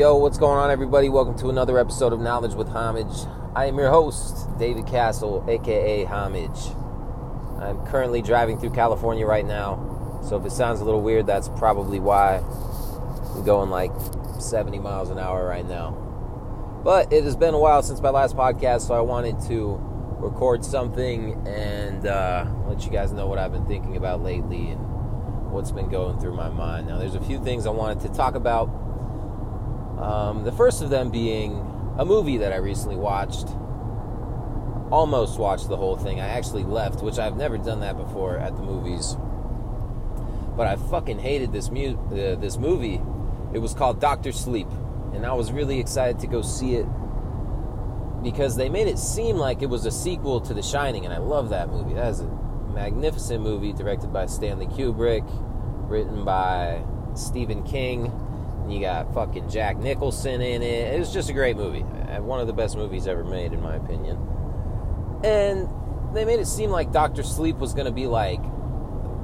Yo, 0.00 0.16
what's 0.16 0.38
going 0.38 0.56
on, 0.56 0.70
everybody? 0.70 1.10
Welcome 1.10 1.36
to 1.40 1.50
another 1.50 1.78
episode 1.78 2.14
of 2.14 2.20
Knowledge 2.20 2.54
with 2.54 2.68
Homage. 2.68 3.28
I 3.54 3.66
am 3.66 3.76
your 3.76 3.90
host, 3.90 4.48
David 4.58 4.86
Castle, 4.86 5.44
aka 5.46 6.04
Homage. 6.04 6.58
I'm 7.60 7.84
currently 7.84 8.22
driving 8.22 8.58
through 8.58 8.70
California 8.70 9.26
right 9.26 9.44
now, 9.44 10.18
so 10.26 10.38
if 10.38 10.46
it 10.46 10.52
sounds 10.52 10.80
a 10.80 10.86
little 10.86 11.02
weird, 11.02 11.26
that's 11.26 11.50
probably 11.50 12.00
why 12.00 12.38
I'm 12.38 13.44
going 13.44 13.68
like 13.68 13.92
70 14.40 14.78
miles 14.78 15.10
an 15.10 15.18
hour 15.18 15.46
right 15.46 15.68
now. 15.68 15.90
But 16.82 17.12
it 17.12 17.24
has 17.24 17.36
been 17.36 17.52
a 17.52 17.60
while 17.60 17.82
since 17.82 18.00
my 18.00 18.08
last 18.08 18.34
podcast, 18.34 18.86
so 18.88 18.94
I 18.94 19.02
wanted 19.02 19.38
to 19.48 19.78
record 20.18 20.64
something 20.64 21.46
and 21.46 22.06
uh, 22.06 22.46
let 22.68 22.86
you 22.86 22.90
guys 22.90 23.12
know 23.12 23.26
what 23.26 23.38
I've 23.38 23.52
been 23.52 23.66
thinking 23.66 23.98
about 23.98 24.22
lately 24.22 24.70
and 24.70 24.80
what's 25.52 25.72
been 25.72 25.90
going 25.90 26.18
through 26.20 26.36
my 26.36 26.48
mind. 26.48 26.86
Now, 26.86 26.96
there's 26.96 27.16
a 27.16 27.20
few 27.20 27.44
things 27.44 27.66
I 27.66 27.70
wanted 27.70 28.00
to 28.08 28.16
talk 28.16 28.34
about 28.34 28.80
um, 30.00 30.44
the 30.44 30.52
first 30.52 30.82
of 30.82 30.90
them 30.90 31.10
being 31.10 31.52
a 31.98 32.04
movie 32.04 32.38
that 32.38 32.52
I 32.52 32.56
recently 32.56 32.96
watched. 32.96 33.48
Almost 34.90 35.38
watched 35.38 35.68
the 35.68 35.76
whole 35.76 35.96
thing. 35.96 36.20
I 36.20 36.28
actually 36.28 36.64
left, 36.64 37.02
which 37.02 37.18
I've 37.18 37.36
never 37.36 37.58
done 37.58 37.80
that 37.80 37.96
before 37.96 38.38
at 38.38 38.56
the 38.56 38.62
movies. 38.62 39.14
But 40.56 40.66
I 40.66 40.76
fucking 40.76 41.18
hated 41.18 41.52
this 41.52 41.70
mu- 41.70 41.96
uh, 41.96 42.34
this 42.36 42.56
movie. 42.56 43.00
It 43.52 43.58
was 43.58 43.74
called 43.74 44.00
Doctor 44.00 44.32
Sleep, 44.32 44.68
and 45.12 45.24
I 45.24 45.32
was 45.34 45.52
really 45.52 45.78
excited 45.78 46.18
to 46.20 46.26
go 46.26 46.42
see 46.42 46.74
it 46.74 46.86
because 48.22 48.56
they 48.56 48.68
made 48.68 48.88
it 48.88 48.98
seem 48.98 49.36
like 49.36 49.62
it 49.62 49.68
was 49.68 49.86
a 49.86 49.90
sequel 49.90 50.40
to 50.40 50.54
The 50.54 50.62
Shining, 50.62 51.04
and 51.04 51.14
I 51.14 51.18
love 51.18 51.50
that 51.50 51.68
movie. 51.68 51.94
That 51.94 52.08
is 52.08 52.20
a 52.20 52.26
magnificent 52.74 53.42
movie 53.42 53.72
directed 53.72 54.12
by 54.12 54.26
Stanley 54.26 54.66
Kubrick, 54.66 55.24
written 55.88 56.24
by 56.24 56.82
Stephen 57.14 57.62
King 57.62 58.12
you 58.72 58.80
got 58.80 59.12
fucking 59.14 59.48
Jack 59.48 59.78
Nicholson 59.78 60.40
in 60.40 60.62
it. 60.62 60.94
It 60.94 60.98
was 60.98 61.12
just 61.12 61.28
a 61.30 61.32
great 61.32 61.56
movie. 61.56 61.82
Uh, 61.82 62.22
one 62.22 62.40
of 62.40 62.46
the 62.46 62.52
best 62.52 62.76
movies 62.76 63.06
ever 63.06 63.24
made, 63.24 63.52
in 63.52 63.60
my 63.60 63.76
opinion. 63.76 64.16
And 65.24 65.68
they 66.14 66.24
made 66.24 66.40
it 66.40 66.46
seem 66.46 66.70
like 66.70 66.92
Doctor 66.92 67.22
Sleep 67.22 67.56
was 67.56 67.74
going 67.74 67.86
to 67.86 67.92
be 67.92 68.06
like 68.06 68.40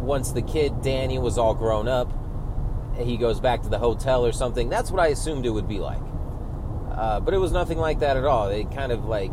once 0.07 0.31
the 0.33 0.43
kid 0.43 0.83
Danny 0.83 1.19
was 1.19 1.37
all 1.37 1.55
grown 1.55 1.89
up, 1.89 2.13
he 2.97 3.17
goes 3.17 3.41
back 3.41 3.63
to 3.63 3.69
the 3.69 3.79
hotel 3.79 4.25
or 4.25 4.33
something. 4.33 4.69
That's 4.69 4.91
what 4.91 5.01
I 5.01 5.09
assumed 5.09 5.45
it 5.45 5.51
would 5.51 5.69
be 5.69 5.79
like. 5.79 6.01
Uh, 6.93 7.21
but 7.21 7.35
it 7.35 7.39
was 7.39 7.53
nothing 7.53 7.79
like 7.79 7.99
that 7.99 8.17
at 8.17 8.25
all. 8.25 8.49
They 8.49 8.65
kind 8.65 8.93
of 8.93 9.05
like 9.05 9.33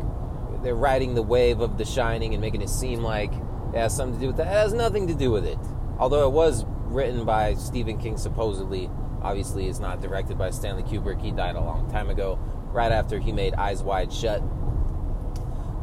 they're 0.63 0.75
riding 0.75 1.13
the 1.13 1.21
wave 1.21 1.59
of 1.59 1.77
The 1.77 1.85
Shining 1.85 2.33
and 2.33 2.41
making 2.41 2.61
it 2.61 2.69
seem 2.69 3.01
like 3.01 3.31
it 3.73 3.77
has 3.77 3.95
something 3.95 4.15
to 4.15 4.19
do 4.19 4.27
with 4.27 4.37
that. 4.37 4.47
It 4.47 4.53
has 4.53 4.73
nothing 4.73 5.07
to 5.07 5.13
do 5.13 5.31
with 5.31 5.45
it. 5.45 5.59
Although 5.99 6.27
it 6.27 6.31
was 6.31 6.65
written 6.85 7.23
by 7.23 7.53
Stephen 7.55 7.97
King 7.97 8.17
supposedly 8.17 8.89
Obviously, 9.23 9.67
it's 9.67 9.79
not 9.79 10.01
directed 10.01 10.37
by 10.37 10.49
Stanley 10.49 10.83
Kubrick. 10.83 11.21
He 11.21 11.31
died 11.31 11.55
a 11.55 11.61
long 11.61 11.89
time 11.89 12.09
ago, 12.09 12.37
right 12.71 12.91
after 12.91 13.19
he 13.19 13.31
made 13.31 13.53
Eyes 13.55 13.81
Wide 13.81 14.11
Shut, 14.11 14.39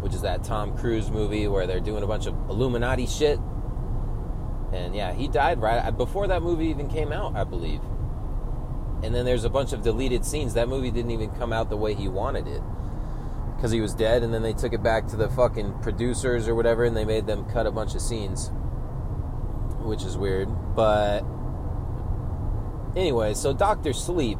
which 0.02 0.12
is 0.12 0.22
that 0.22 0.44
Tom 0.44 0.76
Cruise 0.76 1.10
movie 1.10 1.48
where 1.48 1.66
they're 1.66 1.80
doing 1.80 2.02
a 2.02 2.06
bunch 2.06 2.26
of 2.26 2.34
Illuminati 2.50 3.06
shit. 3.06 3.38
And 4.72 4.94
yeah, 4.94 5.12
he 5.12 5.26
died 5.26 5.60
right 5.60 5.78
uh, 5.78 5.90
before 5.90 6.28
that 6.28 6.42
movie 6.42 6.66
even 6.66 6.88
came 6.88 7.12
out, 7.12 7.34
I 7.34 7.44
believe. 7.44 7.80
And 9.02 9.14
then 9.14 9.24
there's 9.24 9.44
a 9.44 9.50
bunch 9.50 9.72
of 9.72 9.82
deleted 9.82 10.24
scenes. 10.24 10.54
That 10.54 10.68
movie 10.68 10.90
didn't 10.90 11.10
even 11.10 11.30
come 11.30 11.52
out 11.52 11.70
the 11.70 11.76
way 11.76 11.94
he 11.94 12.08
wanted 12.08 12.46
it. 12.46 12.62
Because 13.56 13.72
he 13.72 13.80
was 13.80 13.94
dead, 13.94 14.22
and 14.22 14.32
then 14.32 14.42
they 14.42 14.52
took 14.52 14.72
it 14.72 14.82
back 14.82 15.06
to 15.08 15.16
the 15.16 15.28
fucking 15.28 15.80
producers 15.82 16.46
or 16.46 16.54
whatever, 16.54 16.84
and 16.84 16.96
they 16.96 17.04
made 17.04 17.26
them 17.26 17.44
cut 17.46 17.66
a 17.66 17.70
bunch 17.70 17.94
of 17.94 18.02
scenes. 18.02 18.50
Which 19.80 20.02
is 20.04 20.16
weird. 20.16 20.48
But 20.74 21.22
Anyway, 22.96 23.34
so 23.34 23.52
Doctor 23.52 23.92
Sleep, 23.92 24.38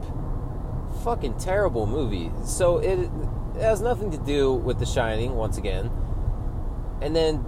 fucking 1.05 1.39
terrible 1.39 1.87
movie. 1.87 2.31
So 2.45 2.79
it, 2.79 2.99
it 2.99 3.61
has 3.61 3.81
nothing 3.81 4.11
to 4.11 4.19
do 4.19 4.53
with 4.53 4.79
The 4.79 4.87
Shining 4.87 5.35
once 5.35 5.57
again. 5.57 5.91
And 7.01 7.15
then 7.15 7.45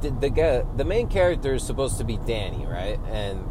the, 0.00 0.10
the 0.10 0.66
the 0.76 0.84
main 0.84 1.08
character 1.08 1.54
is 1.54 1.64
supposed 1.64 1.98
to 1.98 2.04
be 2.04 2.16
Danny, 2.18 2.66
right? 2.66 2.98
And 3.10 3.46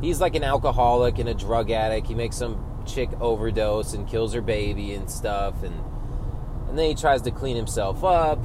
he's 0.00 0.20
like 0.20 0.34
an 0.34 0.44
alcoholic 0.44 1.18
and 1.18 1.28
a 1.28 1.34
drug 1.34 1.70
addict. 1.70 2.06
He 2.06 2.14
makes 2.14 2.36
some 2.36 2.64
chick 2.86 3.10
overdose 3.20 3.92
and 3.94 4.08
kills 4.08 4.32
her 4.34 4.40
baby 4.40 4.94
and 4.94 5.10
stuff 5.10 5.62
and 5.62 5.74
and 6.68 6.78
then 6.78 6.88
he 6.88 6.94
tries 6.94 7.22
to 7.22 7.30
clean 7.30 7.56
himself 7.56 8.04
up 8.04 8.38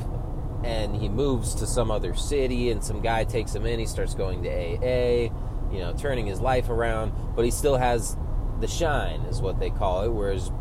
and 0.63 0.95
he 0.95 1.09
moves 1.09 1.55
to 1.55 1.67
some 1.67 1.91
other 1.91 2.15
city 2.15 2.71
and 2.71 2.83
some 2.83 3.01
guy 3.01 3.25
takes 3.25 3.53
him 3.53 3.65
in. 3.65 3.79
He 3.79 3.85
starts 3.85 4.15
going 4.15 4.43
to 4.43 4.49
AA 4.49 5.29
you 5.73 5.79
know, 5.79 5.93
turning 5.93 6.25
his 6.27 6.39
life 6.39 6.69
around, 6.69 7.11
but 7.35 7.43
he 7.43 7.51
still 7.51 7.77
has 7.77 8.15
the 8.59 8.67
shine, 8.67 9.21
is 9.21 9.41
what 9.41 9.59
they 9.59 9.69
call 9.69 10.03
it, 10.03 10.09
whereas 10.09 10.51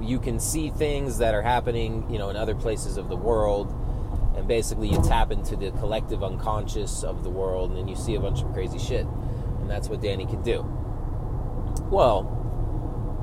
you 0.00 0.18
can 0.18 0.40
see 0.40 0.70
things 0.70 1.18
that 1.18 1.34
are 1.34 1.42
happening, 1.42 2.08
you 2.10 2.18
know, 2.18 2.30
in 2.30 2.36
other 2.36 2.54
places 2.54 2.96
of 2.96 3.08
the 3.08 3.16
world, 3.16 3.72
and 4.36 4.48
basically 4.48 4.88
you 4.88 5.00
tap 5.02 5.30
into 5.30 5.56
the 5.56 5.70
collective 5.72 6.22
unconscious 6.24 7.04
of 7.04 7.22
the 7.22 7.30
world, 7.30 7.70
and 7.70 7.78
then 7.78 7.88
you 7.88 7.96
see 7.96 8.14
a 8.14 8.20
bunch 8.20 8.42
of 8.42 8.52
crazy 8.52 8.78
shit, 8.78 9.06
and 9.60 9.70
that's 9.70 9.88
what 9.88 10.00
Danny 10.00 10.26
can 10.26 10.42
do. 10.42 10.64
Well, 11.90 12.32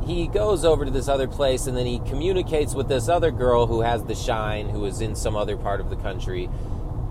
he 0.05 0.27
goes 0.27 0.65
over 0.65 0.85
to 0.85 0.91
this 0.91 1.07
other 1.07 1.27
place 1.27 1.65
and 1.67 1.77
then 1.77 1.85
he 1.85 1.99
communicates 1.99 2.75
with 2.75 2.89
this 2.89 3.07
other 3.07 3.31
girl 3.31 3.67
who 3.67 3.81
has 3.81 4.03
the 4.03 4.15
shine, 4.15 4.69
who 4.69 4.85
is 4.85 5.01
in 5.01 5.15
some 5.15 5.35
other 5.35 5.55
part 5.55 5.79
of 5.79 5.89
the 5.89 5.95
country, 5.95 6.49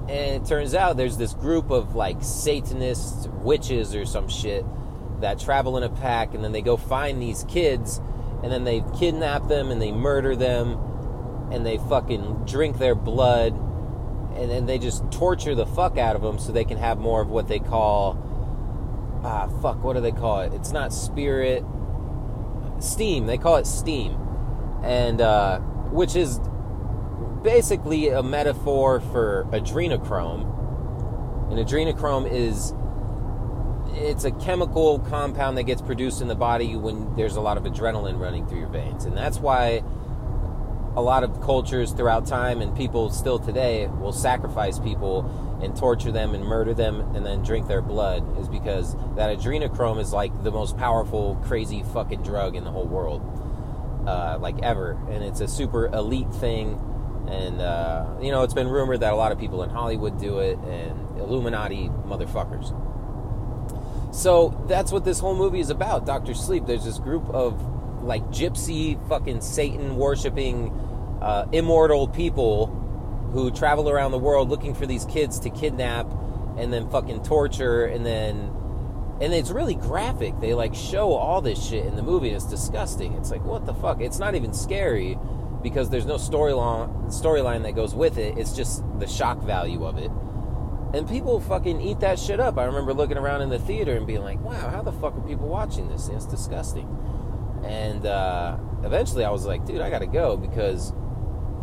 and 0.09 0.43
it 0.43 0.47
turns 0.47 0.75
out 0.75 0.97
there's 0.97 1.17
this 1.17 1.35
group 1.35 1.71
of 1.71 1.95
like 1.95 2.19
Satanists, 2.21 3.29
witches, 3.29 3.95
or 3.95 4.05
some 4.05 4.29
shit 4.29 4.65
that 5.21 5.39
travel 5.39 5.77
in 5.77 5.83
a 5.83 5.89
pack, 5.89 6.35
and 6.35 6.43
then 6.43 6.53
they 6.53 6.63
go 6.63 6.77
find 6.77 7.23
these 7.23 7.45
kids, 7.45 8.01
and 8.43 8.51
then 8.51 8.65
they 8.65 8.83
kidnap 8.99 9.49
them 9.49 9.71
and 9.71 9.81
they 9.81 9.93
murder 9.93 10.35
them, 10.35 10.79
and 11.53 11.65
they 11.65 11.79
fucking 11.79 12.45
drink 12.45 12.79
their 12.79 12.95
blood, 12.95 13.53
and 14.35 14.51
then 14.51 14.67
they 14.67 14.79
just 14.79 15.11
torture 15.13 15.55
the 15.55 15.67
fuck 15.67 15.99
out 15.99 16.17
of 16.17 16.23
them 16.23 16.39
so 16.39 16.53
they 16.53 16.65
can 16.65 16.79
have 16.79 16.99
more 16.99 17.23
of 17.23 17.29
what 17.29 17.49
they 17.49 17.59
call 17.59 18.19
ah 19.25 19.47
fuck 19.61 19.83
what 19.85 19.95
do 19.95 20.01
they 20.01 20.13
call 20.13 20.41
it? 20.41 20.53
It's 20.53 20.73
not 20.73 20.93
spirit, 20.93 21.65
steam. 22.81 23.27
They 23.27 23.39
call 23.39 23.57
it 23.57 23.67
steam, 23.67 24.19
and 24.83 25.21
uh, 25.21 25.61
which 25.91 26.17
is 26.17 26.41
basically 27.43 28.09
a 28.09 28.23
metaphor 28.23 29.01
for 29.01 29.47
adrenochrome. 29.51 30.61
And 31.51 31.59
adrenochrome 31.59 32.31
is 32.31 32.73
it's 33.95 34.25
a 34.25 34.31
chemical 34.31 35.01
compound 35.01 35.59
that 35.59 35.65
gets 35.65 35.83
produced 35.83 36.23
in 36.23 36.29
the 36.29 36.35
body 36.35 36.77
when 36.77 37.15
there's 37.17 37.37
a 37.37 37.41
lot 37.41 37.57
of 37.57 37.65
adrenaline 37.65 38.19
running 38.19 38.47
through 38.47 38.61
your 38.61 38.69
veins. 38.69 39.05
And 39.05 39.17
that's 39.17 39.39
why 39.39 39.83
a 40.95 41.03
lot 41.03 41.25
of 41.25 41.41
cultures 41.41 41.93
throughout 41.93 42.27
time 42.27 42.61
and 42.61 42.77
people 42.77 43.11
still 43.11 43.39
today 43.39 43.87
will 43.87 44.13
sacrifice 44.13 44.79
people 44.79 45.59
and 45.63 45.75
torture 45.77 46.13
them 46.13 46.35
and 46.35 46.45
murder 46.45 46.75
them 46.75 47.01
and 47.15 47.25
then 47.25 47.43
drink 47.43 47.67
their 47.67 47.81
blood 47.81 48.39
is 48.39 48.49
because 48.49 48.95
that 49.17 49.37
adrenochrome 49.37 49.99
is 49.99 50.13
like 50.13 50.43
the 50.43 50.51
most 50.51 50.77
powerful 50.77 51.37
crazy 51.45 51.83
fucking 51.95 52.23
drug 52.23 52.57
in 52.57 52.65
the 52.65 52.71
whole 52.71 52.87
world 52.87 53.23
uh, 54.07 54.37
like 54.39 54.59
ever 54.63 54.99
and 55.09 55.25
it's 55.25 55.41
a 55.41 55.49
super 55.49 55.87
elite 55.87 56.31
thing 56.35 56.79
and, 57.29 57.61
uh, 57.61 58.07
you 58.21 58.31
know, 58.31 58.43
it's 58.43 58.55
been 58.55 58.69
rumored 58.69 59.01
that 59.01 59.13
a 59.13 59.17
lot 59.17 59.33
of 59.33 59.39
people 59.39 59.63
in 59.63 59.71
Hollywood 59.71 60.21
do 60.21 60.39
it 60.39 60.59
and 60.59 61.19
Illuminati 61.19 61.89
motherfuckers. 62.07 62.73
So 64.15 64.63
that's 64.69 64.93
what 64.93 65.05
this 65.05 65.19
whole 65.19 65.35
movie 65.35 65.61
is 65.61 65.71
about 65.71 66.05
Doctor 66.05 66.35
Sleep. 66.35 66.67
There's 66.67 66.85
this 66.85 66.99
group 66.99 67.29
of 67.31 67.63
like 68.03 68.23
gypsy, 68.27 68.99
fucking 69.09 69.41
Satan 69.41 69.97
worshiping, 69.97 70.71
uh, 71.23 71.47
immortal 71.53 72.09
people 72.09 72.67
who 73.33 73.51
travel 73.51 73.89
around 73.89 74.11
the 74.11 74.19
world 74.19 74.51
looking 74.51 74.75
for 74.75 74.87
these 74.87 75.07
kids 75.07 75.41
to 75.41 75.51
kidnap 75.51 76.07
and 76.59 76.73
then 76.73 76.91
fucking 76.91 77.23
torture 77.23 77.87
and 77.87 78.05
then 78.05 78.51
and 79.21 79.33
it's 79.33 79.51
really 79.51 79.77
graphic. 79.77 80.39
They 80.41 80.53
like 80.53 80.75
show 80.75 81.13
all 81.13 81.41
this 81.41 81.65
shit 81.65 81.87
in 81.87 81.95
the 81.95 82.03
movie. 82.03 82.29
And 82.29 82.37
It's 82.37 82.45
disgusting. 82.47 83.13
It's 83.15 83.31
like 83.31 83.45
what 83.45 83.67
the 83.67 83.75
fuck? 83.75 84.01
It's 84.01 84.19
not 84.19 84.35
even 84.35 84.53
scary 84.53 85.17
because 85.63 85.91
there's 85.91 86.07
no 86.07 86.17
storyline 86.17 87.07
storyline 87.07 87.63
that 87.63 87.75
goes 87.75 87.95
with 87.95 88.19
it. 88.19 88.37
It's 88.39 88.53
just 88.53 88.83
the 88.99 89.07
shock 89.07 89.43
value 89.43 89.85
of 89.85 89.99
it. 89.99 90.11
And 90.95 91.09
people 91.09 91.41
fucking 91.41 91.81
eat 91.81 92.01
that 92.01 92.19
shit 92.19 92.39
up. 92.39 92.59
I 92.59 92.65
remember 92.65 92.93
looking 92.93 93.17
around 93.17 93.41
in 93.43 93.49
the 93.49 93.59
theater 93.59 93.97
and 93.97 94.07
being 94.07 94.23
like, 94.23 94.41
"Wow, 94.41 94.69
how 94.69 94.83
the 94.83 94.93
fuck 94.93 95.17
are 95.17 95.21
people 95.23 95.49
watching 95.49 95.89
this? 95.89 96.09
It's 96.09 96.27
disgusting." 96.27 96.89
And 97.65 98.05
uh, 98.05 98.57
eventually, 98.83 99.25
I 99.25 99.31
was 99.31 99.47
like, 99.47 99.65
"Dude, 99.65 99.81
I 99.81 99.89
gotta 99.89 100.07
go," 100.07 100.37
because 100.37 100.93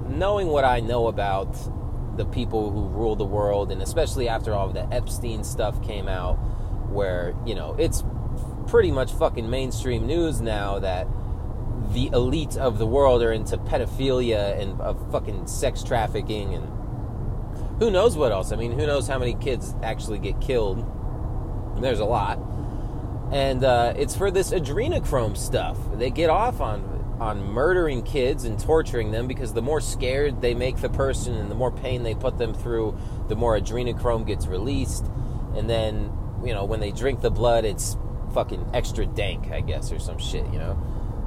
knowing 0.07 0.47
what 0.47 0.65
I 0.65 0.79
know 0.79 1.07
about 1.07 1.55
the 2.17 2.25
people 2.25 2.71
who 2.71 2.87
rule 2.87 3.15
the 3.15 3.25
world, 3.25 3.71
and 3.71 3.81
especially 3.81 4.27
after 4.27 4.53
all 4.53 4.67
of 4.67 4.73
the 4.73 4.91
Epstein 4.93 5.43
stuff 5.43 5.81
came 5.83 6.07
out, 6.07 6.35
where 6.89 7.35
you 7.45 7.53
know 7.53 7.75
it's 7.77 8.03
pretty 8.67 8.91
much 8.91 9.11
fucking 9.11 9.49
mainstream 9.49 10.07
news 10.07 10.41
now 10.41 10.79
that 10.79 11.07
the 11.91 12.07
elite 12.07 12.57
of 12.57 12.77
the 12.77 12.85
world 12.85 13.23
are 13.23 13.31
into 13.31 13.57
pedophilia 13.57 14.59
and 14.59 14.77
fucking 15.11 15.47
sex 15.47 15.83
trafficking 15.83 16.53
and 16.53 16.67
who 17.79 17.89
knows 17.89 18.17
what 18.17 18.31
else. 18.31 18.51
I 18.51 18.57
mean, 18.57 18.73
who 18.73 18.85
knows 18.85 19.07
how 19.07 19.17
many 19.17 19.33
kids 19.35 19.73
actually 19.81 20.19
get 20.19 20.39
killed? 20.41 20.85
There's 21.81 21.99
a 21.99 22.05
lot. 22.05 22.39
And 23.31 23.63
uh, 23.63 23.93
it's 23.95 24.15
for 24.15 24.31
this 24.31 24.51
adrenochrome 24.51 25.37
stuff. 25.37 25.77
They 25.93 26.09
get 26.09 26.29
off 26.29 26.61
on 26.61 26.97
on 27.19 27.43
murdering 27.43 28.01
kids 28.01 28.45
and 28.45 28.57
torturing 28.57 29.11
them 29.11 29.27
because 29.27 29.53
the 29.53 29.61
more 29.61 29.81
scared 29.81 30.41
they 30.41 30.53
make 30.53 30.77
the 30.77 30.89
person 30.89 31.35
and 31.35 31.51
the 31.51 31.55
more 31.55 31.69
pain 31.71 32.03
they 32.03 32.15
put 32.15 32.37
them 32.37 32.53
through, 32.53 32.97
the 33.27 33.35
more 33.35 33.59
adrenochrome 33.59 34.25
gets 34.25 34.47
released. 34.47 35.05
And 35.53 35.69
then, 35.69 36.11
you 36.45 36.53
know, 36.53 36.63
when 36.63 36.79
they 36.79 36.91
drink 36.91 37.19
the 37.19 37.29
blood, 37.29 37.65
it's 37.65 37.97
fucking 38.33 38.71
extra 38.73 39.05
dank, 39.05 39.51
I 39.51 39.59
guess, 39.59 39.91
or 39.91 39.99
some 39.99 40.17
shit, 40.17 40.45
you 40.45 40.59
know? 40.59 40.81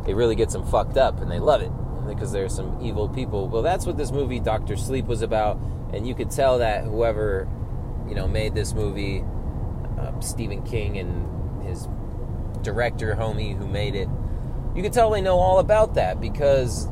It 0.06 0.16
really 0.16 0.34
gets 0.34 0.52
them 0.52 0.64
fucked 0.64 0.96
up 0.96 1.20
and 1.20 1.30
they 1.30 1.38
love 1.38 1.62
it 1.62 1.70
because 2.06 2.32
there's 2.32 2.54
some 2.54 2.78
evil 2.82 3.08
people. 3.08 3.48
Well, 3.48 3.62
that's 3.62 3.86
what 3.86 3.96
this 3.96 4.10
movie, 4.10 4.40
Doctor 4.40 4.76
Sleep, 4.76 5.06
was 5.06 5.22
about. 5.22 5.58
And 5.92 6.06
you 6.06 6.14
could 6.14 6.30
tell 6.30 6.58
that 6.58 6.84
whoever, 6.84 7.48
you 8.08 8.14
know, 8.14 8.26
made 8.26 8.54
this 8.54 8.74
movie, 8.74 9.24
uh, 9.98 10.18
Stephen 10.20 10.62
King 10.62 10.98
and 10.98 11.66
his 11.66 11.88
director 12.62 13.14
homie 13.14 13.56
who 13.56 13.66
made 13.66 13.94
it, 13.94 14.08
you 14.74 14.82
could 14.82 14.92
tell 14.92 15.10
they 15.10 15.20
know 15.20 15.38
all 15.38 15.58
about 15.58 15.94
that 15.94 16.20
because 16.20 16.88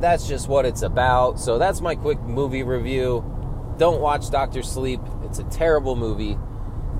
that's 0.00 0.28
just 0.28 0.48
what 0.48 0.66
it's 0.66 0.82
about. 0.82 1.40
So 1.40 1.58
that's 1.58 1.80
my 1.80 1.94
quick 1.94 2.20
movie 2.20 2.62
review. 2.62 3.24
Don't 3.78 4.00
watch 4.00 4.30
Doctor 4.30 4.62
Sleep. 4.62 5.00
It's 5.24 5.38
a 5.38 5.44
terrible 5.44 5.96
movie. 5.96 6.36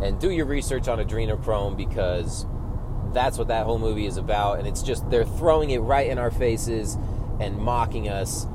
And 0.01 0.19
do 0.19 0.31
your 0.31 0.47
research 0.47 0.89
on 0.89 0.99
adrenochrome 0.99 1.77
because 1.77 2.47
that's 3.13 3.39
what 3.39 3.49
that 3.49 3.67
whole 3.67 3.79
movie 3.79 4.07
is 4.07 4.17
about. 4.17 4.59
And 4.59 4.67
it's 4.67 4.83
just 4.83 5.09
they're 5.11 5.25
throwing 5.25 5.71
it 5.71 5.79
right 5.79 6.09
in 6.09 6.19
our 6.19 6.31
faces 6.31 6.97
and 7.41 7.59
mocking 7.59 8.09
us 8.09 8.47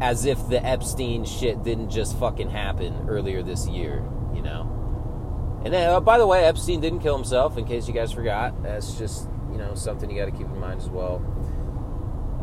as 0.00 0.24
if 0.24 0.48
the 0.48 0.64
Epstein 0.64 1.24
shit 1.24 1.62
didn't 1.62 1.90
just 1.90 2.18
fucking 2.18 2.50
happen 2.50 3.06
earlier 3.08 3.42
this 3.42 3.68
year, 3.68 4.04
you 4.34 4.42
know? 4.42 5.60
And 5.64 5.72
then, 5.72 5.88
uh, 5.88 6.00
by 6.00 6.18
the 6.18 6.26
way, 6.26 6.44
Epstein 6.44 6.80
didn't 6.80 7.00
kill 7.00 7.14
himself, 7.14 7.56
in 7.56 7.64
case 7.64 7.86
you 7.86 7.94
guys 7.94 8.10
forgot. 8.10 8.62
That's 8.64 8.98
just 8.98 9.28
you 9.52 9.58
know, 9.58 9.74
something 9.74 10.10
you 10.10 10.18
got 10.18 10.24
to 10.24 10.32
keep 10.32 10.46
in 10.46 10.58
mind 10.58 10.80
as 10.80 10.88
well. 10.88 11.22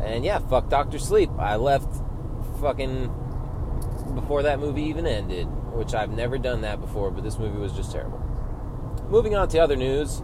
And 0.02 0.24
yeah, 0.24 0.38
fuck 0.38 0.70
Doctor 0.70 0.98
Sleep. 0.98 1.28
I 1.38 1.56
left 1.56 1.92
fucking 2.60 3.12
before 4.14 4.44
that 4.44 4.60
movie 4.60 4.84
even 4.84 5.06
ended, 5.06 5.46
which 5.74 5.92
I've 5.92 6.10
never 6.10 6.38
done 6.38 6.62
that 6.62 6.80
before, 6.80 7.10
but 7.10 7.24
this 7.24 7.38
movie 7.38 7.58
was 7.58 7.72
just 7.72 7.92
terrible. 7.92 8.18
Moving 9.10 9.34
on 9.34 9.48
to 9.48 9.58
other 9.58 9.76
news, 9.76 10.22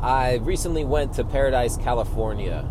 I 0.00 0.36
recently 0.36 0.84
went 0.84 1.14
to 1.14 1.24
Paradise, 1.24 1.76
California. 1.76 2.68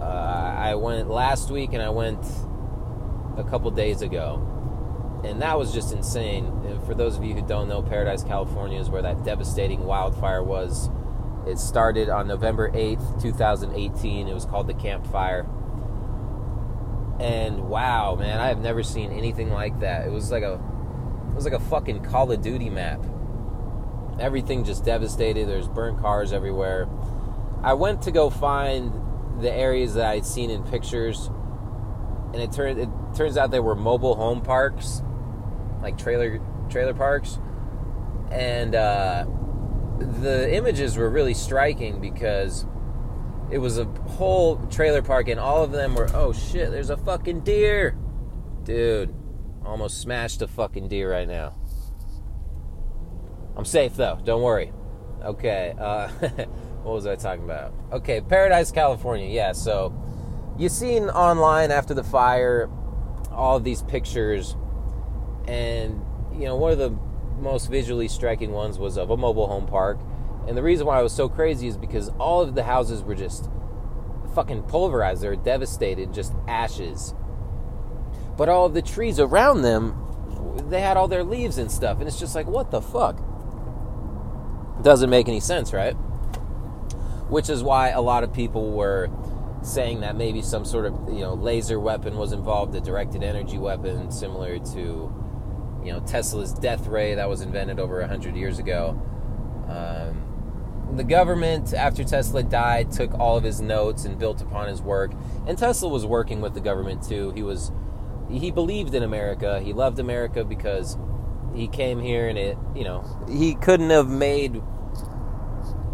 Uh, 0.00 0.54
I 0.58 0.74
went 0.74 1.08
last 1.08 1.50
week 1.50 1.72
and 1.72 1.82
I 1.82 1.90
went 1.90 2.24
a 3.36 3.44
couple 3.44 3.70
days 3.70 4.02
ago. 4.02 4.44
And 5.24 5.42
that 5.42 5.58
was 5.58 5.72
just 5.72 5.92
insane. 5.92 6.46
And 6.66 6.82
for 6.84 6.94
those 6.94 7.16
of 7.16 7.24
you 7.24 7.34
who 7.34 7.42
don't 7.42 7.68
know, 7.68 7.82
Paradise, 7.82 8.22
California 8.24 8.80
is 8.80 8.88
where 8.88 9.02
that 9.02 9.24
devastating 9.24 9.84
wildfire 9.84 10.42
was 10.42 10.90
it 11.46 11.58
started 11.58 12.08
on 12.08 12.28
November 12.28 12.70
8th, 12.70 13.22
2018. 13.22 14.28
It 14.28 14.34
was 14.34 14.44
called 14.44 14.66
the 14.66 14.74
Camp 14.74 15.06
Fire. 15.06 15.46
And 17.18 17.68
wow, 17.68 18.16
man, 18.16 18.38
I 18.38 18.48
have 18.48 18.60
never 18.60 18.82
seen 18.82 19.12
anything 19.12 19.50
like 19.50 19.80
that. 19.80 20.06
It 20.06 20.10
was 20.10 20.30
like 20.30 20.42
a 20.42 20.54
it 20.54 21.34
was 21.34 21.44
like 21.44 21.54
a 21.54 21.60
fucking 21.60 22.04
Call 22.04 22.30
of 22.30 22.42
Duty 22.42 22.68
map. 22.68 23.04
Everything 24.20 24.64
just 24.64 24.84
devastated. 24.84 25.48
There's 25.48 25.68
burnt 25.68 26.00
cars 26.00 26.32
everywhere. 26.32 26.88
I 27.62 27.74
went 27.74 28.02
to 28.02 28.10
go 28.10 28.30
find 28.30 28.92
the 29.40 29.52
areas 29.52 29.94
that 29.94 30.06
I'd 30.06 30.26
seen 30.26 30.50
in 30.50 30.62
pictures, 30.64 31.30
and 32.32 32.36
it 32.36 32.52
turned 32.52 32.78
it 32.78 32.88
turns 33.16 33.36
out 33.36 33.50
they 33.50 33.60
were 33.60 33.74
mobile 33.74 34.14
home 34.14 34.42
parks, 34.42 35.02
like 35.82 35.96
trailer 35.98 36.40
trailer 36.68 36.94
parks, 36.94 37.38
and 38.30 38.74
uh, 38.74 39.24
the 39.98 40.54
images 40.54 40.96
were 40.96 41.10
really 41.10 41.34
striking 41.34 42.00
because 42.00 42.66
it 43.50 43.58
was 43.58 43.78
a 43.78 43.84
whole 43.84 44.56
trailer 44.66 45.02
park 45.02 45.28
and 45.28 45.40
all 45.40 45.64
of 45.64 45.72
them 45.72 45.94
were 45.94 46.08
oh 46.14 46.32
shit 46.32 46.70
there's 46.70 46.90
a 46.90 46.96
fucking 46.96 47.40
deer 47.40 47.96
dude 48.64 49.14
almost 49.64 50.00
smashed 50.00 50.42
a 50.42 50.46
fucking 50.46 50.88
deer 50.88 51.10
right 51.10 51.28
now 51.28 51.57
i'm 53.58 53.64
safe 53.64 53.94
though 53.96 54.18
don't 54.24 54.42
worry 54.42 54.72
okay 55.22 55.74
uh, 55.78 56.08
what 56.82 56.94
was 56.94 57.06
i 57.06 57.16
talking 57.16 57.44
about 57.44 57.74
okay 57.92 58.20
paradise 58.20 58.70
california 58.70 59.28
yeah 59.28 59.52
so 59.52 59.92
you 60.58 60.68
seen 60.68 61.04
online 61.10 61.70
after 61.70 61.92
the 61.92 62.04
fire 62.04 62.70
all 63.32 63.56
of 63.56 63.64
these 63.64 63.82
pictures 63.82 64.56
and 65.46 66.02
you 66.32 66.46
know 66.46 66.56
one 66.56 66.72
of 66.72 66.78
the 66.78 66.96
most 67.40 67.70
visually 67.70 68.08
striking 68.08 68.52
ones 68.52 68.78
was 68.78 68.96
of 68.96 69.10
a 69.10 69.16
mobile 69.16 69.46
home 69.46 69.66
park. 69.66 69.98
And 70.46 70.56
the 70.56 70.62
reason 70.62 70.86
why 70.86 70.98
I 70.98 71.02
was 71.02 71.12
so 71.12 71.28
crazy 71.28 71.68
is 71.68 71.76
because 71.76 72.08
all 72.18 72.42
of 72.42 72.54
the 72.54 72.64
houses 72.64 73.02
were 73.02 73.14
just 73.14 73.48
fucking 74.34 74.62
pulverized. 74.64 75.22
They 75.22 75.28
were 75.28 75.36
devastated, 75.36 76.12
just 76.12 76.32
ashes. 76.46 77.14
But 78.36 78.48
all 78.48 78.66
of 78.66 78.74
the 78.74 78.82
trees 78.82 79.20
around 79.20 79.62
them, 79.62 79.96
they 80.68 80.80
had 80.80 80.96
all 80.96 81.08
their 81.08 81.24
leaves 81.24 81.58
and 81.58 81.70
stuff. 81.70 81.98
And 81.98 82.08
it's 82.08 82.20
just 82.20 82.34
like, 82.34 82.46
what 82.46 82.70
the 82.70 82.80
fuck? 82.80 83.20
Doesn't 84.82 85.10
make 85.10 85.28
any 85.28 85.40
sense, 85.40 85.72
right? 85.72 85.94
Which 87.28 87.50
is 87.50 87.62
why 87.62 87.90
a 87.90 88.00
lot 88.00 88.24
of 88.24 88.32
people 88.32 88.70
were 88.72 89.10
saying 89.62 90.00
that 90.00 90.16
maybe 90.16 90.40
some 90.40 90.64
sort 90.64 90.86
of 90.86 90.94
you 91.08 91.20
know 91.20 91.34
laser 91.34 91.80
weapon 91.80 92.16
was 92.16 92.32
involved, 92.32 92.74
a 92.74 92.80
directed 92.80 93.22
energy 93.22 93.58
weapon 93.58 94.10
similar 94.10 94.58
to 94.58 95.12
you 95.84 95.92
know 95.92 96.00
Tesla's 96.06 96.52
death 96.52 96.86
ray 96.86 97.14
that 97.14 97.28
was 97.28 97.40
invented 97.40 97.78
over 97.78 98.06
hundred 98.06 98.36
years 98.36 98.58
ago. 98.58 99.00
Um, 99.68 100.28
the 100.96 101.04
government, 101.04 101.74
after 101.74 102.02
Tesla 102.02 102.42
died, 102.42 102.90
took 102.90 103.12
all 103.18 103.36
of 103.36 103.44
his 103.44 103.60
notes 103.60 104.04
and 104.04 104.18
built 104.18 104.40
upon 104.40 104.68
his 104.68 104.80
work. 104.80 105.12
And 105.46 105.58
Tesla 105.58 105.88
was 105.88 106.06
working 106.06 106.40
with 106.40 106.54
the 106.54 106.60
government 106.60 107.02
too. 107.02 107.32
He 107.32 107.42
was 107.42 107.72
he 108.30 108.50
believed 108.50 108.94
in 108.94 109.02
America. 109.02 109.60
He 109.60 109.72
loved 109.72 109.98
America 109.98 110.44
because 110.44 110.96
he 111.54 111.68
came 111.68 112.00
here 112.00 112.28
and 112.28 112.38
it 112.38 112.56
you 112.74 112.84
know 112.84 113.04
he 113.28 113.54
couldn't 113.54 113.90
have 113.90 114.08
made 114.08 114.62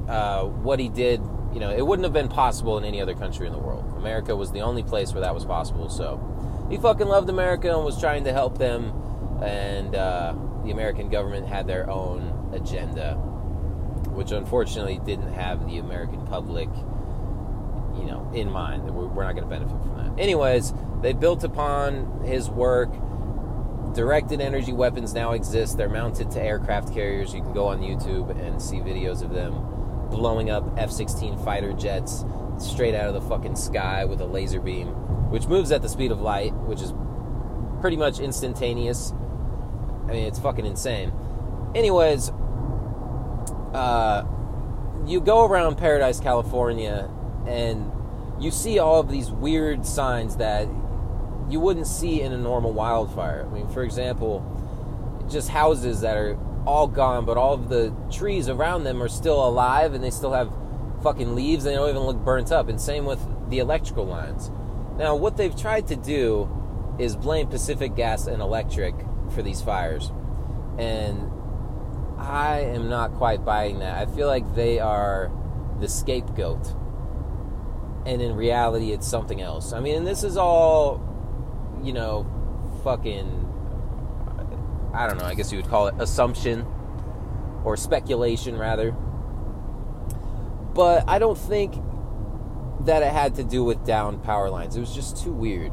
uh, 0.09 0.45
what 0.45 0.79
he 0.79 0.89
did. 0.89 1.21
You 1.53 1.61
know, 1.61 1.71
it 1.71 1.87
wouldn't 1.87 2.05
have 2.05 2.13
been 2.13 2.29
possible 2.29 2.79
in 2.79 2.85
any 2.85 3.01
other 3.01 3.15
country 3.15 3.47
in 3.47 3.53
the 3.53 3.61
world. 3.61 3.85
America 3.97 4.35
was 4.35 4.51
the 4.51 4.61
only 4.61 4.83
place 4.83 5.13
where 5.13 5.21
that 5.21 5.35
was 5.35 5.45
possible. 5.45 5.89
So 5.89 6.67
he 6.69 6.77
fucking 6.79 7.07
loved 7.07 7.31
America 7.31 7.73
and 7.73 7.85
was 7.85 7.99
trying 8.01 8.25
to 8.25 8.33
help 8.33 8.59
them 8.59 8.93
and 9.43 9.95
uh, 9.95 10.35
the 10.65 10.71
American 10.71 11.09
government 11.11 11.47
had 11.47 11.67
their 11.67 11.89
own 11.91 12.51
agenda, 12.53 13.15
which 13.15 14.33
unfortunately 14.33 15.01
didn't 15.05 15.33
have 15.33 15.67
the 15.67 15.79
American 15.79 16.25
public, 16.27 16.69
you 17.97 18.05
know, 18.05 18.31
in 18.35 18.51
mind. 18.51 18.91
We're 18.91 19.25
not 19.25 19.33
going 19.33 19.45
to 19.45 19.51
benefit 19.51 19.77
from 19.83 19.97
that. 19.97 20.21
Anyways, 20.21 20.73
they 21.03 21.13
built 21.13 21.45
upon 21.45 22.23
his 22.25 22.49
work. 22.49 22.91
Directed 23.95 24.41
energy 24.41 24.73
weapons 24.73 25.15
now 25.15 25.33
exist. 25.33 25.77
They're 25.77 25.89
mounted 25.89 26.31
to 26.33 26.43
aircraft 26.43 26.93
carriers. 26.93 27.33
You 27.33 27.43
can 27.43 27.53
go 27.53 27.69
on 27.69 27.81
YouTube 27.81 28.31
and 28.45 28.61
see 28.61 28.79
videos 28.79 29.23
of 29.23 29.33
them 29.33 29.55
blowing 30.11 30.51
up 30.51 30.65
F 30.77 30.91
16 30.91 31.39
fighter 31.39 31.73
jets 31.73 32.25
straight 32.59 32.95
out 32.95 33.09
of 33.09 33.15
the 33.15 33.21
fucking 33.29 33.55
sky 33.55 34.05
with 34.05 34.21
a 34.21 34.27
laser 34.27 34.61
beam, 34.61 34.89
which 35.31 35.47
moves 35.47 35.71
at 35.71 35.83
the 35.83 35.89
speed 35.89 36.11
of 36.11 36.21
light, 36.21 36.53
which 36.55 36.81
is 36.81 36.93
pretty 37.81 37.97
much 37.97 38.19
instantaneous. 38.19 39.13
I 40.09 40.13
mean, 40.13 40.27
it's 40.27 40.41
fucking 40.41 40.67
insane. 40.67 41.13
Anyways, 41.75 42.31
uh, 43.75 44.25
you 45.07 45.21
go 45.21 45.45
around 45.45 45.77
Paradise, 45.77 46.19
California, 46.19 47.11
and 47.47 47.93
you 48.41 48.51
see 48.51 48.79
all 48.79 49.01
of 49.01 49.09
these 49.09 49.31
weird 49.31 49.87
signs 49.87 50.37
that 50.37 50.69
you 51.49 51.61
wouldn't 51.61 51.87
see 51.87 52.21
in 52.23 52.33
a 52.33 52.39
normal 52.39 52.73
wildfire. 52.73 53.47
I 53.49 53.55
mean, 53.55 53.69
for 53.69 53.83
example, 53.83 54.43
just 55.31 55.49
houses 55.49 56.01
that 56.01 56.17
are 56.17 56.39
all 56.67 56.87
gone, 56.87 57.25
but 57.25 57.37
all 57.37 57.55
of 57.55 57.69
the 57.69 57.95
trees 58.11 58.49
around 58.49 58.85
them 58.85 59.03
are 59.03 59.09
still 59.09 59.47
alive 59.47 59.95
and 59.95 60.03
they 60.03 60.11
still 60.11 60.33
have 60.33 60.53
fucking 61.03 61.35
leaves 61.35 61.65
and 61.65 61.73
they 61.73 61.77
don't 61.77 61.91
even 61.91 62.03
look 62.03 62.17
burnt 62.19 62.51
up. 62.51 62.69
And 62.69 62.81
same 62.81 63.05
with 63.05 63.21
the 63.51 63.59
electrical 63.59 64.07
lines. 64.07 64.51
Now, 64.97 65.17
what 65.17 65.37
they've 65.37 65.55
tried 65.55 65.89
to 65.89 65.97
do 65.97 66.49
is 66.99 67.17
blame 67.17 67.49
Pacific 67.49 67.95
Gas 67.95 68.27
and 68.27 68.41
Electric 68.41 68.95
for 69.31 69.43
these 69.43 69.61
fires. 69.61 70.13
And 70.79 71.31
I 72.19 72.61
am 72.61 72.89
not 72.89 73.15
quite 73.15 73.45
buying 73.45 73.81
that. 73.81 73.97
I 73.97 74.11
feel 74.11 74.29
like 74.29 74.55
they 74.55 74.79
are 74.79 75.31
the 75.81 75.89
scapegoat. 75.89 76.75
And 78.07 78.23
in 78.23 78.37
reality, 78.37 78.93
it's 78.93 79.07
something 79.07 79.41
else. 79.41 79.73
I 79.73 79.81
mean, 79.81 80.05
this 80.05 80.25
is 80.25 80.37
all, 80.37 81.14
you 81.85 81.93
know, 81.93 82.27
fucking, 82.83 83.27
I 84.95 85.07
don't 85.07 85.19
know, 85.19 85.25
I 85.25 85.35
guess 85.35 85.53
you 85.53 85.59
would 85.59 85.69
call 85.69 85.87
it 85.89 85.95
assumption 85.99 86.67
or 87.65 87.77
speculation, 87.77 88.59
rather. 88.59 88.93
But 90.75 91.09
I 91.09 91.19
don't 91.19 91.39
think 91.39 91.75
that 92.81 93.03
it 93.03 93.13
had 93.13 93.37
to 93.37 93.45
do 93.45 93.65
with 93.65 93.85
down 93.85 94.21
power 94.21 94.51
lines. 94.51 94.77
It 94.77 94.81
was 94.81 94.95
just 94.95 95.23
too 95.23 95.33
weird. 95.33 95.73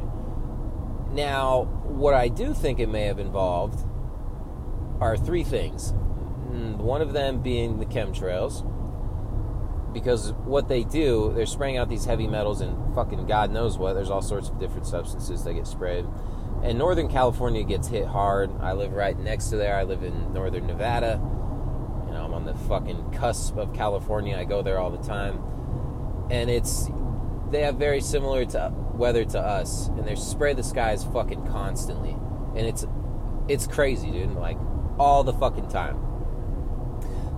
Now, 1.11 1.63
what 1.83 2.13
I 2.13 2.29
do 2.29 2.53
think 2.53 2.79
it 2.79 2.87
may 2.87 3.03
have 3.03 3.19
involved 3.19 3.85
are 5.01 5.17
three 5.17 5.43
things. 5.43 5.91
Mm, 6.51 6.77
one 6.77 7.01
of 7.01 7.13
them 7.13 7.41
being 7.41 7.79
the 7.79 7.85
chemtrails, 7.85 8.63
because 9.93 10.33
what 10.45 10.67
they 10.67 10.83
do, 10.83 11.33
they're 11.35 11.45
spraying 11.45 11.77
out 11.77 11.89
these 11.89 12.05
heavy 12.05 12.27
metals 12.27 12.61
and 12.61 12.95
fucking 12.95 13.25
God 13.27 13.51
knows 13.51 13.77
what. 13.77 13.93
There's 13.93 14.09
all 14.09 14.21
sorts 14.21 14.49
of 14.49 14.59
different 14.59 14.87
substances 14.87 15.43
that 15.43 15.53
get 15.53 15.67
sprayed. 15.67 16.05
And 16.63 16.77
Northern 16.77 17.07
California 17.07 17.63
gets 17.63 17.87
hit 17.87 18.05
hard. 18.05 18.51
I 18.61 18.73
live 18.73 18.93
right 18.93 19.17
next 19.17 19.49
to 19.49 19.57
there. 19.57 19.75
I 19.75 19.83
live 19.83 20.03
in 20.03 20.33
Northern 20.33 20.67
Nevada. 20.67 21.19
You 22.07 22.13
know, 22.13 22.23
I'm 22.25 22.33
on 22.33 22.45
the 22.45 22.53
fucking 22.53 23.11
cusp 23.11 23.57
of 23.57 23.73
California. 23.73 24.37
I 24.37 24.43
go 24.43 24.61
there 24.61 24.79
all 24.79 24.91
the 24.91 25.03
time. 25.03 25.41
And 26.29 26.49
it's 26.49 26.89
they 27.49 27.63
have 27.63 27.75
very 27.75 27.99
similar 27.99 28.45
to 28.45 28.71
weather 28.93 29.25
to 29.25 29.39
us 29.39 29.87
and 29.87 30.07
they 30.07 30.15
spray 30.15 30.53
the 30.53 30.63
skies 30.63 31.03
fucking 31.03 31.45
constantly. 31.47 32.15
And 32.55 32.67
it's 32.67 32.85
it's 33.47 33.67
crazy, 33.67 34.11
dude. 34.11 34.35
Like 34.35 34.57
all 34.99 35.23
the 35.23 35.33
fucking 35.33 35.69
time. 35.69 36.10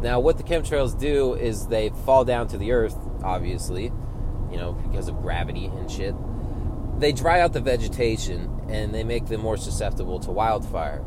Now, 0.03 0.19
what 0.19 0.37
the 0.37 0.43
chemtrails 0.43 0.99
do 0.99 1.33
is 1.33 1.67
they 1.67 1.89
fall 2.05 2.25
down 2.25 2.49
to 2.49 2.57
the 2.57 2.73
earth, 2.73 2.97
obviously, 3.23 3.85
you 4.51 4.57
know, 4.57 4.73
because 4.73 5.07
of 5.07 5.21
gravity 5.21 5.65
and 5.65 5.89
shit. 5.89 6.13
They 6.99 7.13
dry 7.13 7.39
out 7.39 7.53
the 7.53 7.61
vegetation 7.61 8.61
and 8.67 8.93
they 8.93 9.05
make 9.05 9.27
them 9.27 9.39
more 9.39 9.55
susceptible 9.55 10.19
to 10.19 10.31
wildfire. 10.31 11.03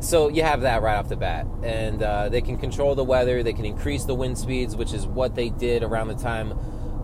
So 0.00 0.28
you 0.28 0.44
have 0.44 0.60
that 0.60 0.82
right 0.82 0.96
off 0.96 1.08
the 1.08 1.16
bat, 1.16 1.46
and 1.62 2.02
uh, 2.02 2.28
they 2.28 2.42
can 2.42 2.58
control 2.58 2.94
the 2.94 3.04
weather. 3.04 3.42
They 3.42 3.52
can 3.52 3.64
increase 3.64 4.04
the 4.04 4.14
wind 4.14 4.38
speeds, 4.38 4.76
which 4.76 4.92
is 4.92 5.06
what 5.06 5.34
they 5.34 5.48
did 5.48 5.82
around 5.82 6.08
the 6.08 6.14
time 6.14 6.52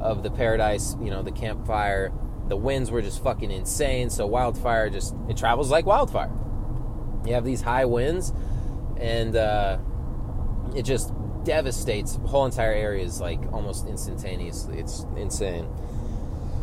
of 0.00 0.22
the 0.22 0.30
paradise. 0.30 0.96
You 1.00 1.10
know, 1.10 1.22
the 1.22 1.32
Camp 1.32 1.66
Fire. 1.66 2.12
The 2.48 2.56
winds 2.56 2.90
were 2.90 3.00
just 3.00 3.22
fucking 3.22 3.50
insane. 3.50 4.10
So 4.10 4.26
wildfire 4.26 4.90
just 4.90 5.14
it 5.28 5.36
travels 5.36 5.70
like 5.70 5.86
wildfire. 5.86 6.30
You 7.24 7.34
have 7.34 7.44
these 7.44 7.62
high 7.62 7.86
winds, 7.86 8.32
and 8.98 9.34
uh, 9.34 9.78
it 10.74 10.82
just 10.82 11.12
devastates 11.44 12.16
whole 12.26 12.44
entire 12.44 12.72
areas 12.72 13.20
like 13.20 13.40
almost 13.52 13.86
instantaneously. 13.86 14.78
It's 14.78 15.06
insane. 15.16 15.68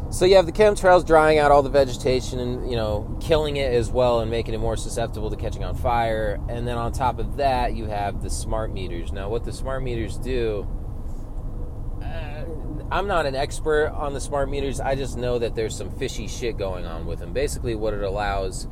So 0.09 0.23
you 0.23 0.37
have 0.37 0.45
the 0.45 0.53
chemtrails 0.53 1.05
drying 1.05 1.37
out 1.37 1.51
all 1.51 1.61
the 1.61 1.69
vegetation 1.69 2.39
and 2.39 2.69
you 2.69 2.77
know 2.77 3.17
killing 3.19 3.57
it 3.57 3.73
as 3.73 3.91
well 3.91 4.21
and 4.21 4.31
making 4.31 4.53
it 4.53 4.59
more 4.59 4.77
susceptible 4.77 5.29
to 5.29 5.35
catching 5.35 5.63
on 5.63 5.75
fire. 5.75 6.39
And 6.47 6.65
then 6.67 6.77
on 6.77 6.93
top 6.93 7.19
of 7.19 7.37
that, 7.37 7.75
you 7.75 7.85
have 7.85 8.23
the 8.23 8.29
smart 8.29 8.73
meters. 8.73 9.11
Now, 9.11 9.29
what 9.29 9.43
the 9.43 9.51
smart 9.51 9.83
meters 9.83 10.17
do, 10.17 10.65
uh, 12.01 12.45
I'm 12.89 13.07
not 13.07 13.25
an 13.25 13.35
expert 13.35 13.89
on 13.89 14.13
the 14.13 14.21
smart 14.21 14.49
meters. 14.49 14.79
I 14.79 14.95
just 14.95 15.17
know 15.17 15.39
that 15.39 15.55
there's 15.55 15.75
some 15.75 15.91
fishy 15.91 16.27
shit 16.27 16.57
going 16.57 16.85
on 16.85 17.05
with 17.05 17.19
them. 17.19 17.33
Basically, 17.33 17.75
what 17.75 17.93
it 17.93 18.01
allows 18.01 18.67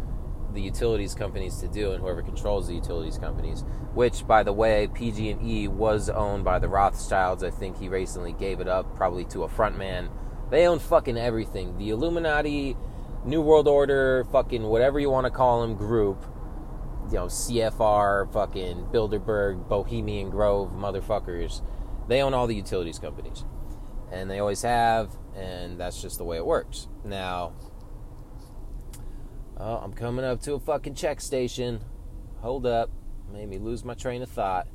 the 0.56 0.62
utilities 0.62 1.14
companies 1.14 1.58
to 1.58 1.68
do 1.68 1.92
and 1.92 2.02
whoever 2.02 2.24
controls 2.24 2.68
the 2.68 2.74
utilities 2.74 3.18
companies 3.18 3.64
which 3.94 4.26
by 4.26 4.42
the 4.42 4.54
way 4.54 4.88
PG&E 4.94 5.68
was 5.68 6.10
owned 6.10 6.44
by 6.44 6.58
the 6.58 6.68
Rothschilds 6.68 7.44
I 7.44 7.52
think 7.52 7.78
he 7.78 7.90
recently 7.90 8.34
gave 8.34 8.60
it 8.60 8.68
up 8.68 8.96
probably 8.96 9.26
to 9.26 9.44
a 9.44 9.50
front 9.50 9.78
man 9.78 10.10
they 10.50 10.68
own 10.68 10.80
fucking 10.80 11.18
everything. 11.18 11.78
The 11.78 11.90
Illuminati, 11.90 12.78
New 13.24 13.42
World 13.42 13.68
Order, 13.68 14.26
fucking 14.32 14.64
whatever 14.64 15.00
you 15.00 15.10
want 15.10 15.26
to 15.26 15.32
call 15.32 15.62
them 15.62 15.76
group, 15.76 16.24
you 17.08 17.16
know, 17.16 17.26
CFR, 17.26 18.32
fucking 18.32 18.88
Bilderberg, 18.92 19.68
Bohemian 19.68 20.30
Grove, 20.30 20.72
motherfuckers. 20.72 21.62
They 22.08 22.22
own 22.22 22.34
all 22.34 22.48
the 22.48 22.56
utilities 22.56 23.00
companies. 23.00 23.44
And 24.12 24.30
they 24.30 24.40
always 24.40 24.62
have, 24.62 25.18
and 25.36 25.80
that's 25.80 26.02
just 26.02 26.20
the 26.20 26.24
way 26.24 26.38
it 26.38 26.46
works. 26.46 26.88
Now, 27.04 27.54
oh, 29.58 29.78
I'm 29.78 29.94
coming 29.94 30.26
up 30.26 30.42
to 30.44 30.54
a 30.54 30.60
fucking 30.60 30.96
check 30.96 31.22
station. 31.22 31.82
Hold 32.42 32.66
up. 32.66 32.90
Made 33.32 33.50
me 33.50 33.58
lose 33.58 33.84
my 33.84 33.94
train 33.94 34.22
of 34.22 34.30
thought. 34.30 34.68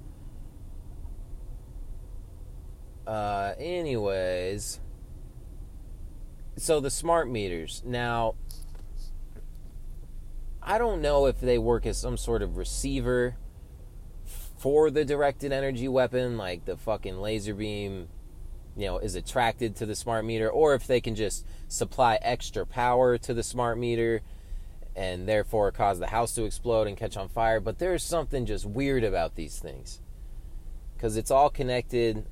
Uh, 3.07 3.55
anyways 3.59 4.81
so 6.61 6.81
the 6.81 6.91
smart 6.91 7.29
meters. 7.29 7.83
Now, 7.85 8.35
I 10.63 10.79
don't 10.79 11.01
know 11.01 11.27
if 11.27 11.41
they 11.41 11.59
work 11.59 11.87
as 11.87 11.99
some 11.99 12.17
sort 12.17 12.43
of 12.43 12.57
receiver 12.57 13.37
for 14.59 14.91
the 14.91 15.05
directed 15.05 15.53
energy 15.53 15.89
weapon, 15.89 16.37
like 16.37 16.67
the 16.67 16.77
fucking 16.77 17.19
laser 17.19 17.55
beam, 17.55 18.09
you 18.77 18.87
know, 18.87 18.99
is 18.99 19.15
attracted 19.15 19.75
to 19.77 19.87
the 19.87 19.95
smart 19.95 20.25
meter, 20.25 20.51
or 20.51 20.75
if 20.75 20.87
they 20.87 21.01
can 21.01 21.15
just 21.15 21.47
supply 21.67 22.19
extra 22.21 22.67
power 22.67 23.17
to 23.17 23.33
the 23.33 23.43
smart 23.43 23.79
meter 23.79 24.21
and 24.97 25.29
therefore 25.29 25.71
cause 25.73 25.99
the 25.99 26.09
house 26.09 26.35
to 26.35 26.45
explode 26.45 26.87
and 26.87 26.97
catch 26.97 27.17
on 27.17 27.29
fire. 27.29 27.61
But 27.61 27.79
there's 27.79 28.03
something 28.03 28.47
just 28.47 28.67
weird 28.67 29.05
about 29.05 29.35
these 29.35 29.59
things 29.59 30.01
because 30.95 31.17
it's 31.17 31.31
all 31.31 31.51
connected. 31.51 32.27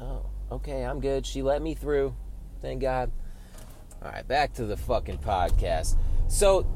Oh. 0.00 0.26
Okay, 0.52 0.84
I'm 0.84 1.00
good. 1.00 1.24
She 1.24 1.40
let 1.40 1.62
me 1.62 1.74
through. 1.74 2.14
Thank 2.60 2.82
God. 2.82 3.10
All 4.04 4.10
right, 4.10 4.26
back 4.26 4.52
to 4.54 4.66
the 4.66 4.76
fucking 4.76 5.18
podcast. 5.18 5.96
So, 6.28 6.66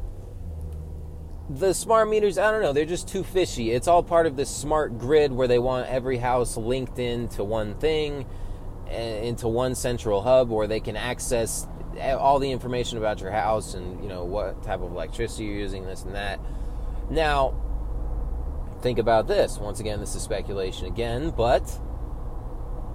the 1.50 1.74
smart 1.74 2.08
meters, 2.08 2.38
I 2.38 2.50
don't 2.50 2.62
know, 2.62 2.72
they're 2.72 2.86
just 2.86 3.06
too 3.06 3.22
fishy. 3.22 3.72
It's 3.72 3.86
all 3.86 4.02
part 4.02 4.26
of 4.26 4.34
this 4.36 4.48
smart 4.48 4.98
grid 4.98 5.30
where 5.30 5.46
they 5.46 5.58
want 5.58 5.88
every 5.88 6.16
house 6.16 6.56
linked 6.56 6.98
into 6.98 7.44
one 7.44 7.74
thing, 7.74 8.24
eh, 8.88 9.20
into 9.22 9.46
one 9.46 9.74
central 9.74 10.22
hub 10.22 10.48
where 10.48 10.66
they 10.66 10.80
can 10.80 10.96
access 10.96 11.66
all 12.00 12.38
the 12.38 12.50
information 12.50 12.98
about 12.98 13.20
your 13.20 13.30
house 13.30 13.74
and, 13.74 14.02
you 14.02 14.08
know, 14.08 14.24
what 14.24 14.62
type 14.62 14.80
of 14.80 14.92
electricity 14.92 15.44
you're 15.44 15.56
using, 15.56 15.84
this 15.84 16.04
and 16.04 16.14
that. 16.14 16.40
Now, 17.10 17.54
think 18.82 18.98
about 18.98 19.26
this. 19.26 19.58
Once 19.58 19.80
again, 19.80 20.00
this 20.00 20.14
is 20.14 20.22
speculation 20.22 20.86
again, 20.86 21.30
but 21.30 21.80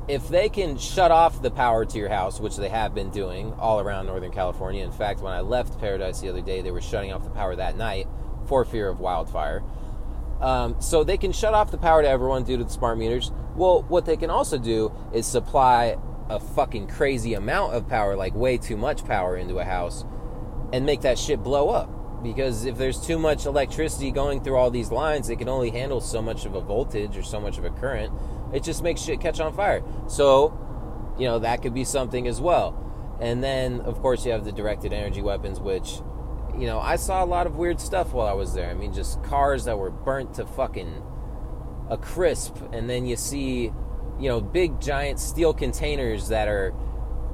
if 0.08 0.28
they 0.28 0.50
can 0.50 0.78
shut 0.78 1.12
off 1.12 1.42
the 1.42 1.52
power 1.52 1.86
to 1.86 1.98
your 1.98 2.10
house, 2.10 2.40
which 2.40 2.58
they 2.58 2.70
have 2.70 2.94
been 2.94 3.12
doing 3.12 3.54
all 3.54 3.80
around 3.80 4.08
Northern 4.08 4.32
California. 4.32 4.84
In 4.84 4.92
fact, 4.92 5.22
when 5.22 5.32
I 5.32 5.42
left 5.42 5.80
Paradise 5.80 6.20
the 6.20 6.30
other 6.30 6.42
day, 6.42 6.62
they 6.62 6.72
were 6.72 6.82
shutting 6.82 7.14
off 7.14 7.24
the 7.24 7.30
power 7.30 7.56
that 7.56 7.78
night 7.78 8.08
for 8.48 8.66
fear 8.66 8.90
of 8.90 9.00
wildfire. 9.00 9.64
Um, 10.42 10.82
so 10.82 11.04
they 11.04 11.18
can 11.18 11.32
shut 11.32 11.54
off 11.54 11.70
the 11.70 11.78
power 11.78 12.02
to 12.02 12.10
everyone 12.10 12.44
due 12.44 12.58
to 12.58 12.64
the 12.64 12.70
smart 12.70 12.98
meters. 12.98 13.32
Well, 13.56 13.84
what 13.84 14.06
they 14.06 14.18
can 14.18 14.30
also 14.32 14.58
do 14.58 14.92
is 15.14 15.28
supply 15.28 15.98
a 16.36 16.40
fucking 16.40 16.88
crazy 16.88 17.34
amount 17.34 17.74
of 17.74 17.88
power, 17.88 18.16
like 18.16 18.34
way 18.34 18.58
too 18.58 18.78
much 18.78 19.06
power 19.06 19.38
into 19.38 19.60
a 19.60 19.66
house, 19.66 20.06
and 20.74 20.86
make 20.86 21.02
that 21.02 21.18
shit 21.18 21.44
blow 21.44 21.70
up. 21.70 22.24
Because 22.24 22.66
if 22.66 22.78
there's 22.78 23.00
too 23.00 23.18
much 23.18 23.46
electricity 23.46 24.12
going 24.12 24.44
through 24.44 24.56
all 24.56 24.70
these 24.70 24.92
lines, 24.92 25.30
it 25.30 25.38
can 25.38 25.50
only 25.50 25.72
handle 25.72 26.00
so 26.00 26.22
much 26.22 26.46
of 26.46 26.54
a 26.54 26.62
voltage 26.62 27.18
or 27.18 27.24
so 27.24 27.40
much 27.40 27.58
of 27.58 27.66
a 27.66 27.72
current 27.72 28.14
it 28.54 28.64
just 28.64 28.84
makes 28.84 29.02
shit 29.02 29.20
catch 29.20 29.40
on 29.40 29.54
fire. 29.54 29.84
So, 30.08 31.16
you 31.18 31.26
know, 31.26 31.40
that 31.40 31.62
could 31.62 31.74
be 31.74 31.84
something 31.84 32.28
as 32.28 32.42
well. 32.42 32.78
And 33.20 33.44
then, 33.44 33.82
of 33.82 34.02
course, 34.02 34.26
you 34.26 34.32
have 34.32 34.46
the 34.46 34.52
directed 34.52 34.94
energy 34.94 35.22
weapons, 35.22 35.60
which, 35.60 36.00
you 36.58 36.66
know, 36.66 36.80
I 36.80 36.96
saw 36.96 37.24
a 37.24 37.26
lot 37.26 37.48
of 37.48 37.56
weird 37.56 37.80
stuff 37.80 38.14
while 38.14 38.28
I 38.28 38.34
was 38.34 38.54
there. 38.54 38.70
I 38.70 38.74
mean, 38.74 38.94
just 38.94 39.24
cars 39.24 39.66
that 39.66 39.78
were 39.78 39.92
burnt 39.92 40.34
to 40.36 40.46
fucking 40.46 41.04
a 41.90 41.98
crisp. 41.98 42.58
And 42.74 42.90
then 42.90 43.06
you 43.06 43.16
see, 43.16 43.72
you 44.22 44.30
know, 44.30 44.40
big 44.40 44.80
giant 44.80 45.20
steel 45.20 45.52
containers 45.52 46.28
that 46.28 46.48
are 46.48 46.74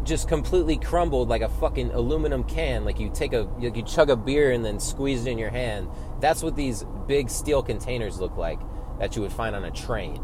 just 0.06 0.30
completely 0.30 0.78
crumbled 0.78 1.28
like 1.28 1.42
a 1.42 1.50
fucking 1.50 1.92
aluminum 1.92 2.46
can. 2.46 2.86
Like 2.86 2.98
you 2.98 3.12
take 3.14 3.34
a, 3.34 3.42
like 3.60 3.76
you 3.76 3.84
chug 3.84 4.10
a 4.10 4.16
beer 4.16 4.54
and 4.54 4.64
then 4.64 4.80
squeeze 4.80 5.26
it 5.26 5.30
in 5.30 5.38
your 5.38 5.50
hand. 5.50 5.90
That's 6.22 6.42
what 6.42 6.56
these 6.56 6.86
big 7.06 7.30
steel 7.30 7.62
containers 7.62 8.20
look 8.20 8.38
like 8.38 8.60
that 9.00 9.16
you 9.18 9.22
would 9.22 9.34
find 9.34 9.54
on 9.54 9.66
a 9.66 9.72
train. 9.72 10.24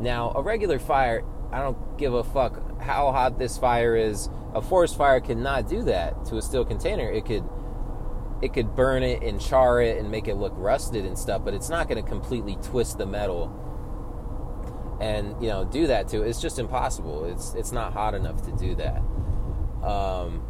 Now, 0.00 0.32
a 0.36 0.40
regular 0.40 0.78
fire, 0.78 1.24
I 1.52 1.60
don't 1.60 1.98
give 1.98 2.14
a 2.14 2.22
fuck 2.22 2.80
how 2.80 3.10
hot 3.10 3.38
this 3.38 3.58
fire 3.58 3.96
is. 3.96 4.28
A 4.54 4.62
forest 4.62 4.96
fire 4.96 5.20
cannot 5.20 5.68
do 5.68 5.82
that 5.82 6.24
to 6.26 6.36
a 6.36 6.42
steel 6.42 6.64
container. 6.64 7.10
It 7.10 7.26
could 7.26 7.42
it 8.40 8.52
could 8.52 8.76
burn 8.76 9.02
it 9.02 9.22
and 9.22 9.40
char 9.40 9.80
it 9.80 9.98
and 9.98 10.10
make 10.10 10.28
it 10.28 10.34
look 10.36 10.52
rusted 10.56 11.04
and 11.04 11.18
stuff, 11.18 11.44
but 11.44 11.54
it's 11.54 11.70
not 11.70 11.88
going 11.88 12.02
to 12.02 12.08
completely 12.08 12.56
twist 12.62 12.98
the 12.98 13.06
metal 13.06 13.48
and 15.00 15.40
you 15.42 15.48
know 15.48 15.64
do 15.64 15.86
that 15.88 16.08
to 16.08 16.22
it. 16.22 16.28
It's 16.28 16.40
just 16.40 16.58
impossible. 16.58 17.24
It's 17.24 17.54
it's 17.54 17.72
not 17.72 17.92
hot 17.92 18.14
enough 18.14 18.42
to 18.42 18.52
do 18.52 18.74
that. 18.76 19.02
Um, 19.86 20.42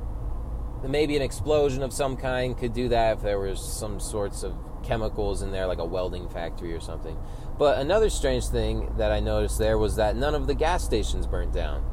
maybe 0.88 1.16
an 1.16 1.22
explosion 1.22 1.82
of 1.82 1.92
some 1.92 2.16
kind 2.16 2.56
could 2.56 2.72
do 2.72 2.88
that 2.88 3.16
if 3.16 3.22
there 3.22 3.38
was 3.38 3.60
some 3.60 4.00
sorts 4.00 4.42
of 4.42 4.54
chemicals 4.84 5.42
in 5.42 5.50
there, 5.50 5.66
like 5.66 5.78
a 5.78 5.84
welding 5.84 6.28
factory 6.28 6.74
or 6.74 6.80
something. 6.80 7.16
But 7.58 7.78
another 7.78 8.10
strange 8.10 8.46
thing 8.46 8.94
that 8.96 9.10
I 9.10 9.20
noticed 9.20 9.58
there 9.58 9.78
was 9.78 9.96
that 9.96 10.16
none 10.16 10.34
of 10.34 10.46
the 10.46 10.54
gas 10.54 10.84
stations 10.84 11.26
burnt 11.26 11.52
down. 11.52 11.84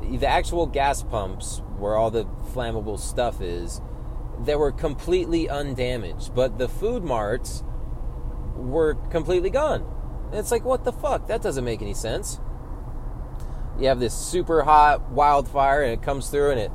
The 0.00 0.26
actual 0.26 0.66
gas 0.66 1.02
pumps, 1.02 1.60
where 1.76 1.96
all 1.96 2.10
the 2.10 2.24
flammable 2.54 2.98
stuff 2.98 3.40
is, 3.40 3.80
they 4.40 4.54
were 4.54 4.70
completely 4.70 5.48
undamaged. 5.48 6.34
But 6.34 6.58
the 6.58 6.68
food 6.68 7.02
marts 7.02 7.64
were 8.54 8.94
completely 9.10 9.50
gone. 9.50 9.97
And 10.30 10.34
it's 10.34 10.50
like, 10.50 10.64
what 10.64 10.84
the 10.84 10.92
fuck? 10.92 11.26
That 11.26 11.42
doesn't 11.42 11.64
make 11.64 11.82
any 11.82 11.94
sense. 11.94 12.40
You 13.78 13.88
have 13.88 14.00
this 14.00 14.14
super 14.14 14.62
hot 14.62 15.10
wildfire 15.10 15.82
and 15.82 15.92
it 15.92 16.02
comes 16.02 16.30
through 16.30 16.50
and 16.50 16.60
it, 16.60 16.72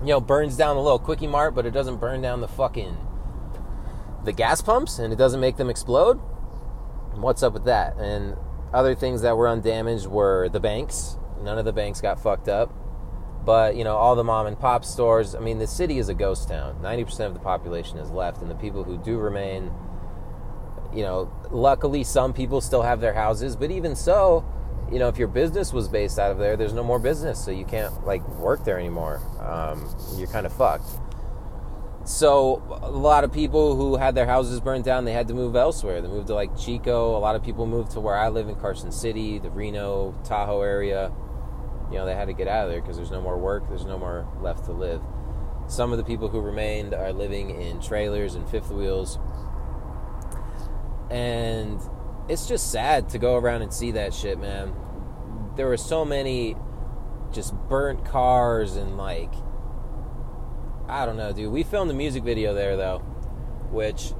you 0.00 0.08
know, 0.08 0.20
burns 0.20 0.56
down 0.56 0.76
the 0.76 0.82
little 0.82 0.98
quickie 0.98 1.26
mart, 1.26 1.54
but 1.54 1.66
it 1.66 1.72
doesn't 1.72 1.96
burn 1.96 2.22
down 2.22 2.40
the 2.40 2.48
fucking 2.48 2.96
the 4.24 4.32
gas 4.32 4.60
pumps 4.60 4.98
and 4.98 5.12
it 5.12 5.16
doesn't 5.16 5.40
make 5.40 5.56
them 5.56 5.70
explode 5.70 6.20
what's 7.22 7.42
up 7.42 7.52
with 7.52 7.64
that? 7.64 7.96
And 7.96 8.36
other 8.72 8.94
things 8.94 9.22
that 9.22 9.36
were 9.36 9.48
undamaged 9.48 10.06
were 10.06 10.48
the 10.48 10.60
banks. 10.60 11.16
None 11.42 11.58
of 11.58 11.64
the 11.64 11.72
banks 11.72 12.00
got 12.00 12.20
fucked 12.20 12.48
up. 12.48 12.72
But, 13.44 13.76
you 13.76 13.84
know, 13.84 13.96
all 13.96 14.16
the 14.16 14.24
mom 14.24 14.46
and 14.46 14.58
pop 14.58 14.84
stores, 14.84 15.34
I 15.34 15.40
mean, 15.40 15.58
the 15.58 15.66
city 15.66 15.98
is 15.98 16.08
a 16.08 16.14
ghost 16.14 16.48
town. 16.48 16.78
90% 16.82 17.26
of 17.26 17.34
the 17.34 17.40
population 17.40 17.96
has 17.96 18.10
left, 18.10 18.42
and 18.42 18.50
the 18.50 18.54
people 18.54 18.84
who 18.84 18.98
do 18.98 19.16
remain, 19.16 19.72
you 20.94 21.02
know, 21.02 21.32
luckily 21.50 22.04
some 22.04 22.32
people 22.32 22.60
still 22.60 22.82
have 22.82 23.00
their 23.00 23.14
houses, 23.14 23.56
but 23.56 23.70
even 23.70 23.94
so, 23.94 24.44
you 24.90 24.98
know, 24.98 25.08
if 25.08 25.18
your 25.18 25.28
business 25.28 25.72
was 25.72 25.88
based 25.88 26.18
out 26.18 26.30
of 26.30 26.38
there, 26.38 26.56
there's 26.56 26.72
no 26.72 26.82
more 26.82 26.98
business, 26.98 27.42
so 27.44 27.50
you 27.50 27.64
can't, 27.64 28.04
like, 28.06 28.26
work 28.38 28.64
there 28.64 28.78
anymore. 28.78 29.20
Um, 29.40 29.94
you're 30.16 30.28
kind 30.28 30.46
of 30.46 30.52
fucked. 30.52 30.88
So 32.04 32.62
a 32.82 32.90
lot 32.90 33.24
of 33.24 33.32
people 33.32 33.76
who 33.76 33.96
had 33.96 34.14
their 34.14 34.26
houses 34.26 34.58
burned 34.60 34.84
down, 34.84 35.04
they 35.04 35.12
had 35.12 35.28
to 35.28 35.34
move 35.34 35.54
elsewhere. 35.54 36.00
They 36.00 36.08
moved 36.08 36.28
to 36.28 36.34
like 36.34 36.56
Chico. 36.58 37.16
A 37.16 37.20
lot 37.20 37.36
of 37.36 37.44
people 37.44 37.66
moved 37.66 37.92
to 37.92 38.00
where 38.00 38.16
I 38.16 38.30
live 38.30 38.48
in 38.48 38.56
Carson 38.56 38.90
City, 38.90 39.38
the 39.38 39.50
Reno, 39.50 40.14
Tahoe 40.24 40.62
area. 40.62 41.12
You 41.90 41.98
know, 41.98 42.06
they 42.06 42.14
had 42.14 42.26
to 42.26 42.32
get 42.32 42.48
out 42.48 42.64
of 42.64 42.70
there 42.70 42.80
because 42.80 42.96
there's 42.96 43.10
no 43.10 43.20
more 43.20 43.36
work, 43.36 43.68
there's 43.68 43.84
no 43.84 43.98
more 43.98 44.26
left 44.40 44.64
to 44.64 44.72
live. 44.72 45.02
Some 45.68 45.92
of 45.92 45.98
the 45.98 46.04
people 46.04 46.28
who 46.28 46.40
remained 46.40 46.94
are 46.94 47.12
living 47.12 47.50
in 47.50 47.80
trailers 47.80 48.34
and 48.34 48.48
fifth 48.48 48.70
wheels. 48.70 49.18
And 51.10 51.80
it's 52.28 52.46
just 52.46 52.70
sad 52.70 53.08
to 53.10 53.18
go 53.18 53.36
around 53.36 53.62
and 53.62 53.72
see 53.72 53.90
that 53.92 54.14
shit, 54.14 54.38
man. 54.38 54.74
There 55.56 55.66
were 55.66 55.76
so 55.76 56.04
many 56.04 56.56
just 57.32 57.54
burnt 57.68 58.04
cars 58.04 58.76
and 58.76 58.96
like 58.96 59.32
I 60.88 61.06
don't 61.06 61.16
know, 61.16 61.32
dude. 61.32 61.52
We 61.52 61.62
filmed 61.62 61.90
a 61.90 61.94
music 61.94 62.24
video 62.24 62.52
there 62.52 62.76
though, 62.76 62.98
which 63.70 64.12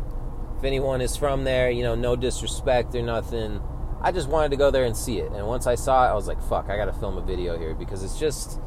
if 0.57 0.65
anyone 0.65 1.01
is 1.01 1.17
from 1.17 1.45
there, 1.45 1.71
you 1.71 1.83
know, 1.83 1.95
no 1.95 2.17
disrespect 2.17 2.95
or 2.95 3.03
nothing. 3.03 3.61
I 4.03 4.13
just 4.13 4.29
wanted 4.29 4.51
to 4.51 4.57
go 4.57 4.71
there 4.71 4.85
and 4.85 4.97
see 4.97 5.19
it. 5.19 5.31
And 5.33 5.47
once 5.47 5.67
I 5.67 5.75
saw 5.75 6.07
it, 6.07 6.11
I 6.11 6.15
was 6.15 6.27
like, 6.27 6.41
fuck, 6.43 6.71
I 6.71 6.77
got 6.77 6.87
to 6.87 6.93
film 6.93 7.19
a 7.19 7.23
video 7.23 7.59
here 7.59 7.75
because 7.75 8.03
it's 8.03 8.19
just 8.19 8.61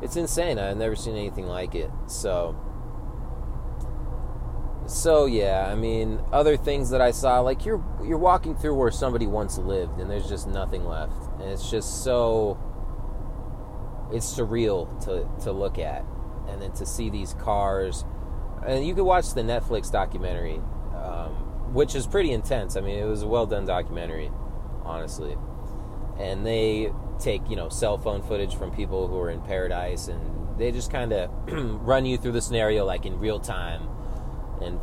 it's 0.00 0.16
insane. 0.16 0.58
I've 0.58 0.76
never 0.76 0.96
seen 0.96 1.16
anything 1.16 1.46
like 1.46 1.74
it. 1.74 1.90
So 2.06 2.56
so 4.86 5.24
yeah, 5.24 5.66
I 5.70 5.74
mean, 5.74 6.20
other 6.32 6.56
things 6.56 6.90
that 6.90 7.00
I 7.00 7.10
saw 7.10 7.40
like 7.40 7.64
you're 7.64 7.82
you're 8.04 8.18
walking 8.18 8.54
through 8.54 8.74
where 8.74 8.90
somebody 8.90 9.26
once 9.26 9.56
lived 9.56 9.98
and 9.98 10.10
there's 10.10 10.28
just 10.28 10.46
nothing 10.46 10.84
left. 10.84 11.16
And 11.40 11.50
it's 11.50 11.70
just 11.70 12.04
so 12.04 12.58
it's 14.12 14.26
surreal 14.26 15.02
to 15.04 15.44
to 15.44 15.52
look 15.52 15.78
at 15.78 16.04
and 16.48 16.60
then 16.60 16.72
to 16.72 16.86
see 16.86 17.08
these 17.08 17.34
cars. 17.34 18.04
And 18.66 18.86
you 18.86 18.94
could 18.94 19.04
watch 19.04 19.34
the 19.34 19.42
Netflix 19.42 19.90
documentary, 19.90 20.60
um, 20.94 21.72
which 21.72 21.94
is 21.94 22.06
pretty 22.06 22.32
intense. 22.32 22.76
I 22.76 22.80
mean, 22.80 22.98
it 22.98 23.04
was 23.04 23.22
a 23.22 23.26
well 23.26 23.46
done 23.46 23.64
documentary, 23.64 24.30
honestly. 24.84 25.36
And 26.18 26.46
they 26.46 26.92
take 27.18 27.48
you 27.48 27.56
know 27.56 27.70
cell 27.70 27.96
phone 27.96 28.22
footage 28.22 28.54
from 28.54 28.70
people 28.70 29.08
who 29.08 29.18
are 29.18 29.30
in 29.30 29.40
paradise, 29.40 30.08
and 30.08 30.58
they 30.58 30.72
just 30.72 30.90
kind 30.92 31.12
of 31.12 31.30
run 31.86 32.04
you 32.04 32.18
through 32.18 32.32
the 32.32 32.42
scenario 32.42 32.84
like 32.84 33.06
in 33.06 33.18
real 33.18 33.40
time, 33.40 33.88
and 34.60 34.78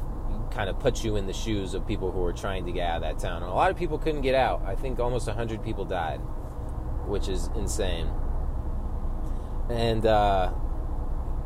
kind 0.51 0.69
of 0.69 0.79
put 0.79 1.03
you 1.03 1.15
in 1.15 1.27
the 1.27 1.33
shoes 1.33 1.73
of 1.73 1.87
people 1.87 2.11
who 2.11 2.19
were 2.19 2.33
trying 2.33 2.65
to 2.65 2.71
get 2.71 2.89
out 2.89 2.97
of 2.97 3.01
that 3.01 3.19
town. 3.19 3.41
And 3.41 3.51
a 3.51 3.55
lot 3.55 3.71
of 3.71 3.77
people 3.77 3.97
couldn't 3.97 4.21
get 4.21 4.35
out. 4.35 4.61
I 4.65 4.75
think 4.75 4.99
almost 4.99 5.27
hundred 5.29 5.63
people 5.63 5.85
died, 5.85 6.19
which 7.07 7.27
is 7.27 7.49
insane. 7.55 8.09
And 9.69 10.05
uh, 10.05 10.51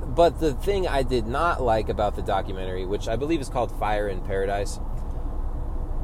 but 0.05 0.39
the 0.39 0.53
thing 0.53 0.87
I 0.87 1.03
did 1.03 1.27
not 1.27 1.61
like 1.61 1.89
about 1.89 2.15
the 2.15 2.21
documentary, 2.21 2.85
which 2.85 3.07
I 3.07 3.15
believe 3.15 3.41
is 3.41 3.49
called 3.49 3.71
Fire 3.79 4.07
in 4.07 4.21
Paradise, 4.21 4.79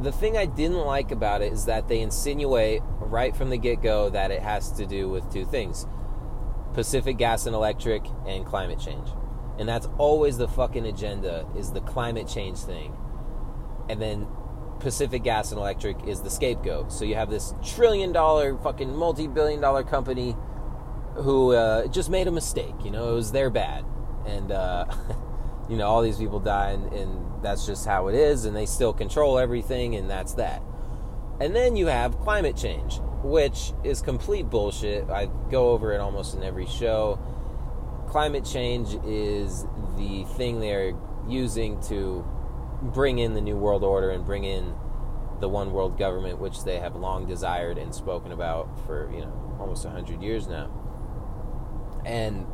the 0.01 0.11
thing 0.11 0.37
I 0.37 0.45
didn't 0.45 0.85
like 0.85 1.11
about 1.11 1.41
it 1.41 1.53
is 1.53 1.65
that 1.65 1.87
they 1.87 1.99
insinuate 1.99 2.81
right 2.99 3.35
from 3.35 3.49
the 3.49 3.57
get 3.57 3.81
go 3.81 4.09
that 4.09 4.31
it 4.31 4.41
has 4.41 4.71
to 4.73 4.85
do 4.85 5.09
with 5.09 5.31
two 5.31 5.45
things 5.45 5.85
Pacific 6.73 7.17
Gas 7.17 7.45
and 7.45 7.55
Electric 7.55 8.05
and 8.25 8.45
climate 8.45 8.79
change. 8.79 9.07
And 9.59 9.67
that's 9.67 9.87
always 9.97 10.37
the 10.37 10.47
fucking 10.47 10.85
agenda 10.85 11.45
is 11.57 11.71
the 11.71 11.81
climate 11.81 12.27
change 12.27 12.59
thing. 12.59 12.95
And 13.89 14.01
then 14.01 14.27
Pacific 14.79 15.23
Gas 15.23 15.51
and 15.51 15.59
Electric 15.59 16.07
is 16.07 16.21
the 16.21 16.29
scapegoat. 16.29 16.91
So 16.91 17.05
you 17.05 17.15
have 17.15 17.29
this 17.29 17.53
trillion 17.63 18.11
dollar 18.11 18.57
fucking 18.57 18.95
multi 18.95 19.27
billion 19.27 19.61
dollar 19.61 19.83
company 19.83 20.35
who 21.15 21.51
uh, 21.51 21.87
just 21.87 22.09
made 22.09 22.27
a 22.27 22.31
mistake. 22.31 22.75
You 22.83 22.91
know, 22.91 23.11
it 23.11 23.15
was 23.15 23.31
their 23.31 23.49
bad 23.49 23.85
and 24.25 24.51
uh, 24.51 24.85
you 25.69 25.77
know 25.77 25.87
all 25.87 26.01
these 26.01 26.17
people 26.17 26.39
die, 26.39 26.71
and, 26.71 26.91
and 26.93 27.43
that's 27.43 27.65
just 27.65 27.85
how 27.85 28.07
it 28.07 28.15
is, 28.15 28.45
and 28.45 28.55
they 28.55 28.65
still 28.65 28.93
control 28.93 29.37
everything, 29.37 29.95
and 29.95 30.09
that's 30.09 30.33
that. 30.33 30.61
And 31.39 31.55
then 31.55 31.75
you 31.75 31.87
have 31.87 32.19
climate 32.19 32.55
change, 32.55 32.99
which 33.23 33.73
is 33.83 34.01
complete 34.01 34.49
bullshit. 34.49 35.09
I 35.09 35.27
go 35.49 35.69
over 35.69 35.93
it 35.93 35.99
almost 35.99 36.35
in 36.35 36.43
every 36.43 36.67
show. 36.67 37.19
Climate 38.11 38.43
change 38.43 38.93
is 39.05 39.65
the 39.95 40.25
thing 40.35 40.59
they're 40.59 40.93
using 41.29 41.79
to 41.83 42.25
bring 42.81 43.19
in 43.19 43.35
the 43.35 43.39
New 43.39 43.55
World 43.55 43.85
Order 43.85 44.09
and 44.09 44.25
bring 44.25 44.43
in 44.43 44.75
the 45.39 45.47
one 45.47 45.71
world 45.71 45.97
government, 45.97 46.37
which 46.37 46.65
they 46.65 46.77
have 46.77 46.93
long 46.93 47.25
desired 47.25 47.77
and 47.77 47.95
spoken 47.95 48.33
about 48.33 48.67
for, 48.85 49.09
you 49.13 49.21
know, 49.21 49.57
almost 49.61 49.85
100 49.85 50.21
years 50.21 50.45
now. 50.49 50.69
And 52.05 52.45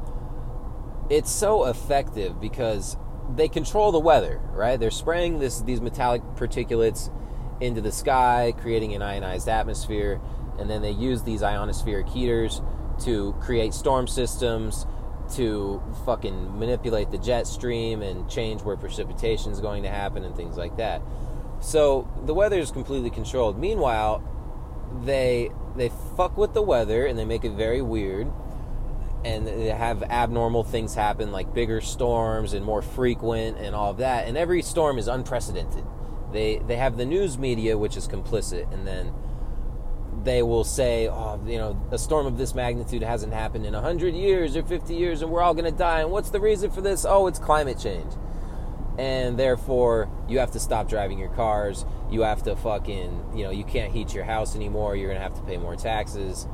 it's 1.09 1.31
so 1.31 1.65
effective 1.65 2.39
because 2.39 2.95
they 3.35 3.47
control 3.47 3.91
the 3.91 3.99
weather, 3.99 4.39
right? 4.53 4.79
They're 4.79 4.91
spraying 4.91 5.39
this 5.39 5.61
these 5.61 5.81
metallic 5.81 6.21
particulates 6.35 7.11
into 7.59 7.81
the 7.81 7.91
sky, 7.91 8.53
creating 8.59 8.93
an 8.93 9.01
ionized 9.01 9.49
atmosphere, 9.49 10.21
and 10.59 10.69
then 10.69 10.83
they 10.83 10.91
use 10.91 11.23
these 11.23 11.41
ionospheric 11.41 12.09
heaters 12.09 12.61
to 13.05 13.35
create 13.41 13.73
storm 13.73 14.07
systems, 14.07 14.85
to 15.35 15.81
fucking 16.05 16.57
manipulate 16.59 17.11
the 17.11 17.17
jet 17.17 17.47
stream 17.47 18.01
and 18.01 18.29
change 18.29 18.61
where 18.61 18.77
precipitation 18.77 19.51
is 19.51 19.59
going 19.59 19.83
to 19.83 19.89
happen 19.89 20.23
and 20.23 20.35
things 20.35 20.57
like 20.57 20.77
that. 20.77 21.01
So 21.59 22.07
the 22.25 22.33
weather 22.33 22.59
is 22.59 22.71
completely 22.71 23.09
controlled. 23.09 23.57
Meanwhile, 23.57 24.23
they 25.03 25.51
they 25.75 25.91
fuck 26.15 26.37
with 26.37 26.53
the 26.53 26.61
weather 26.61 27.05
and 27.05 27.17
they 27.17 27.25
make 27.25 27.43
it 27.43 27.51
very 27.51 27.81
weird 27.81 28.31
and 29.25 29.45
they 29.47 29.67
have 29.67 30.03
abnormal 30.03 30.63
things 30.63 30.95
happen 30.95 31.31
like 31.31 31.53
bigger 31.53 31.81
storms 31.81 32.53
and 32.53 32.65
more 32.65 32.81
frequent 32.81 33.57
and 33.57 33.75
all 33.75 33.91
of 33.91 33.97
that 33.97 34.27
and 34.27 34.37
every 34.37 34.61
storm 34.61 34.97
is 34.97 35.07
unprecedented 35.07 35.83
they 36.31 36.59
they 36.59 36.77
have 36.77 36.97
the 36.97 37.05
news 37.05 37.37
media 37.37 37.77
which 37.77 37.97
is 37.97 38.07
complicit 38.07 38.71
and 38.73 38.87
then 38.87 39.13
they 40.23 40.41
will 40.41 40.63
say 40.63 41.07
oh 41.07 41.39
you 41.45 41.57
know 41.57 41.79
a 41.91 41.97
storm 41.97 42.25
of 42.25 42.37
this 42.37 42.55
magnitude 42.55 43.03
hasn't 43.03 43.33
happened 43.33 43.65
in 43.65 43.73
100 43.73 44.15
years 44.15 44.55
or 44.55 44.63
50 44.63 44.95
years 44.95 45.21
and 45.21 45.31
we're 45.31 45.41
all 45.41 45.53
going 45.53 45.71
to 45.71 45.77
die 45.77 46.01
and 46.01 46.11
what's 46.11 46.29
the 46.29 46.39
reason 46.39 46.71
for 46.71 46.81
this 46.81 47.05
oh 47.07 47.27
it's 47.27 47.39
climate 47.39 47.79
change 47.79 48.13
and 48.97 49.37
therefore 49.37 50.09
you 50.27 50.39
have 50.39 50.51
to 50.51 50.59
stop 50.59 50.89
driving 50.89 51.19
your 51.19 51.29
cars 51.29 51.85
you 52.09 52.21
have 52.21 52.41
to 52.43 52.55
fucking 52.55 53.23
you 53.35 53.43
know 53.43 53.51
you 53.51 53.63
can't 53.63 53.93
heat 53.93 54.13
your 54.13 54.23
house 54.23 54.55
anymore 54.55 54.95
you're 54.95 55.07
going 55.07 55.19
to 55.19 55.23
have 55.23 55.35
to 55.35 55.41
pay 55.41 55.57
more 55.57 55.75
taxes 55.75 56.47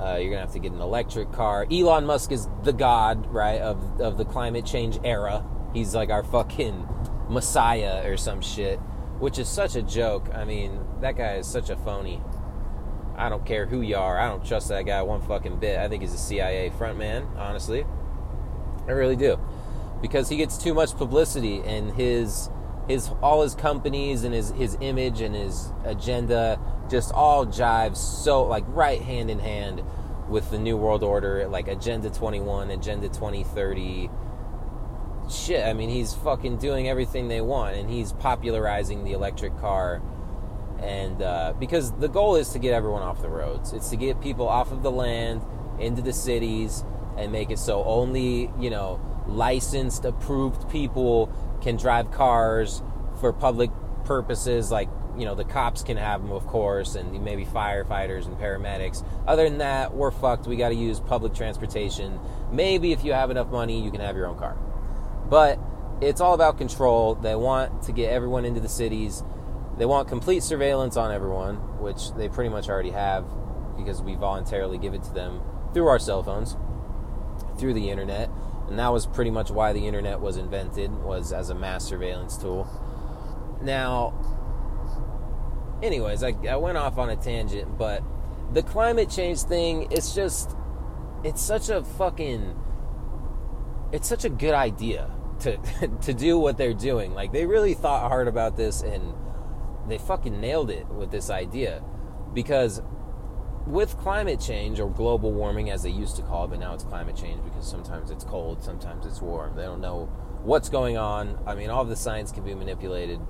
uh, 0.00 0.16
you're 0.16 0.30
gonna 0.30 0.40
have 0.40 0.52
to 0.52 0.58
get 0.58 0.72
an 0.72 0.80
electric 0.80 1.30
car. 1.32 1.66
Elon 1.70 2.06
Musk 2.06 2.32
is 2.32 2.48
the 2.62 2.72
god, 2.72 3.26
right, 3.26 3.60
of 3.60 4.00
of 4.00 4.16
the 4.16 4.24
climate 4.24 4.64
change 4.64 4.98
era. 5.04 5.44
He's 5.74 5.94
like 5.94 6.08
our 6.08 6.24
fucking 6.24 6.88
messiah 7.28 8.08
or 8.10 8.16
some 8.16 8.40
shit, 8.40 8.78
which 9.18 9.38
is 9.38 9.48
such 9.48 9.76
a 9.76 9.82
joke. 9.82 10.28
I 10.34 10.44
mean, 10.44 10.80
that 11.00 11.16
guy 11.16 11.34
is 11.34 11.46
such 11.46 11.68
a 11.68 11.76
phony. 11.76 12.22
I 13.20 13.28
don't 13.28 13.44
care 13.44 13.66
who 13.66 13.82
you 13.82 13.96
are. 13.96 14.18
I 14.18 14.28
don't 14.28 14.44
trust 14.44 14.68
that 14.68 14.86
guy 14.86 15.02
one 15.02 15.20
fucking 15.20 15.58
bit. 15.60 15.78
I 15.78 15.88
think 15.88 16.02
he's 16.02 16.14
a 16.14 16.18
CIA 16.18 16.70
frontman, 16.70 17.36
honestly. 17.36 17.84
I 18.88 18.92
really 18.92 19.14
do, 19.14 19.38
because 20.00 20.30
he 20.30 20.38
gets 20.38 20.56
too 20.56 20.72
much 20.72 20.96
publicity 20.96 21.58
and 21.60 21.92
his 21.92 22.48
his 22.88 23.10
all 23.22 23.42
his 23.42 23.54
companies 23.54 24.24
and 24.24 24.34
his 24.34 24.50
his 24.52 24.76
image 24.80 25.20
and 25.20 25.34
his 25.34 25.70
agenda 25.84 26.58
just 26.90 27.12
all 27.12 27.46
jives 27.46 27.98
so 27.98 28.42
like 28.42 28.64
right 28.68 29.02
hand 29.02 29.30
in 29.30 29.38
hand 29.38 29.82
with 30.28 30.50
the 30.50 30.58
new 30.58 30.76
world 30.76 31.04
order 31.04 31.46
like 31.46 31.68
agenda 31.68 32.10
21 32.10 32.70
agenda 32.70 33.08
2030 33.08 34.10
shit 35.30 35.64
i 35.64 35.72
mean 35.72 35.88
he's 35.88 36.14
fucking 36.14 36.56
doing 36.56 36.88
everything 36.88 37.28
they 37.28 37.40
want 37.40 37.76
and 37.76 37.88
he's 37.88 38.12
popularizing 38.14 39.04
the 39.04 39.12
electric 39.12 39.56
car 39.60 40.02
and 40.82 41.22
uh, 41.22 41.52
because 41.58 41.92
the 41.92 42.08
goal 42.08 42.36
is 42.36 42.50
to 42.50 42.58
get 42.58 42.72
everyone 42.72 43.02
off 43.02 43.20
the 43.20 43.28
roads. 43.28 43.72
It's 43.72 43.90
to 43.90 43.96
get 43.96 44.20
people 44.20 44.48
off 44.48 44.72
of 44.72 44.82
the 44.82 44.90
land 44.90 45.42
into 45.78 46.02
the 46.02 46.12
cities 46.12 46.84
and 47.16 47.32
make 47.32 47.50
it 47.50 47.58
so 47.58 47.84
only 47.84 48.50
you 48.58 48.70
know 48.70 49.00
licensed 49.26 50.04
approved 50.04 50.68
people 50.70 51.32
can 51.62 51.76
drive 51.76 52.10
cars 52.10 52.82
for 53.20 53.32
public 53.32 53.70
purposes 54.04 54.70
like 54.70 54.88
you 55.18 55.24
know 55.24 55.34
the 55.34 55.44
cops 55.44 55.82
can 55.82 55.96
have 55.96 56.22
them 56.22 56.32
of 56.32 56.46
course 56.46 56.94
and 56.94 57.22
maybe 57.22 57.44
firefighters 57.44 58.26
and 58.26 58.38
paramedics. 58.38 59.04
Other 59.26 59.48
than 59.48 59.58
that 59.58 59.94
we're 59.94 60.10
fucked. 60.10 60.46
We 60.46 60.56
got 60.56 60.70
to 60.70 60.74
use 60.74 61.00
public 61.00 61.34
transportation. 61.34 62.18
Maybe 62.50 62.92
if 62.92 63.04
you 63.04 63.12
have 63.12 63.30
enough 63.30 63.48
money 63.48 63.82
you 63.82 63.90
can 63.90 64.00
have 64.00 64.16
your 64.16 64.26
own 64.26 64.38
car. 64.38 64.56
But 65.28 65.58
it's 66.00 66.20
all 66.20 66.32
about 66.32 66.56
control. 66.56 67.14
They 67.14 67.34
want 67.34 67.82
to 67.82 67.92
get 67.92 68.10
everyone 68.10 68.46
into 68.46 68.60
the 68.60 68.68
cities 68.68 69.22
They 69.80 69.86
want 69.86 70.08
complete 70.08 70.42
surveillance 70.42 70.98
on 70.98 71.10
everyone, 71.10 71.56
which 71.80 72.12
they 72.12 72.28
pretty 72.28 72.50
much 72.50 72.68
already 72.68 72.90
have 72.90 73.24
because 73.78 74.02
we 74.02 74.14
voluntarily 74.14 74.76
give 74.76 74.92
it 74.92 75.02
to 75.04 75.14
them 75.14 75.40
through 75.72 75.86
our 75.86 75.98
cell 75.98 76.22
phones, 76.22 76.54
through 77.58 77.72
the 77.72 77.88
internet. 77.88 78.28
And 78.68 78.78
that 78.78 78.92
was 78.92 79.06
pretty 79.06 79.30
much 79.30 79.50
why 79.50 79.72
the 79.72 79.86
internet 79.86 80.20
was 80.20 80.36
invented 80.36 80.92
was 80.92 81.32
as 81.32 81.48
a 81.48 81.54
mass 81.54 81.82
surveillance 81.82 82.36
tool. 82.36 82.68
Now, 83.62 84.12
anyways, 85.82 86.22
I, 86.22 86.34
I 86.46 86.56
went 86.56 86.76
off 86.76 86.98
on 86.98 87.08
a 87.08 87.16
tangent, 87.16 87.78
but 87.78 88.02
the 88.52 88.62
climate 88.62 89.08
change 89.08 89.44
thing, 89.44 89.90
it's 89.90 90.14
just, 90.14 90.54
it's 91.24 91.40
such 91.40 91.70
a 91.70 91.82
fucking, 91.82 92.54
it's 93.92 94.06
such 94.06 94.26
a 94.26 94.28
good 94.28 94.52
idea 94.52 95.10
to 95.38 95.56
to 96.02 96.12
do 96.12 96.38
what 96.38 96.58
they're 96.58 96.74
doing. 96.74 97.14
Like 97.14 97.32
they 97.32 97.46
really 97.46 97.72
thought 97.72 98.10
hard 98.10 98.28
about 98.28 98.58
this 98.58 98.82
and 98.82 99.14
they 99.90 99.98
fucking 99.98 100.40
nailed 100.40 100.70
it 100.70 100.86
with 100.88 101.10
this 101.10 101.30
idea 101.30 101.82
because 102.34 102.82
with 103.66 103.96
climate 103.98 104.40
change 104.40 104.80
or 104.80 104.90
global 104.90 105.32
warming 105.32 105.70
as 105.70 105.82
they 105.82 105.90
used 105.90 106.16
to 106.16 106.22
call 106.22 106.44
it, 106.44 106.48
but 106.48 106.58
now 106.58 106.74
it's 106.74 106.84
climate 106.84 107.16
change 107.16 107.42
because 107.44 107.68
sometimes 107.68 108.10
it's 108.10 108.24
cold, 108.24 108.62
sometimes 108.62 109.06
it's 109.06 109.20
warm. 109.20 109.54
They 109.54 109.62
don't 109.62 109.80
know 109.80 110.06
what's 110.42 110.68
going 110.68 110.96
on. 110.96 111.38
I 111.46 111.54
mean, 111.54 111.70
all 111.70 111.84
the 111.84 111.96
science 111.96 112.32
can 112.32 112.44
be 112.44 112.54
manipulated. 112.54 113.20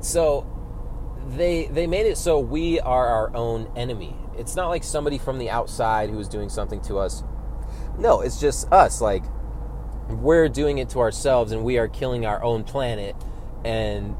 So 0.00 0.46
they 1.36 1.66
they 1.66 1.86
made 1.86 2.06
it 2.06 2.18
so 2.18 2.38
we 2.38 2.80
are 2.80 3.06
our 3.06 3.36
own 3.36 3.70
enemy. 3.76 4.16
It's 4.36 4.56
not 4.56 4.68
like 4.68 4.84
somebody 4.84 5.18
from 5.18 5.38
the 5.38 5.50
outside 5.50 6.10
who 6.10 6.18
is 6.18 6.28
doing 6.28 6.48
something 6.48 6.80
to 6.82 6.98
us. 6.98 7.22
No, 7.98 8.20
it's 8.20 8.40
just 8.40 8.70
us. 8.72 9.00
Like 9.00 9.24
we're 10.08 10.48
doing 10.48 10.78
it 10.78 10.90
to 10.90 11.00
ourselves 11.00 11.52
and 11.52 11.64
we 11.64 11.78
are 11.78 11.88
killing 11.88 12.26
our 12.26 12.42
own 12.42 12.64
planet. 12.64 13.16
And 13.64 14.16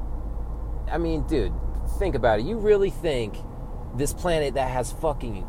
I 0.93 0.99
mean, 0.99 1.23
dude, 1.27 1.53
think 1.99 2.15
about 2.15 2.41
it. 2.41 2.47
You 2.47 2.59
really 2.59 2.91
think 2.91 3.37
this 3.97 4.13
planet 4.13 4.55
that 4.55 4.71
has 4.71 4.93
fucking, 4.93 5.47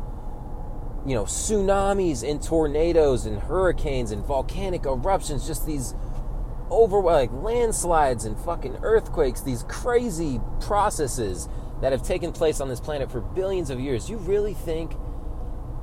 you 1.06 1.14
know, 1.14 1.24
tsunamis 1.24 2.28
and 2.28 2.42
tornadoes 2.42 3.26
and 3.26 3.38
hurricanes 3.38 4.10
and 4.10 4.24
volcanic 4.24 4.86
eruptions, 4.86 5.46
just 5.46 5.66
these 5.66 5.94
over 6.70 7.00
like 7.00 7.30
landslides 7.32 8.24
and 8.24 8.38
fucking 8.38 8.78
earthquakes, 8.82 9.42
these 9.42 9.64
crazy 9.68 10.40
processes 10.60 11.48
that 11.80 11.92
have 11.92 12.02
taken 12.02 12.32
place 12.32 12.60
on 12.60 12.68
this 12.68 12.80
planet 12.80 13.10
for 13.10 13.20
billions 13.20 13.70
of 13.70 13.78
years. 13.78 14.08
You 14.08 14.16
really 14.16 14.54
think 14.54 14.92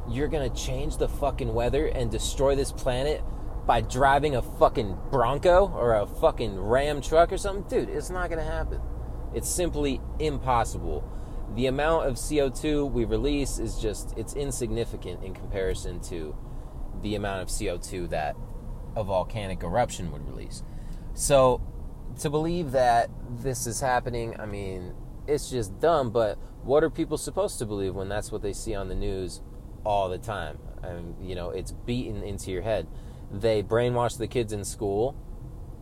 you're 0.09 0.27
gonna 0.27 0.49
change 0.49 0.97
the 0.97 1.07
fucking 1.07 1.53
weather 1.53 1.85
and 1.85 2.09
destroy 2.09 2.55
this 2.55 2.71
planet 2.71 3.23
by 3.67 3.81
driving 3.81 4.35
a 4.35 4.41
fucking 4.41 4.97
Bronco 5.11 5.67
or 5.69 5.95
a 5.95 6.07
fucking 6.07 6.59
Ram 6.59 7.01
truck 7.01 7.31
or 7.31 7.37
something? 7.37 7.63
Dude, 7.69 7.89
it's 7.89 8.09
not 8.09 8.29
gonna 8.29 8.43
happen. 8.43 8.81
It's 9.33 9.49
simply 9.49 10.01
impossible. 10.19 11.03
The 11.55 11.67
amount 11.67 12.07
of 12.07 12.15
CO2 12.15 12.91
we 12.91 13.05
release 13.05 13.59
is 13.59 13.77
just, 13.77 14.13
it's 14.17 14.33
insignificant 14.33 15.23
in 15.23 15.33
comparison 15.33 15.99
to 16.01 16.35
the 17.01 17.15
amount 17.15 17.41
of 17.41 17.47
CO2 17.49 18.09
that 18.09 18.35
a 18.95 19.03
volcanic 19.03 19.63
eruption 19.63 20.11
would 20.11 20.27
release. 20.27 20.63
So, 21.13 21.61
to 22.19 22.29
believe 22.29 22.71
that 22.71 23.09
this 23.29 23.67
is 23.67 23.79
happening, 23.79 24.39
I 24.39 24.45
mean, 24.45 24.93
it's 25.27 25.49
just 25.49 25.79
dumb, 25.79 26.11
but 26.11 26.37
what 26.63 26.83
are 26.83 26.89
people 26.89 27.17
supposed 27.17 27.59
to 27.59 27.65
believe 27.65 27.95
when 27.95 28.09
that's 28.09 28.31
what 28.31 28.41
they 28.41 28.53
see 28.53 28.75
on 28.75 28.89
the 28.89 28.95
news 28.95 29.41
all 29.85 30.09
the 30.09 30.17
time? 30.17 30.57
And, 30.83 31.15
you 31.21 31.35
know, 31.35 31.49
it's 31.51 31.71
beaten 31.71 32.23
into 32.23 32.51
your 32.51 32.61
head. 32.61 32.87
They 33.31 33.63
brainwash 33.63 34.17
the 34.17 34.27
kids 34.27 34.51
in 34.51 34.65
school. 34.65 35.15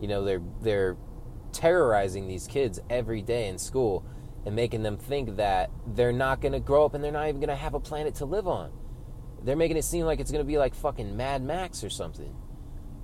You 0.00 0.08
know, 0.08 0.24
they're 0.24 0.42
they're 0.62 0.96
terrorizing 1.52 2.28
these 2.28 2.46
kids 2.46 2.80
every 2.88 3.22
day 3.22 3.48
in 3.48 3.58
school 3.58 4.04
and 4.44 4.56
making 4.56 4.82
them 4.82 4.96
think 4.96 5.36
that 5.36 5.70
they're 5.86 6.12
not 6.12 6.40
going 6.40 6.52
to 6.52 6.60
grow 6.60 6.84
up 6.84 6.94
and 6.94 7.04
they're 7.04 7.12
not 7.12 7.28
even 7.28 7.40
going 7.40 7.48
to 7.48 7.56
have 7.56 7.74
a 7.74 7.80
planet 7.80 8.14
to 8.16 8.24
live 8.24 8.48
on. 8.48 8.72
They're 9.42 9.56
making 9.56 9.76
it 9.76 9.84
seem 9.84 10.04
like 10.06 10.20
it's 10.20 10.30
going 10.30 10.44
to 10.44 10.48
be 10.48 10.58
like 10.58 10.74
fucking 10.74 11.16
Mad 11.16 11.42
Max 11.42 11.84
or 11.84 11.90
something. 11.90 12.34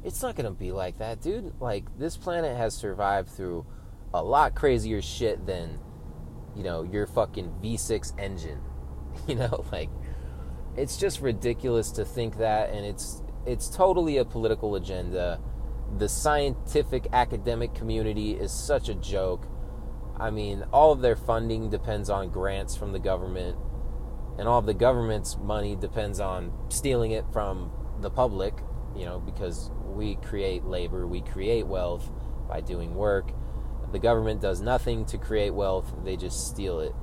It's 0.04 0.22
not 0.22 0.36
going 0.36 0.46
to 0.46 0.52
be 0.52 0.72
like 0.72 0.98
that, 0.98 1.20
dude. 1.20 1.52
Like, 1.60 1.98
this 1.98 2.16
planet 2.16 2.56
has 2.56 2.74
survived 2.74 3.28
through 3.30 3.66
a 4.14 4.22
lot 4.22 4.54
crazier 4.54 5.02
shit 5.02 5.46
than, 5.46 5.78
you 6.54 6.62
know, 6.62 6.82
your 6.84 7.06
fucking 7.06 7.52
V6 7.62 8.18
engine. 8.18 8.60
You 9.26 9.34
know, 9.34 9.64
like, 9.72 9.88
it's 10.76 10.98
just 10.98 11.22
ridiculous 11.22 11.90
to 11.92 12.04
think 12.04 12.36
that, 12.36 12.68
and 12.68 12.84
it's 12.84 13.22
it's 13.46 13.68
totally 13.68 14.18
a 14.18 14.26
political 14.26 14.74
agenda. 14.74 15.40
The 15.98 16.08
scientific 16.08 17.06
academic 17.12 17.74
community 17.74 18.32
is 18.32 18.52
such 18.52 18.88
a 18.88 18.94
joke. 18.94 19.46
I 20.18 20.30
mean, 20.30 20.64
all 20.72 20.92
of 20.92 21.00
their 21.00 21.16
funding 21.16 21.70
depends 21.70 22.10
on 22.10 22.30
grants 22.30 22.76
from 22.76 22.92
the 22.92 22.98
government, 22.98 23.56
and 24.38 24.48
all 24.48 24.58
of 24.58 24.66
the 24.66 24.74
government's 24.74 25.36
money 25.36 25.76
depends 25.76 26.20
on 26.20 26.52
stealing 26.68 27.12
it 27.12 27.24
from 27.32 27.70
the 28.00 28.10
public, 28.10 28.54
you 28.94 29.04
know, 29.04 29.18
because 29.18 29.70
we 29.84 30.16
create 30.16 30.64
labor, 30.64 31.06
we 31.06 31.20
create 31.22 31.66
wealth 31.66 32.10
by 32.48 32.60
doing 32.60 32.94
work. 32.94 33.32
The 33.92 33.98
government 33.98 34.40
does 34.40 34.60
nothing 34.60 35.06
to 35.06 35.18
create 35.18 35.54
wealth, 35.54 35.94
they 36.04 36.16
just 36.16 36.48
steal 36.48 36.80
it. 36.80 36.94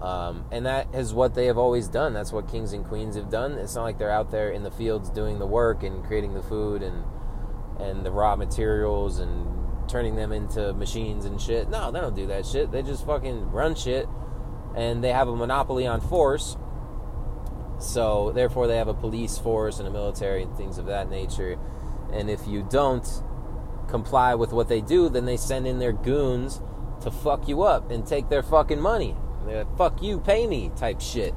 Um, 0.00 0.44
and 0.52 0.64
that 0.66 0.94
is 0.94 1.12
what 1.12 1.34
they 1.34 1.46
have 1.46 1.58
always 1.58 1.88
done. 1.88 2.14
That's 2.14 2.32
what 2.32 2.48
kings 2.48 2.72
and 2.72 2.84
queens 2.84 3.16
have 3.16 3.30
done. 3.30 3.52
It's 3.52 3.74
not 3.74 3.82
like 3.82 3.98
they're 3.98 4.10
out 4.10 4.30
there 4.30 4.50
in 4.50 4.62
the 4.62 4.70
fields 4.70 5.10
doing 5.10 5.40
the 5.40 5.46
work 5.46 5.82
and 5.82 6.04
creating 6.04 6.34
the 6.34 6.42
food 6.42 6.82
and 6.82 7.02
and 7.80 8.04
the 8.04 8.10
raw 8.10 8.36
materials 8.36 9.18
and 9.18 9.46
turning 9.88 10.16
them 10.16 10.32
into 10.32 10.72
machines 10.74 11.24
and 11.24 11.40
shit. 11.40 11.68
No, 11.68 11.90
they 11.90 12.00
don't 12.00 12.16
do 12.16 12.26
that 12.26 12.46
shit. 12.46 12.70
They 12.70 12.82
just 12.82 13.06
fucking 13.06 13.50
run 13.50 13.74
shit 13.74 14.08
and 14.76 15.02
they 15.02 15.12
have 15.12 15.28
a 15.28 15.36
monopoly 15.36 15.86
on 15.86 16.00
force. 16.00 16.56
So 17.78 18.32
therefore 18.32 18.66
they 18.66 18.76
have 18.76 18.88
a 18.88 18.94
police 18.94 19.38
force 19.38 19.78
and 19.78 19.88
a 19.88 19.90
military 19.90 20.42
and 20.42 20.56
things 20.56 20.78
of 20.78 20.86
that 20.86 21.08
nature. 21.08 21.58
And 22.12 22.28
if 22.28 22.46
you 22.46 22.66
don't 22.68 23.06
comply 23.88 24.34
with 24.34 24.52
what 24.52 24.68
they 24.68 24.80
do, 24.80 25.08
then 25.08 25.24
they 25.24 25.36
send 25.36 25.66
in 25.66 25.78
their 25.78 25.92
goons 25.92 26.60
to 27.02 27.10
fuck 27.10 27.48
you 27.48 27.62
up 27.62 27.90
and 27.90 28.06
take 28.06 28.28
their 28.28 28.42
fucking 28.42 28.80
money. 28.80 29.16
They're 29.46 29.64
like, 29.64 29.76
fuck 29.76 30.02
you, 30.02 30.18
pay 30.18 30.46
me 30.46 30.70
type 30.76 31.00
shit. 31.00 31.34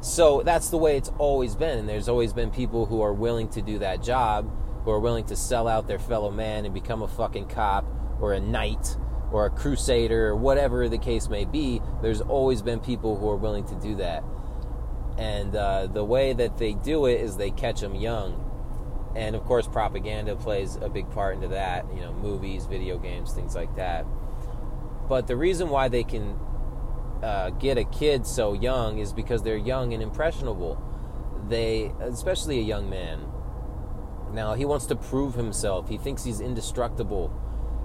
So 0.00 0.42
that's 0.42 0.68
the 0.68 0.76
way 0.76 0.96
it's 0.96 1.10
always 1.18 1.56
been. 1.56 1.78
And 1.78 1.88
there's 1.88 2.08
always 2.08 2.32
been 2.32 2.50
people 2.50 2.86
who 2.86 3.02
are 3.02 3.12
willing 3.12 3.48
to 3.50 3.62
do 3.62 3.78
that 3.80 4.02
job, 4.02 4.50
who 4.88 4.94
are 4.94 5.00
willing 5.00 5.26
to 5.26 5.36
sell 5.36 5.68
out 5.68 5.86
their 5.86 5.98
fellow 5.98 6.30
man 6.30 6.64
and 6.64 6.72
become 6.72 7.02
a 7.02 7.08
fucking 7.08 7.46
cop 7.46 7.84
or 8.22 8.32
a 8.32 8.40
knight 8.40 8.96
or 9.30 9.44
a 9.44 9.50
crusader 9.50 10.28
or 10.28 10.34
whatever 10.34 10.88
the 10.88 10.96
case 10.96 11.28
may 11.28 11.44
be. 11.44 11.82
There's 12.00 12.22
always 12.22 12.62
been 12.62 12.80
people 12.80 13.18
who 13.18 13.28
are 13.28 13.36
willing 13.36 13.64
to 13.66 13.74
do 13.74 13.96
that. 13.96 14.24
And 15.18 15.54
uh, 15.54 15.88
the 15.88 16.02
way 16.02 16.32
that 16.32 16.56
they 16.56 16.72
do 16.72 17.04
it 17.04 17.20
is 17.20 17.36
they 17.36 17.50
catch 17.50 17.82
them 17.82 17.96
young. 17.96 18.42
And 19.14 19.36
of 19.36 19.44
course, 19.44 19.68
propaganda 19.68 20.36
plays 20.36 20.76
a 20.76 20.88
big 20.88 21.10
part 21.10 21.34
into 21.34 21.48
that. 21.48 21.84
You 21.94 22.00
know, 22.00 22.14
movies, 22.14 22.64
video 22.64 22.96
games, 22.96 23.34
things 23.34 23.54
like 23.54 23.76
that. 23.76 24.06
But 25.06 25.26
the 25.26 25.36
reason 25.36 25.68
why 25.68 25.88
they 25.88 26.04
can 26.04 26.34
uh, 27.22 27.50
get 27.50 27.76
a 27.76 27.84
kid 27.84 28.26
so 28.26 28.54
young 28.54 29.00
is 29.00 29.12
because 29.12 29.42
they're 29.42 29.58
young 29.58 29.92
and 29.92 30.02
impressionable. 30.02 30.82
They, 31.46 31.92
especially 32.00 32.58
a 32.60 32.62
young 32.62 32.88
man. 32.88 33.26
Now 34.32 34.54
he 34.54 34.64
wants 34.64 34.86
to 34.86 34.96
prove 34.96 35.34
himself. 35.34 35.88
He 35.88 35.98
thinks 35.98 36.24
he's 36.24 36.40
indestructible. 36.40 37.32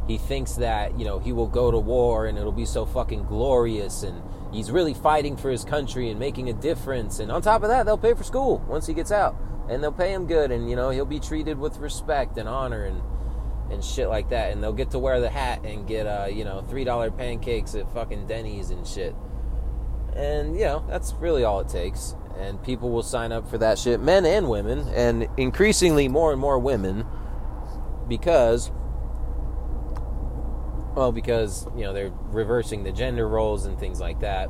He 0.07 0.17
thinks 0.17 0.53
that 0.55 0.97
you 0.99 1.05
know 1.05 1.19
he 1.19 1.31
will 1.31 1.47
go 1.47 1.71
to 1.71 1.79
war 1.79 2.25
and 2.25 2.37
it'll 2.37 2.51
be 2.51 2.65
so 2.65 2.85
fucking 2.85 3.25
glorious, 3.25 4.03
and 4.03 4.21
he's 4.51 4.71
really 4.71 4.93
fighting 4.93 5.37
for 5.37 5.49
his 5.49 5.63
country 5.63 6.09
and 6.09 6.19
making 6.19 6.49
a 6.49 6.53
difference. 6.53 7.19
And 7.19 7.31
on 7.31 7.41
top 7.41 7.63
of 7.63 7.69
that, 7.69 7.85
they'll 7.85 7.97
pay 7.97 8.13
for 8.13 8.23
school 8.23 8.63
once 8.67 8.87
he 8.87 8.93
gets 8.93 9.11
out, 9.11 9.35
and 9.69 9.81
they'll 9.81 9.91
pay 9.91 10.13
him 10.13 10.27
good, 10.27 10.51
and 10.51 10.69
you 10.69 10.75
know 10.75 10.89
he'll 10.89 11.05
be 11.05 11.19
treated 11.19 11.57
with 11.57 11.77
respect 11.77 12.37
and 12.37 12.49
honor 12.49 12.83
and 12.83 13.01
and 13.71 13.83
shit 13.83 14.09
like 14.09 14.29
that. 14.29 14.51
And 14.51 14.61
they'll 14.61 14.73
get 14.73 14.91
to 14.91 14.99
wear 14.99 15.21
the 15.21 15.29
hat 15.29 15.65
and 15.65 15.87
get 15.87 16.05
uh 16.05 16.27
you 16.29 16.43
know 16.43 16.61
three 16.69 16.83
dollar 16.83 17.09
pancakes 17.11 17.75
at 17.75 17.91
fucking 17.93 18.27
Denny's 18.27 18.69
and 18.69 18.85
shit. 18.85 19.15
And, 20.15 20.55
you 20.55 20.65
know, 20.65 20.85
that's 20.87 21.13
really 21.13 21.43
all 21.43 21.59
it 21.59 21.69
takes. 21.69 22.15
And 22.39 22.61
people 22.63 22.89
will 22.89 23.03
sign 23.03 23.31
up 23.31 23.49
for 23.49 23.57
that 23.59 23.77
shit, 23.77 23.99
men 23.99 24.25
and 24.25 24.49
women, 24.49 24.87
and 24.89 25.27
increasingly 25.37 26.07
more 26.07 26.31
and 26.31 26.41
more 26.41 26.57
women, 26.57 27.05
because, 28.07 28.71
well, 30.95 31.11
because, 31.11 31.67
you 31.75 31.83
know, 31.83 31.93
they're 31.93 32.11
reversing 32.31 32.83
the 32.83 32.91
gender 32.91 33.27
roles 33.27 33.65
and 33.65 33.79
things 33.79 33.99
like 33.99 34.19
that, 34.21 34.49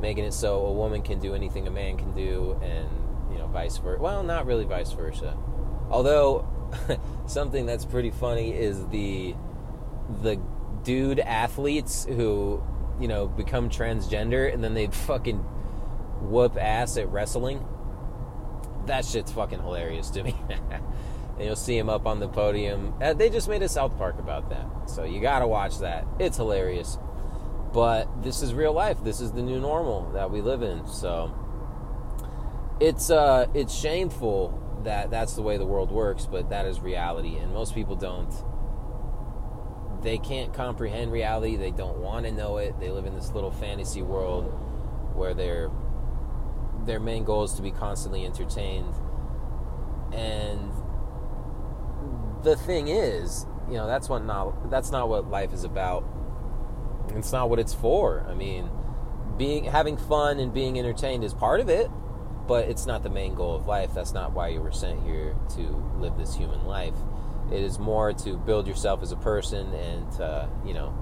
making 0.00 0.24
it 0.24 0.32
so 0.32 0.66
a 0.66 0.72
woman 0.72 1.02
can 1.02 1.20
do 1.20 1.34
anything 1.34 1.66
a 1.66 1.70
man 1.70 1.96
can 1.96 2.12
do, 2.14 2.58
and, 2.62 2.88
you 3.32 3.38
know, 3.38 3.46
vice 3.46 3.78
versa. 3.78 4.02
Well, 4.02 4.22
not 4.22 4.44
really 4.44 4.64
vice 4.64 4.92
versa. 4.92 5.36
Although, 5.90 6.46
something 7.26 7.64
that's 7.64 7.84
pretty 7.84 8.10
funny 8.10 8.52
is 8.52 8.86
the 8.88 9.34
the 10.22 10.38
dude 10.82 11.18
athletes 11.18 12.04
who 12.04 12.62
you 13.00 13.08
know, 13.08 13.26
become 13.26 13.68
transgender 13.68 14.52
and 14.52 14.62
then 14.62 14.74
they'd 14.74 14.94
fucking 14.94 15.44
whoop 16.20 16.56
ass 16.58 16.96
at 16.96 17.10
wrestling. 17.10 17.66
That 18.86 19.04
shit's 19.04 19.32
fucking 19.32 19.60
hilarious 19.60 20.10
to 20.10 20.22
me. 20.22 20.34
and 20.48 21.44
you'll 21.44 21.56
see 21.56 21.76
him 21.76 21.88
up 21.88 22.06
on 22.06 22.20
the 22.20 22.28
podium. 22.28 22.94
Uh, 23.00 23.14
they 23.14 23.30
just 23.30 23.48
made 23.48 23.62
a 23.62 23.68
South 23.68 23.96
Park 23.96 24.18
about 24.18 24.50
that. 24.50 24.90
So 24.90 25.04
you 25.04 25.20
gotta 25.20 25.46
watch 25.46 25.78
that. 25.78 26.06
It's 26.18 26.36
hilarious. 26.36 26.98
But 27.72 28.22
this 28.22 28.40
is 28.42 28.54
real 28.54 28.72
life. 28.72 29.02
This 29.02 29.20
is 29.20 29.32
the 29.32 29.42
new 29.42 29.60
normal 29.60 30.12
that 30.12 30.30
we 30.30 30.40
live 30.40 30.62
in. 30.62 30.86
So 30.86 31.34
it's 32.80 33.10
uh, 33.10 33.46
it's 33.54 33.74
shameful 33.74 34.60
that 34.84 35.10
that's 35.10 35.34
the 35.34 35.42
way 35.42 35.56
the 35.56 35.66
world 35.66 35.90
works, 35.90 36.26
but 36.26 36.50
that 36.50 36.66
is 36.66 36.80
reality, 36.80 37.36
and 37.36 37.52
most 37.52 37.74
people 37.74 37.96
don't. 37.96 38.32
They 40.02 40.18
can't 40.18 40.52
comprehend 40.52 41.10
reality. 41.10 41.56
They 41.56 41.70
don't 41.70 41.98
want 41.98 42.26
to 42.26 42.32
know 42.32 42.58
it. 42.58 42.78
They 42.78 42.90
live 42.90 43.06
in 43.06 43.14
this 43.14 43.32
little 43.32 43.50
fantasy 43.50 44.02
world 44.02 44.44
where 45.14 45.34
their 45.34 45.70
their 46.86 47.00
main 47.00 47.24
goal 47.24 47.44
is 47.44 47.52
to 47.54 47.62
be 47.62 47.70
constantly 47.70 48.24
entertained. 48.24 48.94
And 50.12 50.72
the 52.42 52.56
thing 52.56 52.88
is, 52.88 53.46
you 53.68 53.74
know, 53.74 53.86
that's 53.86 54.08
what 54.08 54.24
not 54.24 54.70
that's 54.70 54.90
not 54.90 55.08
what 55.08 55.30
life 55.30 55.52
is 55.52 55.64
about. 55.64 56.04
It's 57.10 57.32
not 57.32 57.50
what 57.50 57.58
it's 57.58 57.74
for. 57.74 58.26
I 58.28 58.34
mean, 58.34 58.70
being 59.36 59.64
having 59.64 59.96
fun 59.96 60.38
and 60.38 60.52
being 60.52 60.78
entertained 60.78 61.24
is 61.24 61.34
part 61.34 61.60
of 61.60 61.68
it, 61.68 61.90
but 62.46 62.68
it's 62.68 62.86
not 62.86 63.02
the 63.02 63.10
main 63.10 63.34
goal 63.34 63.56
of 63.56 63.66
life. 63.66 63.94
That's 63.94 64.12
not 64.12 64.32
why 64.32 64.48
you 64.48 64.60
were 64.60 64.72
sent 64.72 65.02
here 65.02 65.34
to 65.56 65.92
live 65.98 66.16
this 66.16 66.34
human 66.34 66.64
life. 66.64 66.94
It 67.52 67.62
is 67.62 67.78
more 67.78 68.12
to 68.12 68.36
build 68.36 68.66
yourself 68.66 69.02
as 69.02 69.12
a 69.12 69.16
person 69.16 69.72
and 69.74 70.10
to, 70.12 70.48
you 70.64 70.74
know, 70.74 70.94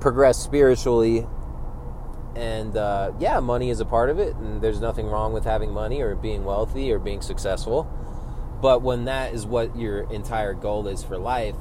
progress 0.00 0.38
spiritually. 0.38 1.26
And 2.36 2.76
uh, 2.76 3.12
yeah, 3.18 3.40
money 3.40 3.70
is 3.70 3.80
a 3.80 3.84
part 3.84 4.10
of 4.10 4.18
it, 4.18 4.34
and 4.36 4.62
there's 4.62 4.80
nothing 4.80 5.06
wrong 5.06 5.32
with 5.32 5.44
having 5.44 5.72
money 5.72 6.00
or 6.00 6.14
being 6.14 6.44
wealthy 6.44 6.92
or 6.92 6.98
being 6.98 7.20
successful. 7.20 7.88
But 8.60 8.82
when 8.82 9.04
that 9.06 9.34
is 9.34 9.46
what 9.46 9.76
your 9.76 10.10
entire 10.10 10.54
goal 10.54 10.86
is 10.88 11.02
for 11.02 11.18
life, 11.18 11.54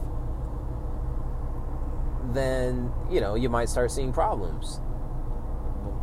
then, 2.34 2.91
you 3.10 3.21
know, 3.21 3.36
you 3.36 3.49
might 3.49 3.69
start 3.69 3.91
seeing 3.91 4.12
problems. 4.12 4.82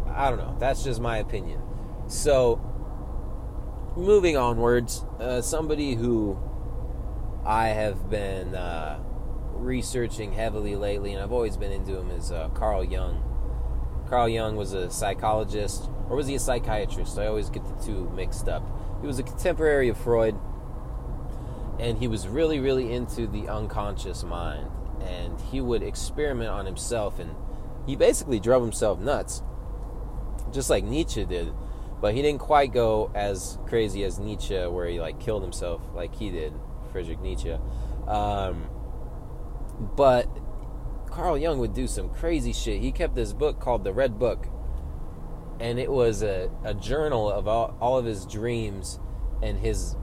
I 0.09 0.31
don't 0.31 0.39
know. 0.39 0.57
That's 0.59 0.85
just 0.85 1.01
my 1.01 1.19
opinion. 1.19 1.61
So, 2.07 2.61
moving 3.97 4.37
onwards, 4.37 5.05
uh, 5.19 5.43
somebody 5.43 5.95
who 5.95 6.39
I 7.45 7.69
have 7.69 8.09
been 8.09 8.55
uh, 8.55 9.01
researching 9.53 10.33
heavily 10.33 10.77
lately, 10.77 11.13
and 11.13 11.23
I've 11.23 11.33
always 11.33 11.57
been 11.57 11.73
into 11.73 11.99
him, 11.99 12.11
is 12.11 12.31
uh, 12.31 12.49
Carl 12.51 12.85
Jung. 12.85 13.23
Carl 14.15 14.29
Jung 14.29 14.55
was 14.55 14.75
a 14.75 14.93
psychologist, 14.93 15.91
or 16.09 16.15
was 16.15 16.29
he 16.29 16.37
a 16.37 16.39
psychiatrist? 16.39 17.19
I 17.19 17.27
always 17.27 17.51
get 17.51 17.67
the 17.67 17.85
two 17.85 18.09
mixed 18.15 18.47
up. 18.49 18.63
He 19.01 19.09
was 19.09 19.19
a 19.19 19.25
contemporary 19.25 19.89
of 19.89 19.99
Freud, 19.99 20.39
and 21.81 21.99
he 21.99 22.07
was 22.07 22.29
really, 22.29 22.61
really 22.61 22.93
into 22.93 23.27
the 23.27 23.49
unconscious 23.49 24.23
mind. 24.23 24.71
And 25.03 25.41
he 25.41 25.61
would 25.61 25.83
experiment 25.83 26.49
on 26.49 26.65
himself, 26.65 27.19
and 27.19 27.35
he 27.87 27.97
basically 27.97 28.39
drove 28.39 28.63
himself 28.63 29.01
nuts, 29.01 29.43
just 30.53 30.71
like 30.71 30.85
Nietzsche 30.85 31.25
did 31.25 31.53
but 32.01 32.13
he 32.13 32.21
didn't 32.21 32.41
quite 32.41 32.71
go 32.71 33.11
as 33.15 33.57
crazy 33.67 34.05
as 34.05 34.19
Nietzsche, 34.19 34.59
where 34.67 34.87
he 34.87 35.01
like 35.01 35.19
killed 35.21 35.43
himself 35.43 35.81
like 35.95 36.15
he 36.15 36.31
did, 36.31 36.53
Friedrich 36.93 37.19
Nietzsche. 37.21 37.57
Um, 38.07 38.67
but 39.97 40.29
Carl 41.15 41.39
Jung 41.39 41.61
would 41.61 41.75
do 41.75 41.87
some 41.87 42.09
crazy 42.09 42.53
shit. 42.53 42.81
He 42.81 42.91
kept 42.91 43.15
this 43.15 43.33
book 43.33 43.61
called 43.61 43.85
the 43.85 43.93
Red 43.93 44.19
Book, 44.19 44.49
and 45.61 45.79
it 45.79 45.89
was 45.89 46.25
a, 46.25 46.51
a 46.65 46.75
journal 46.75 47.31
of 47.31 47.47
all, 47.47 47.77
all 47.81 47.97
of 47.97 48.05
his 48.05 48.27
dreams 48.27 48.99
and 49.41 49.57
his 49.57 49.95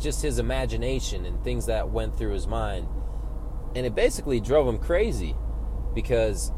just 0.00 0.22
his 0.22 0.38
imagination 0.38 1.26
and 1.26 1.44
things 1.44 1.66
that 1.66 1.90
went 1.90 2.16
through 2.16 2.32
his 2.32 2.46
mind. 2.46 2.88
And 3.76 3.84
it 3.84 3.94
basically 3.94 4.40
drove 4.40 4.66
him 4.66 4.78
crazy 4.78 5.36
because 5.94 6.52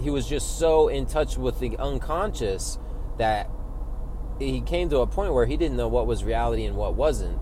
he 0.00 0.10
was 0.10 0.26
just 0.26 0.58
so 0.58 0.88
in 0.88 1.06
touch 1.06 1.36
with 1.36 1.60
the 1.60 1.76
unconscious 1.78 2.78
that 3.18 3.48
he 4.40 4.60
came 4.60 4.88
to 4.88 4.98
a 4.98 5.06
point 5.06 5.34
where 5.34 5.46
he 5.46 5.56
didn't 5.56 5.76
know 5.76 5.88
what 5.88 6.08
was 6.08 6.24
reality 6.24 6.64
and 6.64 6.76
what 6.76 6.96
wasn't. 6.96 7.38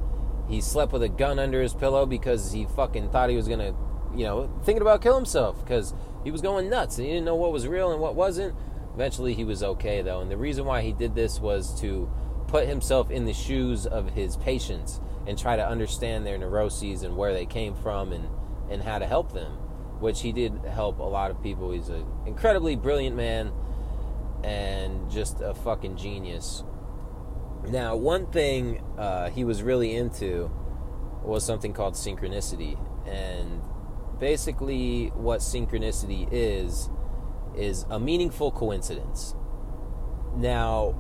He 0.51 0.61
slept 0.61 0.93
with 0.93 1.03
a 1.03 1.09
gun 1.09 1.39
under 1.39 1.63
his 1.63 1.73
pillow 1.73 2.05
because 2.05 2.53
he 2.53 2.67
fucking 2.67 3.09
thought 3.09 3.31
he 3.31 3.37
was 3.37 3.49
gonna, 3.49 3.75
you 4.15 4.25
know, 4.25 4.51
thinking 4.65 4.83
about 4.83 5.03
kill 5.03 5.17
himself 5.17 5.63
because 5.65 5.95
he 6.25 6.31
was 6.31 6.41
going 6.41 6.69
nuts 6.69 6.99
and 6.99 7.07
he 7.07 7.13
didn't 7.13 7.27
know 7.27 7.37
what 7.37 7.53
was 7.53 7.67
real 7.67 7.93
and 7.93 8.01
what 8.01 8.15
wasn't. 8.15 8.55
Eventually, 8.95 9.35
he 9.35 9.45
was 9.45 9.63
okay 9.63 10.03
though, 10.03 10.21
and 10.21 10.31
the 10.31 10.37
reason 10.37 10.65
why 10.65 10.83
he 10.83 10.93
did 10.93 11.15
this 11.15 11.41
was 11.41 11.79
to 11.81 12.11
put 12.49 12.67
himself 12.67 13.11
in 13.11 13.27
the 13.27 13.33
shoes 13.33 13.87
of 13.87 14.11
his 14.11 14.37
patients 14.37 15.01
and 15.27 15.39
try 15.39 15.55
to 15.55 15.67
understand 15.67 16.27
their 16.27 16.39
neuroses 16.39 17.03
and 17.03 17.17
where 17.17 17.33
they 17.33 17.47
came 17.47 17.75
from 17.75 18.13
and 18.13 18.29
and 18.71 18.83
how 18.83 18.99
to 18.99 19.07
help 19.07 19.33
them, 19.33 19.53
which 20.01 20.23
he 20.23 20.33
did 20.33 20.53
help 20.65 20.99
a 20.99 21.03
lot 21.03 21.31
of 21.31 21.43
people. 21.43 21.71
He's 21.71 21.89
an 21.89 22.05
incredibly 22.27 22.77
brilliant 22.77 23.17
man 23.17 23.53
and 24.45 25.11
just 25.11 25.41
a 25.41 25.55
fucking 25.55 25.97
genius. 25.97 26.65
Now, 27.69 27.97
one 27.97 28.27
thing 28.27 28.83
uh, 28.97 29.31
he 29.31 29.45
was 29.45 29.63
really 29.63 29.95
into 29.95 30.51
was 31.23 31.45
something 31.45 31.73
called 31.73 31.95
synchronicity, 31.95 32.79
and 33.07 33.63
basically, 34.19 35.09
what 35.09 35.41
synchronicity 35.41 36.29
is 36.31 36.91
is 37.57 37.85
a 37.91 37.99
meaningful 37.99 38.51
coincidence. 38.53 39.35
Now, 40.37 40.95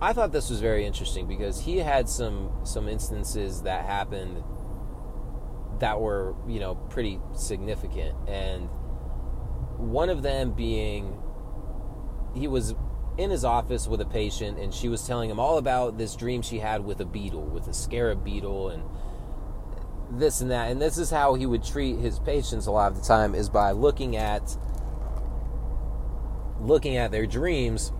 I 0.00 0.12
thought 0.12 0.32
this 0.32 0.50
was 0.50 0.60
very 0.60 0.84
interesting 0.84 1.26
because 1.26 1.60
he 1.60 1.78
had 1.78 2.08
some 2.08 2.50
some 2.64 2.88
instances 2.88 3.62
that 3.62 3.84
happened 3.84 4.42
that 5.80 6.00
were, 6.00 6.34
you 6.46 6.60
know, 6.60 6.74
pretty 6.74 7.20
significant 7.34 8.16
and 8.28 8.68
one 9.76 10.08
of 10.08 10.22
them 10.22 10.52
being 10.52 11.20
he 12.34 12.48
was 12.48 12.74
in 13.16 13.30
his 13.30 13.44
office 13.44 13.86
with 13.86 14.00
a 14.00 14.06
patient 14.06 14.58
and 14.58 14.74
she 14.74 14.88
was 14.88 15.06
telling 15.06 15.30
him 15.30 15.38
all 15.38 15.58
about 15.58 15.98
this 15.98 16.16
dream 16.16 16.42
she 16.42 16.58
had 16.58 16.84
with 16.84 17.00
a 17.00 17.04
beetle, 17.04 17.42
with 17.42 17.68
a 17.68 17.74
scarab 17.74 18.24
beetle 18.24 18.68
and 18.68 18.82
this 20.10 20.40
and 20.40 20.50
that. 20.50 20.70
And 20.70 20.80
this 20.80 20.98
is 20.98 21.10
how 21.10 21.34
he 21.34 21.46
would 21.46 21.64
treat 21.64 21.98
his 21.98 22.18
patients 22.18 22.66
a 22.66 22.70
lot 22.70 22.92
of 22.92 23.00
the 23.00 23.06
time 23.06 23.34
is 23.34 23.48
by 23.48 23.72
looking 23.72 24.16
at 24.16 24.56
looking 26.60 26.96
at 26.96 27.10
their 27.10 27.26
dreams 27.26 27.92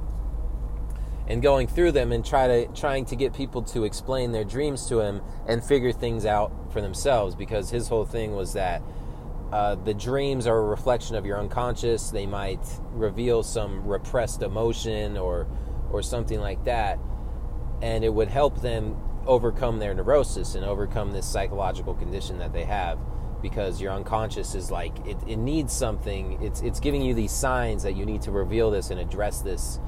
and 1.27 1.43
going 1.43 1.67
through 1.67 1.93
them 1.93 2.13
and 2.13 2.25
try 2.25 2.47
to 2.47 2.67
trying 2.69 3.05
to 3.07 3.17
get 3.17 3.35
people 3.35 3.63
to 3.63 3.85
explain 3.85 4.33
their 4.33 4.45
dreams 4.45 4.87
to 4.89 5.01
him 5.01 5.23
and 5.47 5.65
figure 5.65 5.93
things 5.93 6.27
out 6.27 6.53
for 6.73 6.81
themselves 6.81 7.35
because 7.35 7.71
his 7.71 7.89
whole 7.89 8.05
thing 8.05 8.35
was 8.35 8.53
that 8.53 8.83
uh, 9.53 9.77
the 9.77 9.95
dreams 9.95 10.47
are 10.47 10.59
a 10.59 10.65
reflection 10.65 11.15
of 11.17 11.25
your 11.25 11.39
unconscious. 11.39 12.11
They 12.11 12.27
might 12.27 12.61
reveal 12.93 13.43
some 13.43 13.87
repressed 13.87 14.43
emotion 14.43 15.17
or 15.17 15.47
or 15.91 16.03
something 16.03 16.41
like 16.41 16.65
that, 16.65 16.99
and 17.81 18.05
it 18.05 18.13
would 18.13 18.29
help 18.29 18.61
them 18.61 18.97
overcome 19.27 19.79
their 19.79 19.95
neurosis 19.95 20.55
and 20.55 20.65
overcome 20.65 21.13
this 21.13 21.27
psychological 21.27 21.95
condition 21.95 22.39
that 22.39 22.53
they 22.53 22.65
have 22.65 22.99
because 23.43 23.81
your 23.81 23.93
unconscious 23.93 24.55
is 24.55 24.71
like 24.71 24.95
it, 25.07 25.17
it 25.27 25.37
needs 25.37 25.73
something. 25.73 26.43
It's 26.43 26.61
it's 26.63 26.81
giving 26.81 27.03
you 27.03 27.15
these 27.15 27.33
signs 27.33 27.83
that 27.83 27.95
you 27.95 28.07
need 28.07 28.23
to 28.23 28.31
reveal 28.31 28.71
this 28.71 28.91
and 28.91 28.99
address 29.01 29.41
this 29.41 29.79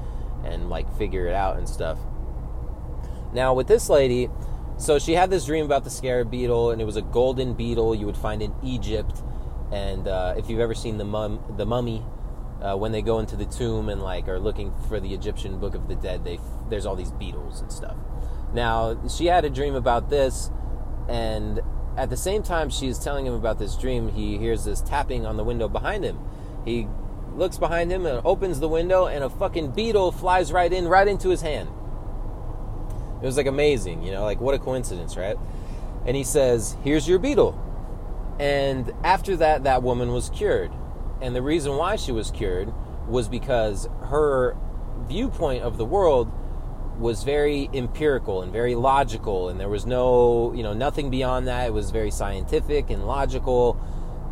and 0.43 0.69
like 0.69 0.91
figure 0.97 1.27
it 1.27 1.33
out 1.33 1.57
and 1.57 1.67
stuff. 1.67 1.97
Now 3.33 3.53
with 3.53 3.67
this 3.67 3.89
lady 3.89 4.29
so 4.77 4.99
she 4.99 5.13
had 5.13 5.31
this 5.31 5.45
dream 5.45 5.65
about 5.65 5.83
the 5.83 5.89
scarab 5.89 6.29
beetle 6.29 6.69
and 6.69 6.79
it 6.79 6.85
was 6.85 6.97
a 6.97 7.01
golden 7.01 7.53
beetle. 7.53 7.95
You 7.95 8.05
would 8.05 8.17
find 8.17 8.41
in 8.41 8.53
egypt. 8.63 9.23
And 9.71 10.07
uh, 10.07 10.35
if 10.37 10.49
you've 10.49 10.59
ever 10.59 10.75
seen 10.75 10.97
the 10.97 11.03
mum, 11.03 11.43
the 11.57 11.65
mummy, 11.65 12.05
uh, 12.61 12.75
when 12.75 12.91
they 12.91 13.01
go 13.01 13.19
into 13.19 13.35
the 13.35 13.45
tomb 13.45 13.89
and 13.89 14.01
like 14.01 14.27
are 14.27 14.39
looking 14.39 14.73
for 14.87 14.99
the 14.99 15.13
Egyptian 15.13 15.59
Book 15.59 15.75
of 15.75 15.87
the 15.87 15.95
Dead, 15.95 16.23
they 16.23 16.39
there's 16.69 16.85
all 16.85 16.95
these 16.95 17.11
beetles 17.11 17.61
and 17.61 17.71
stuff. 17.71 17.97
Now 18.53 18.97
she 19.09 19.25
had 19.27 19.45
a 19.45 19.49
dream 19.49 19.75
about 19.75 20.09
this, 20.09 20.51
and 21.07 21.61
at 21.97 22.09
the 22.09 22.17
same 22.17 22.43
time 22.43 22.69
she's 22.69 22.99
telling 22.99 23.25
him 23.25 23.33
about 23.33 23.59
this 23.59 23.75
dream, 23.75 24.09
he 24.09 24.37
hears 24.37 24.65
this 24.65 24.81
tapping 24.81 25.25
on 25.25 25.37
the 25.37 25.43
window 25.43 25.67
behind 25.67 26.03
him. 26.03 26.19
He 26.65 26.87
looks 27.35 27.57
behind 27.57 27.91
him 27.91 28.05
and 28.05 28.21
opens 28.25 28.59
the 28.59 28.67
window, 28.67 29.05
and 29.05 29.23
a 29.23 29.29
fucking 29.29 29.71
beetle 29.71 30.11
flies 30.11 30.51
right 30.51 30.71
in, 30.71 30.87
right 30.87 31.07
into 31.07 31.29
his 31.29 31.41
hand. 31.41 31.69
It 33.21 33.25
was 33.25 33.37
like 33.37 33.47
amazing, 33.47 34.03
you 34.03 34.11
know, 34.11 34.23
like 34.23 34.39
what 34.39 34.53
a 34.53 34.59
coincidence, 34.59 35.17
right? 35.17 35.37
And 36.05 36.15
he 36.15 36.23
says, 36.23 36.77
"Here's 36.83 37.07
your 37.07 37.19
beetle." 37.19 37.59
And 38.39 38.93
after 39.03 39.35
that, 39.37 39.63
that 39.63 39.81
woman 39.81 40.11
was 40.11 40.29
cured. 40.29 40.71
And 41.21 41.35
the 41.35 41.41
reason 41.41 41.77
why 41.77 41.95
she 41.95 42.11
was 42.11 42.29
cured 42.29 42.71
was 43.07 43.27
because 43.27 43.89
her 44.03 44.55
viewpoint 45.07 45.63
of 45.63 45.77
the 45.77 45.85
world 45.85 46.31
was 46.99 47.23
very 47.23 47.69
empirical 47.73 48.41
and 48.41 48.51
very 48.51 48.75
logical 48.75 49.49
and 49.49 49.59
there 49.59 49.69
was 49.69 49.85
no 49.85 50.53
you 50.53 50.63
know 50.63 50.73
nothing 50.73 51.09
beyond 51.09 51.47
that. 51.47 51.67
It 51.67 51.73
was 51.73 51.91
very 51.91 52.11
scientific 52.11 52.89
and 52.89 53.05
logical 53.05 53.79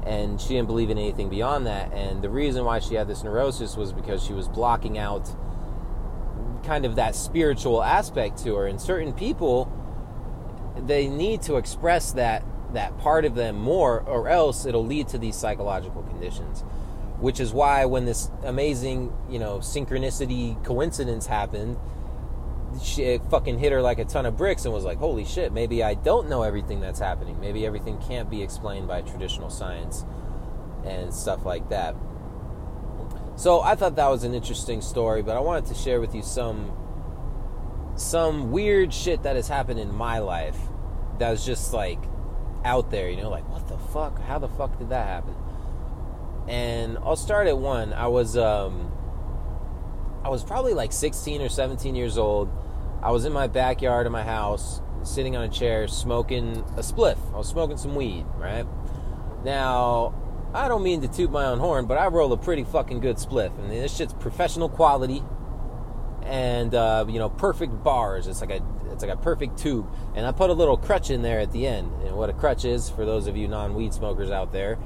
and 0.05 0.39
she 0.39 0.49
didn't 0.49 0.67
believe 0.67 0.89
in 0.89 0.97
anything 0.97 1.29
beyond 1.29 1.65
that. 1.67 1.91
And 1.93 2.21
the 2.23 2.29
reason 2.29 2.63
why 2.65 2.79
she 2.79 2.95
had 2.95 3.07
this 3.07 3.23
neurosis 3.23 3.75
was 3.75 3.91
because 3.93 4.23
she 4.23 4.33
was 4.33 4.47
blocking 4.47 4.97
out 4.97 5.29
kind 6.63 6.85
of 6.85 6.95
that 6.95 7.15
spiritual 7.15 7.83
aspect 7.83 8.37
to 8.43 8.55
her. 8.55 8.67
And 8.67 8.79
certain 8.81 9.13
people 9.13 9.71
they 10.77 11.07
need 11.07 11.41
to 11.43 11.55
express 11.55 12.11
that 12.13 12.43
that 12.73 12.97
part 12.97 13.23
of 13.25 13.35
them 13.35 13.55
more, 13.57 14.01
or 14.01 14.27
else 14.27 14.65
it'll 14.65 14.85
lead 14.85 15.07
to 15.07 15.17
these 15.17 15.35
psychological 15.35 16.03
conditions. 16.03 16.63
which 17.19 17.39
is 17.39 17.53
why 17.53 17.85
when 17.85 18.05
this 18.05 18.29
amazing, 18.43 19.11
you 19.29 19.39
know, 19.39 19.59
synchronicity 19.59 20.61
coincidence 20.63 21.27
happened, 21.27 21.77
it 22.97 23.21
fucking 23.29 23.59
hit 23.59 23.71
her 23.71 23.81
like 23.81 23.99
a 23.99 24.05
ton 24.05 24.25
of 24.25 24.37
bricks 24.37 24.65
and 24.65 24.73
was 24.73 24.83
like, 24.83 24.97
holy 24.97 25.25
shit, 25.25 25.51
maybe 25.51 25.83
I 25.83 25.93
don't 25.93 26.29
know 26.29 26.43
everything 26.43 26.79
that's 26.79 26.99
happening. 26.99 27.39
Maybe 27.39 27.65
everything 27.65 27.97
can't 28.07 28.29
be 28.29 28.41
explained 28.41 28.87
by 28.87 29.01
traditional 29.01 29.49
science 29.49 30.05
and 30.85 31.13
stuff 31.13 31.45
like 31.45 31.69
that. 31.69 31.95
So 33.35 33.61
I 33.61 33.75
thought 33.75 33.95
that 33.97 34.07
was 34.07 34.23
an 34.23 34.33
interesting 34.33 34.81
story, 34.81 35.21
but 35.21 35.35
I 35.35 35.39
wanted 35.39 35.65
to 35.67 35.75
share 35.75 35.99
with 35.99 36.15
you 36.15 36.21
some 36.21 36.71
some 37.95 38.51
weird 38.51 38.93
shit 38.93 39.23
that 39.23 39.37
has 39.37 39.47
happened 39.47 39.79
in 39.79 39.93
my 39.93 40.19
life 40.19 40.57
that 41.19 41.31
was 41.31 41.45
just 41.45 41.73
like 41.73 41.99
out 42.65 42.91
there, 42.91 43.09
you 43.09 43.17
know, 43.17 43.29
like 43.29 43.47
what 43.49 43.67
the 43.67 43.77
fuck? 43.77 44.21
How 44.21 44.39
the 44.39 44.49
fuck 44.49 44.77
did 44.77 44.89
that 44.89 45.07
happen? 45.07 45.35
And 46.47 46.97
I'll 46.99 47.15
start 47.15 47.47
at 47.47 47.57
one. 47.57 47.93
I 47.93 48.07
was 48.07 48.37
um 48.37 48.91
I 50.23 50.29
was 50.29 50.43
probably 50.43 50.73
like 50.73 50.91
16 50.91 51.41
or 51.41 51.49
17 51.49 51.93
years 51.95 52.17
old. 52.17 52.49
I 53.05 53.11
was 53.11 53.23
in 53.23 53.33
my 53.33 53.45
backyard 53.45 54.07
of 54.07 54.11
my 54.11 54.23
house, 54.23 54.81
sitting 55.03 55.35
on 55.35 55.43
a 55.43 55.47
chair, 55.47 55.87
smoking 55.87 56.65
a 56.75 56.81
spliff. 56.81 57.19
I 57.35 57.37
was 57.37 57.47
smoking 57.47 57.77
some 57.77 57.93
weed, 57.93 58.25
right? 58.35 58.65
Now, 59.43 60.15
I 60.55 60.67
don't 60.67 60.81
mean 60.81 61.01
to 61.01 61.07
toot 61.07 61.29
my 61.29 61.45
own 61.45 61.59
horn, 61.59 61.85
but 61.85 61.99
I 61.99 62.07
roll 62.07 62.33
a 62.33 62.37
pretty 62.37 62.63
fucking 62.63 63.01
good 63.01 63.17
spliff. 63.17 63.55
I 63.59 63.61
mean, 63.67 63.79
this 63.79 63.95
shit's 63.95 64.15
professional 64.15 64.69
quality 64.69 65.21
and 66.23 66.73
uh, 66.73 67.05
you 67.07 67.19
know 67.19 67.29
perfect 67.29 67.83
bars. 67.83 68.25
It's 68.25 68.41
like 68.41 68.49
a 68.49 68.65
it's 68.91 69.03
like 69.03 69.13
a 69.13 69.17
perfect 69.17 69.59
tube, 69.59 69.87
and 70.15 70.25
I 70.25 70.31
put 70.31 70.49
a 70.49 70.53
little 70.53 70.75
crutch 70.75 71.11
in 71.11 71.21
there 71.21 71.39
at 71.39 71.51
the 71.51 71.67
end. 71.67 71.91
And 72.07 72.15
what 72.15 72.31
a 72.31 72.33
crutch 72.33 72.65
is 72.65 72.89
for 72.89 73.05
those 73.05 73.27
of 73.27 73.37
you 73.37 73.47
non-weed 73.47 73.93
smokers 73.93 74.31
out 74.31 74.51
there, 74.51 74.79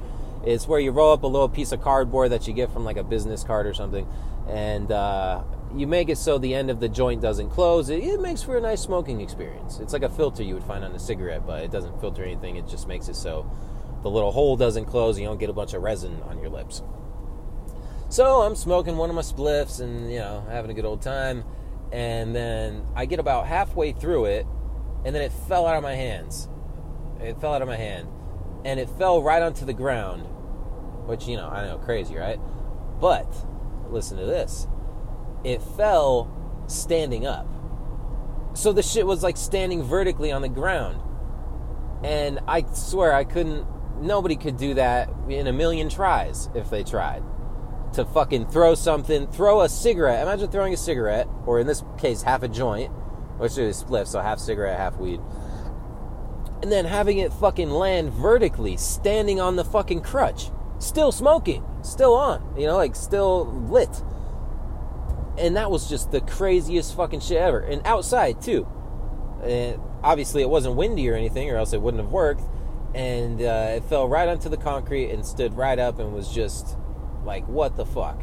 it's 0.44 0.68
where 0.68 0.78
you 0.78 0.90
roll 0.90 1.14
up 1.14 1.22
a 1.22 1.26
little 1.26 1.48
piece 1.48 1.72
of 1.72 1.80
cardboard 1.80 2.32
that 2.32 2.46
you 2.46 2.52
get 2.52 2.70
from 2.70 2.84
like 2.84 2.98
a 2.98 3.02
business 3.02 3.42
card 3.42 3.66
or 3.66 3.72
something, 3.72 4.06
and 4.46 4.92
uh, 4.92 5.42
you 5.74 5.86
make 5.86 6.08
it 6.08 6.18
so 6.18 6.38
the 6.38 6.54
end 6.54 6.70
of 6.70 6.80
the 6.80 6.88
joint 6.88 7.20
doesn't 7.20 7.50
close. 7.50 7.88
It, 7.88 8.02
it, 8.02 8.20
makes 8.20 8.42
for 8.42 8.56
a 8.56 8.60
nice 8.60 8.80
smoking 8.80 9.20
experience. 9.20 9.78
It's 9.78 9.92
like 9.92 10.02
a 10.02 10.08
filter 10.08 10.42
you 10.42 10.54
would 10.54 10.64
find 10.64 10.84
on 10.84 10.92
a 10.92 10.98
cigarette, 10.98 11.46
but 11.46 11.62
it 11.62 11.70
doesn't 11.70 12.00
filter 12.00 12.24
anything. 12.24 12.56
It 12.56 12.66
just 12.68 12.88
makes 12.88 13.08
it 13.08 13.16
so 13.16 13.50
the 14.02 14.10
little 14.10 14.32
hole 14.32 14.56
doesn't 14.56 14.86
close. 14.86 15.18
You 15.18 15.26
don't 15.26 15.38
get 15.38 15.50
a 15.50 15.52
bunch 15.52 15.74
of 15.74 15.82
resin 15.82 16.20
on 16.22 16.40
your 16.40 16.50
lips. 16.50 16.82
So 18.08 18.42
I'm 18.42 18.56
smoking 18.56 18.96
one 18.96 19.08
of 19.08 19.14
my 19.14 19.22
spliffs 19.22 19.80
and 19.80 20.10
you 20.10 20.18
know 20.18 20.44
having 20.50 20.70
a 20.70 20.74
good 20.74 20.84
old 20.84 21.02
time, 21.02 21.44
and 21.92 22.34
then 22.34 22.84
I 22.96 23.06
get 23.06 23.20
about 23.20 23.46
halfway 23.46 23.92
through 23.92 24.24
it, 24.24 24.46
and 25.04 25.14
then 25.14 25.22
it 25.22 25.32
fell 25.48 25.66
out 25.66 25.76
of 25.76 25.82
my 25.82 25.94
hands. 25.94 26.48
It 27.20 27.40
fell 27.40 27.54
out 27.54 27.62
of 27.62 27.68
my 27.68 27.76
hand, 27.76 28.08
and 28.64 28.80
it 28.80 28.88
fell 28.98 29.22
right 29.22 29.42
onto 29.42 29.64
the 29.64 29.74
ground, 29.74 30.22
which 31.06 31.28
you 31.28 31.36
know 31.36 31.48
I 31.48 31.66
know 31.66 31.78
crazy, 31.78 32.16
right? 32.16 32.40
But 33.00 33.32
listen 33.88 34.18
to 34.18 34.26
this 34.26 34.66
it 35.44 35.62
fell 35.62 36.64
standing 36.66 37.26
up. 37.26 37.46
So 38.54 38.72
the 38.72 38.82
shit 38.82 39.06
was 39.06 39.22
like 39.22 39.36
standing 39.36 39.82
vertically 39.82 40.32
on 40.32 40.42
the 40.42 40.48
ground. 40.48 41.00
And 42.04 42.40
I 42.48 42.64
swear 42.72 43.12
I 43.12 43.24
couldn't, 43.24 43.66
nobody 44.00 44.36
could 44.36 44.56
do 44.56 44.74
that 44.74 45.10
in 45.28 45.46
a 45.46 45.52
million 45.52 45.88
tries 45.88 46.48
if 46.54 46.70
they 46.70 46.82
tried. 46.82 47.22
To 47.94 48.04
fucking 48.04 48.46
throw 48.48 48.74
something, 48.74 49.26
throw 49.28 49.60
a 49.60 49.68
cigarette. 49.68 50.22
Imagine 50.22 50.50
throwing 50.50 50.72
a 50.72 50.76
cigarette, 50.76 51.28
or 51.44 51.58
in 51.58 51.66
this 51.66 51.82
case, 51.98 52.22
half 52.22 52.42
a 52.42 52.48
joint, 52.48 52.90
which 53.38 53.58
is 53.58 53.82
spliff, 53.82 54.06
so 54.06 54.20
half 54.20 54.38
cigarette, 54.38 54.78
half 54.78 54.96
weed. 54.96 55.20
And 56.62 56.70
then 56.70 56.84
having 56.84 57.18
it 57.18 57.32
fucking 57.32 57.70
land 57.70 58.12
vertically, 58.12 58.76
standing 58.76 59.40
on 59.40 59.56
the 59.56 59.64
fucking 59.64 60.02
crutch. 60.02 60.50
Still 60.78 61.12
smoking, 61.12 61.64
still 61.82 62.14
on, 62.14 62.54
you 62.56 62.66
know, 62.66 62.76
like 62.76 62.94
still 62.94 63.46
lit 63.68 64.02
and 65.40 65.56
that 65.56 65.70
was 65.70 65.88
just 65.88 66.10
the 66.12 66.20
craziest 66.20 66.94
fucking 66.94 67.20
shit 67.20 67.38
ever. 67.38 67.60
And 67.60 67.82
outside 67.86 68.40
too. 68.40 68.68
And 69.42 69.80
obviously, 70.02 70.42
it 70.42 70.50
wasn't 70.50 70.76
windy 70.76 71.08
or 71.08 71.14
anything, 71.14 71.50
or 71.50 71.56
else 71.56 71.72
it 71.72 71.80
wouldn't 71.80 72.02
have 72.02 72.12
worked. 72.12 72.42
And 72.94 73.40
uh, 73.40 73.76
it 73.76 73.84
fell 73.84 74.08
right 74.08 74.28
onto 74.28 74.48
the 74.48 74.56
concrete 74.56 75.10
and 75.10 75.24
stood 75.24 75.54
right 75.54 75.78
up 75.78 75.98
and 75.98 76.12
was 76.12 76.32
just 76.32 76.76
like, 77.24 77.46
what 77.48 77.76
the 77.76 77.86
fuck? 77.86 78.22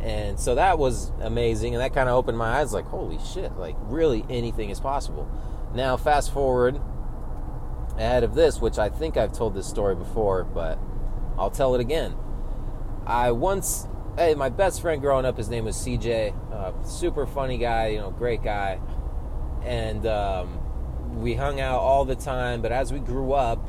And 0.00 0.38
so 0.38 0.54
that 0.54 0.78
was 0.78 1.10
amazing, 1.20 1.74
and 1.74 1.82
that 1.82 1.92
kind 1.92 2.08
of 2.08 2.14
opened 2.14 2.38
my 2.38 2.60
eyes. 2.60 2.72
Like, 2.72 2.84
holy 2.84 3.18
shit! 3.18 3.56
Like, 3.56 3.76
really, 3.80 4.24
anything 4.28 4.70
is 4.70 4.78
possible. 4.78 5.28
Now, 5.74 5.96
fast 5.96 6.32
forward 6.32 6.80
ahead 7.96 8.22
of 8.22 8.34
this, 8.34 8.60
which 8.60 8.78
I 8.78 8.90
think 8.90 9.16
I've 9.16 9.32
told 9.32 9.54
this 9.54 9.66
story 9.66 9.94
before, 9.94 10.44
but 10.44 10.78
I'll 11.38 11.50
tell 11.50 11.74
it 11.74 11.80
again. 11.80 12.14
I 13.06 13.32
once 13.32 13.88
hey, 14.16 14.34
my 14.34 14.48
best 14.48 14.80
friend 14.80 15.00
growing 15.00 15.24
up, 15.24 15.36
his 15.36 15.48
name 15.48 15.64
was 15.64 15.76
CJ. 15.76 16.52
Uh, 16.52 16.82
super 16.84 17.26
funny 17.26 17.58
guy, 17.58 17.88
you 17.88 17.98
know, 17.98 18.10
great 18.10 18.42
guy. 18.42 18.80
And 19.62 20.06
um, 20.06 21.20
we 21.20 21.34
hung 21.34 21.60
out 21.60 21.80
all 21.80 22.04
the 22.04 22.14
time. 22.14 22.62
But 22.62 22.72
as 22.72 22.92
we 22.92 22.98
grew 22.98 23.32
up, 23.32 23.68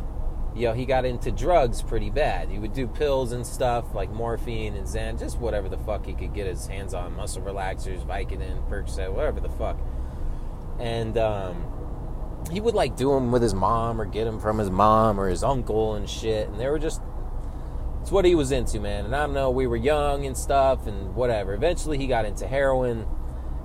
you 0.55 0.67
know, 0.67 0.73
he 0.73 0.85
got 0.85 1.05
into 1.05 1.31
drugs 1.31 1.81
pretty 1.81 2.09
bad. 2.09 2.49
He 2.49 2.59
would 2.59 2.73
do 2.73 2.87
pills 2.87 3.31
and 3.31 3.45
stuff 3.45 3.93
like 3.93 4.09
morphine 4.09 4.75
and 4.75 4.87
Xan, 4.87 5.19
just 5.19 5.37
whatever 5.37 5.69
the 5.69 5.77
fuck 5.77 6.05
he 6.05 6.13
could 6.13 6.33
get 6.33 6.47
his 6.47 6.65
hands 6.65 6.93
on, 6.93 7.15
muscle 7.15 7.41
relaxers, 7.41 8.05
Vicodin, 8.05 8.67
Percocet, 8.69 9.11
whatever 9.11 9.39
the 9.39 9.49
fuck. 9.49 9.77
And 10.79 11.17
um, 11.17 11.65
he 12.51 12.59
would 12.61 12.73
like 12.73 12.95
do 12.95 13.11
them 13.13 13.31
with 13.31 13.41
his 13.41 13.53
mom 13.53 13.99
or 13.99 14.05
get 14.05 14.25
them 14.25 14.39
from 14.39 14.57
his 14.57 14.71
mom 14.71 15.19
or 15.19 15.27
his 15.27 15.43
uncle 15.43 15.95
and 15.95 16.09
shit. 16.09 16.47
And 16.47 16.59
they 16.59 16.67
were 16.67 16.79
just 16.79 17.01
it's 18.07 18.11
what 18.13 18.23
he 18.23 18.35
was 18.35 18.53
into, 18.53 18.79
man. 18.79 19.03
And 19.03 19.13
I 19.13 19.25
don't 19.25 19.33
know, 19.33 19.49
we 19.49 19.67
were 19.67 19.75
young 19.75 20.25
and 20.25 20.37
stuff 20.37 20.87
and 20.87 21.13
whatever. 21.13 21.53
Eventually, 21.53 21.97
he 21.97 22.07
got 22.07 22.23
into 22.23 22.47
heroin, 22.47 23.05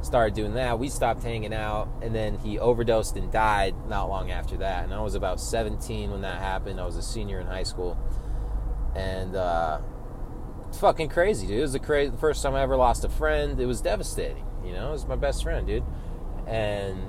started 0.01 0.35
doing 0.35 0.55
that. 0.55 0.81
We 0.81 0.89
stopped 0.89 1.23
hanging 1.23 1.55
out, 1.55 1.89
and 2.03 2.13
then 2.13 2.39
he 2.39 2.59
overdosed 2.59 3.17
and 3.17 3.31
died 3.31 3.77
not 3.87 4.09
long 4.09 4.33
after 4.33 4.57
that. 4.57 4.83
And 4.83 4.93
I 4.93 5.01
was 5.01 5.15
about 5.15 5.41
17 5.41 6.11
when 6.11 6.23
that 6.23 6.41
happened. 6.41 6.81
I 6.81 6.85
was 6.85 6.97
a 6.97 7.03
senior 7.03 7.39
in 7.39 7.47
high 7.47 7.63
school. 7.63 7.97
And, 8.97 9.37
uh, 9.37 9.81
it's 10.67 10.79
fucking 10.81 11.11
crazy, 11.11 11.47
dude. 11.47 11.59
It 11.59 11.63
was 11.63 11.75
the, 11.75 11.79
cra- 11.79 12.11
the 12.11 12.19
first 12.19 12.43
time 12.43 12.57
I 12.57 12.63
ever 12.63 12.77
lost 12.77 13.05
a 13.05 13.09
friend. 13.09 13.61
It 13.61 13.67
was 13.67 13.81
devastating, 13.81 14.45
you 14.65 14.73
know? 14.73 14.89
It 14.89 14.93
was 14.95 15.07
my 15.07 15.15
best 15.15 15.45
friend, 15.45 15.69
dude. 15.69 15.85
And 16.49 17.01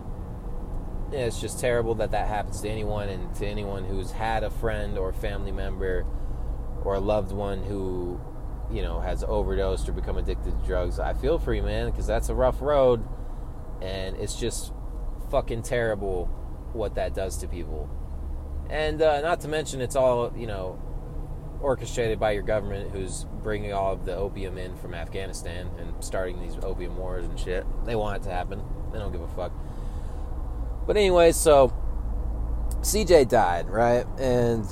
yeah, 1.12 1.22
it's 1.22 1.42
just 1.42 1.60
terrible 1.60 1.96
that 1.96 2.12
that 2.12 2.28
happens 2.28 2.62
to 2.62 2.70
anyone 2.70 3.10
and 3.10 3.34
to 3.38 3.48
anyone 3.48 3.86
who's 3.86 4.12
had 4.12 4.44
a 4.44 4.52
friend 4.52 5.00
or 5.00 5.12
family 5.14 5.52
member 5.52 6.06
or 6.84 6.96
a 6.96 7.00
loved 7.00 7.32
one 7.32 7.64
who, 7.64 8.20
you 8.72 8.82
know, 8.82 9.00
has 9.00 9.24
overdosed 9.24 9.88
or 9.90 9.92
become 9.94 10.18
addicted 10.18 10.60
to 10.60 10.68
drugs, 10.68 11.00
I 11.00 11.14
feel 11.14 11.40
for 11.40 11.54
you, 11.54 11.64
man, 11.64 11.90
because 11.90 12.08
that's 12.08 12.30
a 12.30 12.36
rough 12.36 12.62
road, 12.62 13.04
and 13.82 14.16
it's 14.18 14.36
just 14.36 14.74
fucking 15.32 15.64
terrible 15.64 16.26
what 16.74 16.96
that 16.96 17.14
does 17.14 17.38
to 17.38 17.48
people. 17.48 17.90
And 18.70 19.02
uh, 19.02 19.22
not 19.22 19.42
to 19.42 19.48
mention, 19.48 19.82
it's 19.82 19.96
all 19.96 20.34
you 20.36 20.48
know, 20.48 20.80
orchestrated 21.62 22.20
by 22.20 22.32
your 22.32 22.44
government, 22.44 22.92
who's 22.92 23.26
bringing 23.42 23.74
all 23.74 23.94
of 23.94 24.06
the 24.06 24.16
opium 24.16 24.58
in 24.58 24.76
from 24.78 24.94
Afghanistan 24.94 25.70
and 25.78 26.04
starting 26.04 26.42
these 26.42 26.56
opium 26.64 26.98
wars 26.98 27.26
and 27.26 27.40
shit. 27.40 27.66
They 27.86 27.96
want 27.96 28.22
it 28.22 28.24
to 28.28 28.32
happen. 28.34 28.62
They 28.92 29.00
don't 29.00 29.12
give 29.12 29.22
a 29.22 29.28
fuck. 29.30 29.52
But 30.86 30.98
anyway, 30.98 31.32
so 31.32 31.74
CJ 32.82 33.30
died, 33.30 33.70
right? 33.70 34.06
And 34.20 34.66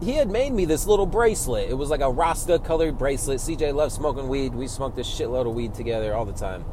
he 0.00 0.12
had 0.12 0.30
made 0.30 0.52
me 0.52 0.64
this 0.64 0.86
little 0.86 1.06
bracelet. 1.06 1.68
It 1.68 1.74
was 1.74 1.90
like 1.90 2.00
a 2.00 2.10
Rasta 2.10 2.58
colored 2.58 2.96
bracelet. 2.96 3.38
CJ 3.38 3.74
loves 3.74 3.94
smoking 3.94 4.28
weed. 4.28 4.54
We 4.54 4.66
smoked 4.66 4.98
a 4.98 5.02
shitload 5.02 5.46
of 5.46 5.54
weed 5.54 5.74
together 5.74 6.14
all 6.14 6.24
the 6.24 6.32
time. 6.32 6.64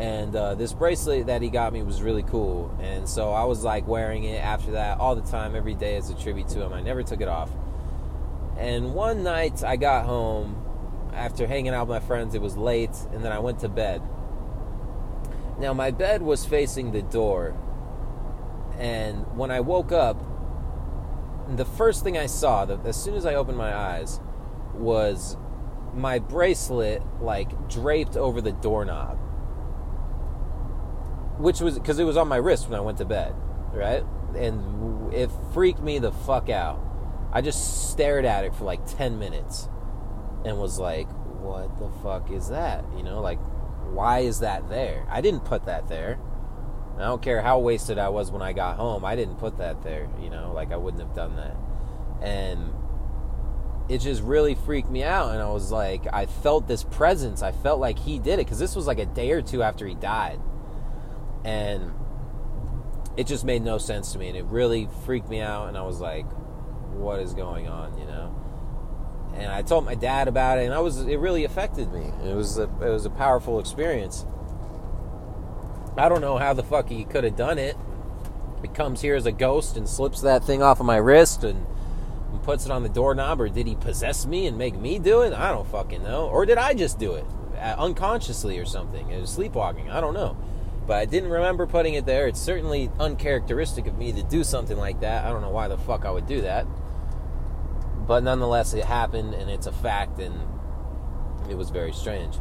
And 0.00 0.34
uh, 0.34 0.56
this 0.56 0.72
bracelet 0.72 1.26
that 1.26 1.42
he 1.42 1.48
got 1.48 1.72
me 1.72 1.82
was 1.82 2.02
really 2.02 2.24
cool. 2.24 2.76
And 2.82 3.08
so 3.08 3.30
I 3.30 3.44
was 3.44 3.62
like 3.62 3.86
wearing 3.86 4.24
it 4.24 4.42
after 4.42 4.72
that 4.72 4.98
all 4.98 5.14
the 5.14 5.22
time, 5.22 5.54
every 5.54 5.74
day 5.74 5.96
as 5.96 6.10
a 6.10 6.14
tribute 6.14 6.48
to 6.48 6.62
him. 6.62 6.72
I 6.72 6.80
never 6.80 7.04
took 7.04 7.20
it 7.20 7.28
off. 7.28 7.50
And 8.58 8.94
one 8.94 9.22
night 9.22 9.62
I 9.62 9.76
got 9.76 10.06
home 10.06 10.62
after 11.14 11.46
hanging 11.46 11.72
out 11.72 11.86
with 11.86 12.02
my 12.02 12.06
friends. 12.06 12.34
It 12.34 12.42
was 12.42 12.56
late, 12.56 12.96
and 13.12 13.24
then 13.24 13.30
I 13.30 13.38
went 13.38 13.60
to 13.60 13.68
bed. 13.68 14.02
Now, 15.58 15.72
my 15.72 15.90
bed 15.92 16.22
was 16.22 16.44
facing 16.44 16.90
the 16.90 17.02
door. 17.02 17.54
And 18.78 19.36
when 19.36 19.50
I 19.50 19.60
woke 19.60 19.92
up, 19.92 20.16
the 21.58 21.64
first 21.64 22.04
thing 22.04 22.16
I 22.16 22.26
saw, 22.26 22.64
the, 22.64 22.78
as 22.84 23.02
soon 23.02 23.14
as 23.14 23.26
I 23.26 23.34
opened 23.34 23.58
my 23.58 23.74
eyes, 23.74 24.20
was 24.74 25.36
my 25.94 26.18
bracelet 26.18 27.02
like 27.20 27.68
draped 27.68 28.16
over 28.16 28.40
the 28.40 28.52
doorknob, 28.52 29.18
which 31.38 31.60
was 31.60 31.78
because 31.78 31.98
it 31.98 32.04
was 32.04 32.16
on 32.16 32.28
my 32.28 32.36
wrist 32.36 32.68
when 32.68 32.78
I 32.78 32.82
went 32.82 32.98
to 32.98 33.04
bed, 33.04 33.34
right? 33.72 34.04
And 34.36 35.12
it 35.12 35.30
freaked 35.52 35.80
me 35.80 35.98
the 35.98 36.12
fuck 36.12 36.48
out. 36.48 36.80
I 37.32 37.40
just 37.40 37.90
stared 37.90 38.24
at 38.24 38.44
it 38.44 38.54
for 38.54 38.64
like 38.64 38.84
10 38.86 39.18
minutes 39.18 39.68
and 40.44 40.58
was 40.58 40.78
like, 40.78 41.08
what 41.40 41.78
the 41.78 41.90
fuck 42.02 42.30
is 42.30 42.48
that? 42.48 42.84
You 42.96 43.02
know, 43.02 43.20
like, 43.20 43.38
why 43.90 44.20
is 44.20 44.40
that 44.40 44.68
there? 44.68 45.06
I 45.10 45.20
didn't 45.20 45.44
put 45.44 45.66
that 45.66 45.88
there. 45.88 46.18
I 46.96 47.02
don't 47.02 47.22
care 47.22 47.40
how 47.40 47.58
wasted 47.58 47.98
I 47.98 48.08
was 48.10 48.30
when 48.30 48.42
I 48.42 48.52
got 48.52 48.76
home. 48.76 49.04
I 49.04 49.16
didn't 49.16 49.36
put 49.36 49.58
that 49.58 49.82
there, 49.82 50.08
you 50.20 50.30
know, 50.30 50.52
like 50.54 50.72
I 50.72 50.76
wouldn't 50.76 51.02
have 51.02 51.14
done 51.14 51.36
that. 51.36 51.56
And 52.20 52.72
it 53.88 53.98
just 53.98 54.22
really 54.22 54.54
freaked 54.54 54.90
me 54.90 55.02
out. 55.02 55.30
And 55.30 55.42
I 55.42 55.50
was 55.50 55.72
like, 55.72 56.06
I 56.12 56.26
felt 56.26 56.68
this 56.68 56.84
presence. 56.84 57.42
I 57.42 57.52
felt 57.52 57.80
like 57.80 57.98
he 57.98 58.18
did 58.18 58.34
it 58.34 58.46
because 58.46 58.58
this 58.58 58.76
was 58.76 58.86
like 58.86 58.98
a 58.98 59.06
day 59.06 59.32
or 59.32 59.42
two 59.42 59.62
after 59.62 59.86
he 59.86 59.94
died. 59.94 60.40
And 61.44 61.92
it 63.16 63.26
just 63.26 63.44
made 63.44 63.62
no 63.62 63.78
sense 63.78 64.12
to 64.12 64.18
me. 64.18 64.28
And 64.28 64.36
it 64.36 64.44
really 64.44 64.88
freaked 65.04 65.28
me 65.28 65.40
out. 65.40 65.68
And 65.68 65.76
I 65.76 65.82
was 65.82 66.00
like, 66.00 66.26
what 66.94 67.20
is 67.20 67.34
going 67.34 67.68
on, 67.68 67.98
you 67.98 68.04
know? 68.04 68.34
And 69.34 69.50
I 69.50 69.62
told 69.62 69.84
my 69.84 69.94
dad 69.94 70.28
about 70.28 70.58
it, 70.58 70.66
and 70.66 70.74
I 70.74 70.80
was 70.80 71.00
it 71.00 71.18
really 71.18 71.44
affected 71.44 71.90
me. 71.92 72.12
It 72.28 72.34
was 72.34 72.58
a, 72.58 72.64
it 72.64 72.90
was 72.90 73.06
a 73.06 73.10
powerful 73.10 73.58
experience. 73.60 74.26
I 75.96 76.08
don't 76.08 76.20
know 76.20 76.38
how 76.38 76.54
the 76.54 76.62
fuck 76.62 76.88
he 76.88 77.04
could 77.04 77.24
have 77.24 77.36
done 77.36 77.58
it. 77.58 77.76
He 78.62 78.68
comes 78.68 79.00
here 79.00 79.16
as 79.16 79.26
a 79.26 79.32
ghost 79.32 79.76
and 79.76 79.88
slips 79.88 80.20
that 80.20 80.44
thing 80.44 80.62
off 80.62 80.80
of 80.80 80.86
my 80.86 80.96
wrist 80.96 81.44
and 81.44 81.66
and 82.32 82.42
puts 82.42 82.64
it 82.64 82.72
on 82.72 82.82
the 82.82 82.88
doorknob, 82.88 83.40
or 83.40 83.48
did 83.48 83.66
he 83.66 83.74
possess 83.76 84.26
me 84.26 84.46
and 84.46 84.56
make 84.56 84.74
me 84.74 84.98
do 84.98 85.22
it? 85.22 85.32
I 85.32 85.50
don't 85.50 85.68
fucking 85.68 86.02
know. 86.02 86.28
Or 86.28 86.46
did 86.46 86.58
I 86.58 86.74
just 86.74 86.98
do 86.98 87.14
it 87.14 87.24
uh, 87.56 87.76
unconsciously 87.78 88.58
or 88.58 88.64
something? 88.64 89.10
It 89.10 89.20
was 89.20 89.30
sleepwalking. 89.30 89.90
I 89.90 90.00
don't 90.00 90.14
know. 90.14 90.36
But 90.86 90.96
I 90.96 91.04
didn't 91.04 91.30
remember 91.30 91.66
putting 91.66 91.94
it 91.94 92.06
there. 92.06 92.26
It's 92.26 92.40
certainly 92.40 92.90
uncharacteristic 92.98 93.86
of 93.86 93.96
me 93.98 94.12
to 94.12 94.22
do 94.22 94.42
something 94.42 94.76
like 94.76 95.00
that. 95.00 95.24
I 95.24 95.30
don't 95.30 95.42
know 95.42 95.50
why 95.50 95.68
the 95.68 95.78
fuck 95.78 96.04
I 96.04 96.10
would 96.10 96.26
do 96.26 96.40
that. 96.40 96.66
But 98.06 98.24
nonetheless, 98.24 98.74
it 98.74 98.84
happened 98.84 99.34
and 99.34 99.48
it's 99.48 99.66
a 99.66 99.72
fact, 99.72 100.18
and 100.18 100.34
it 101.48 101.56
was 101.56 101.70
very 101.70 101.92
strange. 101.92 102.36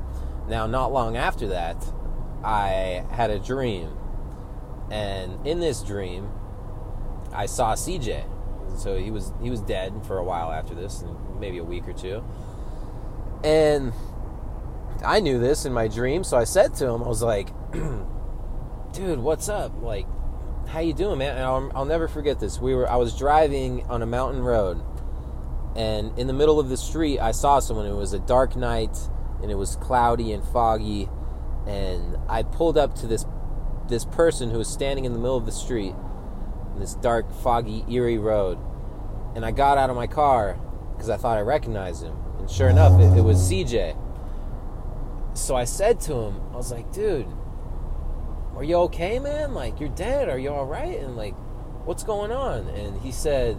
Now, 0.48 0.66
not 0.66 0.92
long 0.92 1.18
after 1.18 1.48
that, 1.50 1.78
I 2.44 3.06
had 3.12 3.30
a 3.30 3.40
dream. 3.40 3.98
And 4.90 5.46
in 5.48 5.60
this 5.60 5.82
dream, 5.84 6.30
I 7.34 7.46
saw 7.46 7.76
CJ 7.76 8.26
so 8.78 8.98
he 8.98 9.12
was 9.12 9.32
he 9.42 9.50
was 9.50 9.62
dead 9.62 10.06
for 10.06 10.18
a 10.18 10.24
while 10.24 10.52
after 10.52 10.74
this, 10.74 11.04
maybe 11.40 11.58
a 11.58 11.64
week 11.64 11.88
or 11.88 11.94
two. 11.94 12.24
And 13.44 13.94
I 15.06 15.20
knew 15.20 15.40
this 15.40 15.66
in 15.66 15.74
my 15.74 15.88
dream, 15.88 16.24
so 16.24 16.38
I 16.38 16.44
said 16.44 16.76
to 16.76 16.88
him, 16.88 17.04
I 17.04 17.08
was 17.08 17.24
like, 17.24 17.50
"Dude, 18.94 19.20
what's 19.20 19.50
up? 19.50 19.82
Like, 19.82 20.06
how 20.68 20.80
you 20.80 20.94
doing, 20.94 21.18
man?" 21.18 21.36
And 21.36 21.46
I'll, 21.46 21.72
I'll 21.76 21.86
never 21.86 22.08
forget 22.08 22.40
this. 22.40 22.60
We 22.60 22.76
were 22.76 22.90
I 22.90 22.96
was 22.96 23.18
driving 23.18 23.86
on 23.88 24.02
a 24.02 24.06
mountain 24.06 24.42
road, 24.42 24.82
and 25.76 26.18
in 26.18 26.28
the 26.28 26.34
middle 26.34 26.60
of 26.60 26.70
the 26.70 26.78
street, 26.78 27.20
I 27.20 27.32
saw 27.32 27.60
someone. 27.60 27.86
It 27.86 27.96
was 27.96 28.14
a 28.14 28.20
dark 28.20 28.56
night, 28.56 28.98
and 29.42 29.52
it 29.52 29.56
was 29.56 29.76
cloudy 29.78 30.32
and 30.34 30.44
foggy, 30.44 31.10
and 31.68 32.18
I 32.28 32.44
pulled 32.44 32.78
up 32.78 32.96
to 32.96 33.08
this 33.08 33.26
this 33.88 34.06
person 34.06 34.50
who 34.50 34.58
was 34.58 34.70
standing 34.70 35.06
in 35.06 35.14
the 35.14 35.20
middle 35.20 35.38
of 35.38 35.46
the 35.46 35.52
street 35.52 35.94
in 36.74 36.80
this 36.80 36.94
dark, 36.96 37.32
foggy, 37.44 37.84
eerie 37.90 38.18
road. 38.18 38.58
And 39.36 39.46
I 39.46 39.52
got 39.52 39.78
out 39.78 39.90
of 39.90 39.96
my 39.96 40.08
car 40.08 40.58
because 40.94 41.10
I 41.10 41.18
thought 41.18 41.38
I 41.38 41.42
recognized 41.42 42.04
him. 42.04 42.16
And 42.40 42.50
sure 42.50 42.70
enough, 42.70 43.00
it, 43.00 43.18
it 43.18 43.22
was 43.22 43.38
CJ. 43.38 43.98
So 45.34 45.56
I 45.56 45.66
said 45.66 46.00
to 46.02 46.14
him, 46.16 46.42
I 46.54 46.58
was 46.58 46.72
like, 46.72 46.92
dude, 46.94 47.28
are 48.56 48.64
you 48.64 48.76
okay, 48.78 49.20
man? 49.20 49.54
Like, 49.54 49.80
you're 49.80 49.90
dead. 49.90 50.30
Are 50.30 50.40
you 50.40 50.50
all 50.50 50.66
right? 50.66 51.00
And 51.00 51.16
like, 51.16 51.36
what's 51.86 52.04
going 52.04 52.32
on? 52.32 52.68
And 52.70 53.02
he 53.02 53.12
said, 53.12 53.58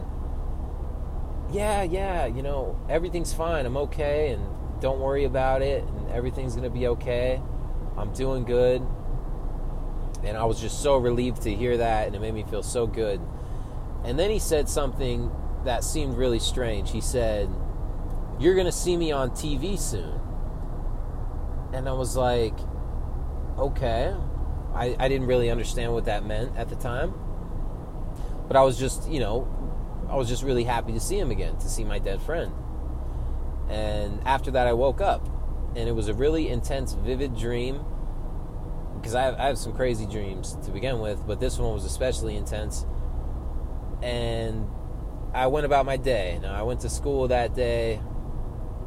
yeah, 1.51 1.83
yeah, 1.83 2.27
you 2.27 2.43
know, 2.43 2.81
everything's 2.89 3.33
fine. 3.35 3.67
I'm 3.67 3.77
okay. 3.77 4.31
And 4.31 4.47
don't 4.81 5.01
worry 5.01 5.25
about 5.25 5.63
it. 5.63 5.85
And 5.85 6.11
everything's 6.11 6.55
going 6.55 6.65
to 6.65 6.71
be 6.71 6.87
okay. 6.89 7.41
I'm 8.03 8.13
doing 8.13 8.45
good. 8.45 8.85
And 10.25 10.37
I 10.37 10.45
was 10.45 10.61
just 10.61 10.83
so 10.83 10.97
relieved 10.97 11.43
to 11.43 11.55
hear 11.55 11.77
that, 11.79 12.09
and 12.09 12.17
it 12.17 12.21
made 12.21 12.35
me 12.35 12.43
feel 12.43 12.63
so 12.63 12.87
good. 12.87 13.21
And 14.05 14.19
then 14.19 14.29
he 14.29 14.41
said 14.41 14.69
something 14.69 15.31
that 15.65 15.85
seemed 15.85 16.17
really 16.17 16.41
strange. 16.41 16.91
He 16.91 17.01
said, 17.01 17.49
You're 18.41 18.55
going 18.55 18.67
to 18.67 18.73
see 18.73 18.97
me 18.97 19.13
on 19.13 19.31
TV 19.31 19.79
soon. 19.79 20.21
And 21.73 21.89
I 21.89 21.93
was 21.93 22.17
like, 22.17 22.55
Okay. 23.57 24.15
I, 24.75 24.97
I 24.99 25.09
didn't 25.09 25.27
really 25.27 25.51
understand 25.51 25.93
what 25.93 26.07
that 26.07 26.25
meant 26.25 26.57
at 26.57 26.69
the 26.69 26.77
time. 26.77 27.15
But 28.49 28.57
I 28.57 28.63
was 28.63 28.79
just, 28.79 29.09
you 29.09 29.21
know, 29.21 29.47
I 30.09 30.17
was 30.17 30.29
just 30.29 30.43
really 30.43 30.65
happy 30.65 30.93
to 30.93 31.01
see 31.01 31.19
him 31.19 31.31
again, 31.31 31.57
to 31.59 31.69
see 31.69 31.85
my 31.85 31.99
dead 31.99 32.21
friend. 32.23 32.53
And 33.69 34.21
after 34.27 34.51
that, 34.53 34.67
I 34.67 34.73
woke 34.73 35.01
up. 35.01 35.29
And 35.77 35.89
it 35.89 35.93
was 35.93 36.09
a 36.09 36.15
really 36.15 36.49
intense, 36.49 36.95
vivid 36.95 37.37
dream 37.37 37.85
because 39.03 39.17
I 39.17 39.23
have, 39.23 39.35
I 39.35 39.47
have 39.47 39.59
some 39.59 39.73
crazy 39.73 40.07
dreams 40.07 40.57
to 40.65 40.71
begin 40.71 41.01
with, 41.01 41.27
but 41.27 41.41
this 41.41 41.59
one 41.59 41.75
was 41.75 41.85
especially 41.85 42.37
intense. 42.37 42.87
And 44.01 44.69
I 45.35 45.49
went 45.49 45.67
about 45.67 45.87
my 45.87 45.97
day. 45.97 46.39
Now 46.41 46.55
I 46.55 46.63
went 46.63 46.81
to 46.81 46.89
school 46.89 47.27
that 47.27 47.53
day. 47.53 48.01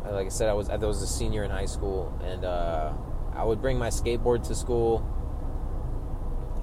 Uh, 0.06 0.14
like 0.14 0.28
I 0.28 0.30
said, 0.30 0.48
I 0.48 0.54
was 0.54 0.70
I 0.70 0.78
was 0.78 1.02
a 1.02 1.08
senior 1.08 1.44
in 1.44 1.52
high 1.52 1.66
school, 1.66 2.18
and 2.24 2.46
uh, 2.46 2.94
I 3.36 3.44
would 3.44 3.62
bring 3.62 3.78
my 3.78 3.90
skateboard 3.90 4.48
to 4.48 4.56
school. 4.56 5.06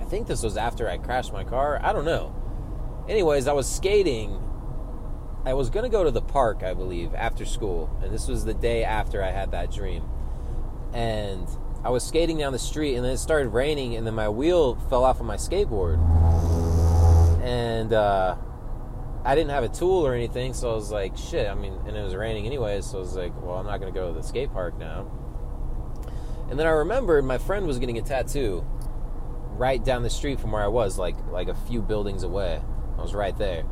I 0.01 0.05
think 0.05 0.29
this 0.29 0.43
was 0.43 0.57
after 0.57 0.89
I 0.89 0.97
crashed 0.97 1.33
my 1.35 1.45
car. 1.45 1.79
I 1.83 1.93
don't 1.93 2.07
know. 2.07 2.35
Anyways, 3.07 3.49
I 3.49 3.53
was 3.53 3.69
skating. 3.69 4.39
I 5.45 5.53
was 5.53 5.69
gonna 5.69 5.91
go 5.91 6.05
to 6.05 6.11
the 6.11 6.23
park, 6.23 6.63
I 6.63 6.73
believe, 6.73 7.15
after 7.15 7.45
school, 7.45 7.95
and 8.03 8.15
this 8.15 8.29
was 8.29 8.47
the 8.47 8.55
day 8.55 8.83
after 8.83 9.23
I 9.23 9.31
had 9.31 9.51
that 9.51 9.71
dream. 9.71 10.05
And 10.95 11.47
I 11.85 11.91
was 11.91 12.05
skating 12.05 12.39
down 12.39 12.53
the 12.53 12.59
street 12.59 12.95
and 12.95 13.05
then 13.05 13.13
it 13.13 13.19
started 13.19 13.49
raining 13.49 13.97
and 13.97 14.07
then 14.07 14.15
my 14.15 14.29
wheel 14.29 14.77
fell 14.89 15.05
off 15.05 15.21
of 15.21 15.27
my 15.27 15.37
skateboard. 15.37 15.99
And 17.43 17.93
uh, 17.93 18.37
I 19.25 19.35
didn't 19.35 19.51
have 19.51 19.65
a 19.65 19.69
tool 19.69 20.07
or 20.07 20.15
anything, 20.15 20.55
so 20.55 20.71
I 20.71 20.75
was 20.75 20.93
like, 20.93 21.17
shit, 21.17 21.49
I 21.49 21.55
mean, 21.55 21.75
and 21.87 21.97
it 21.97 22.03
was 22.03 22.15
raining 22.15 22.47
anyway, 22.47 22.81
so 22.81 22.99
I 22.99 23.01
was 23.01 23.17
like, 23.17 23.33
well, 23.43 23.57
I'm 23.57 23.67
not 23.67 23.81
going 23.81 23.93
to 23.93 23.99
go 23.99 24.13
to 24.13 24.15
the 24.15 24.23
skate 24.23 24.53
park 24.53 24.79
now. 24.79 25.11
And 26.49 26.59
then 26.59 26.67
I 26.67 26.71
remembered 26.71 27.25
my 27.25 27.39
friend 27.39 27.67
was 27.67 27.79
getting 27.79 27.99
a 27.99 28.03
tattoo 28.03 28.65
right 29.53 29.83
down 29.83 30.03
the 30.03 30.11
street 30.11 30.39
from 30.39 30.53
where 30.53 30.63
I 30.63 30.69
was, 30.69 30.99
like 30.99 31.17
like 31.31 31.49
a 31.49 31.55
few 31.55 31.83
buildings 31.83 32.23
away. 32.23 32.61
I 32.99 33.01
was 33.03 33.15
right 33.15 33.37
there. 33.37 33.65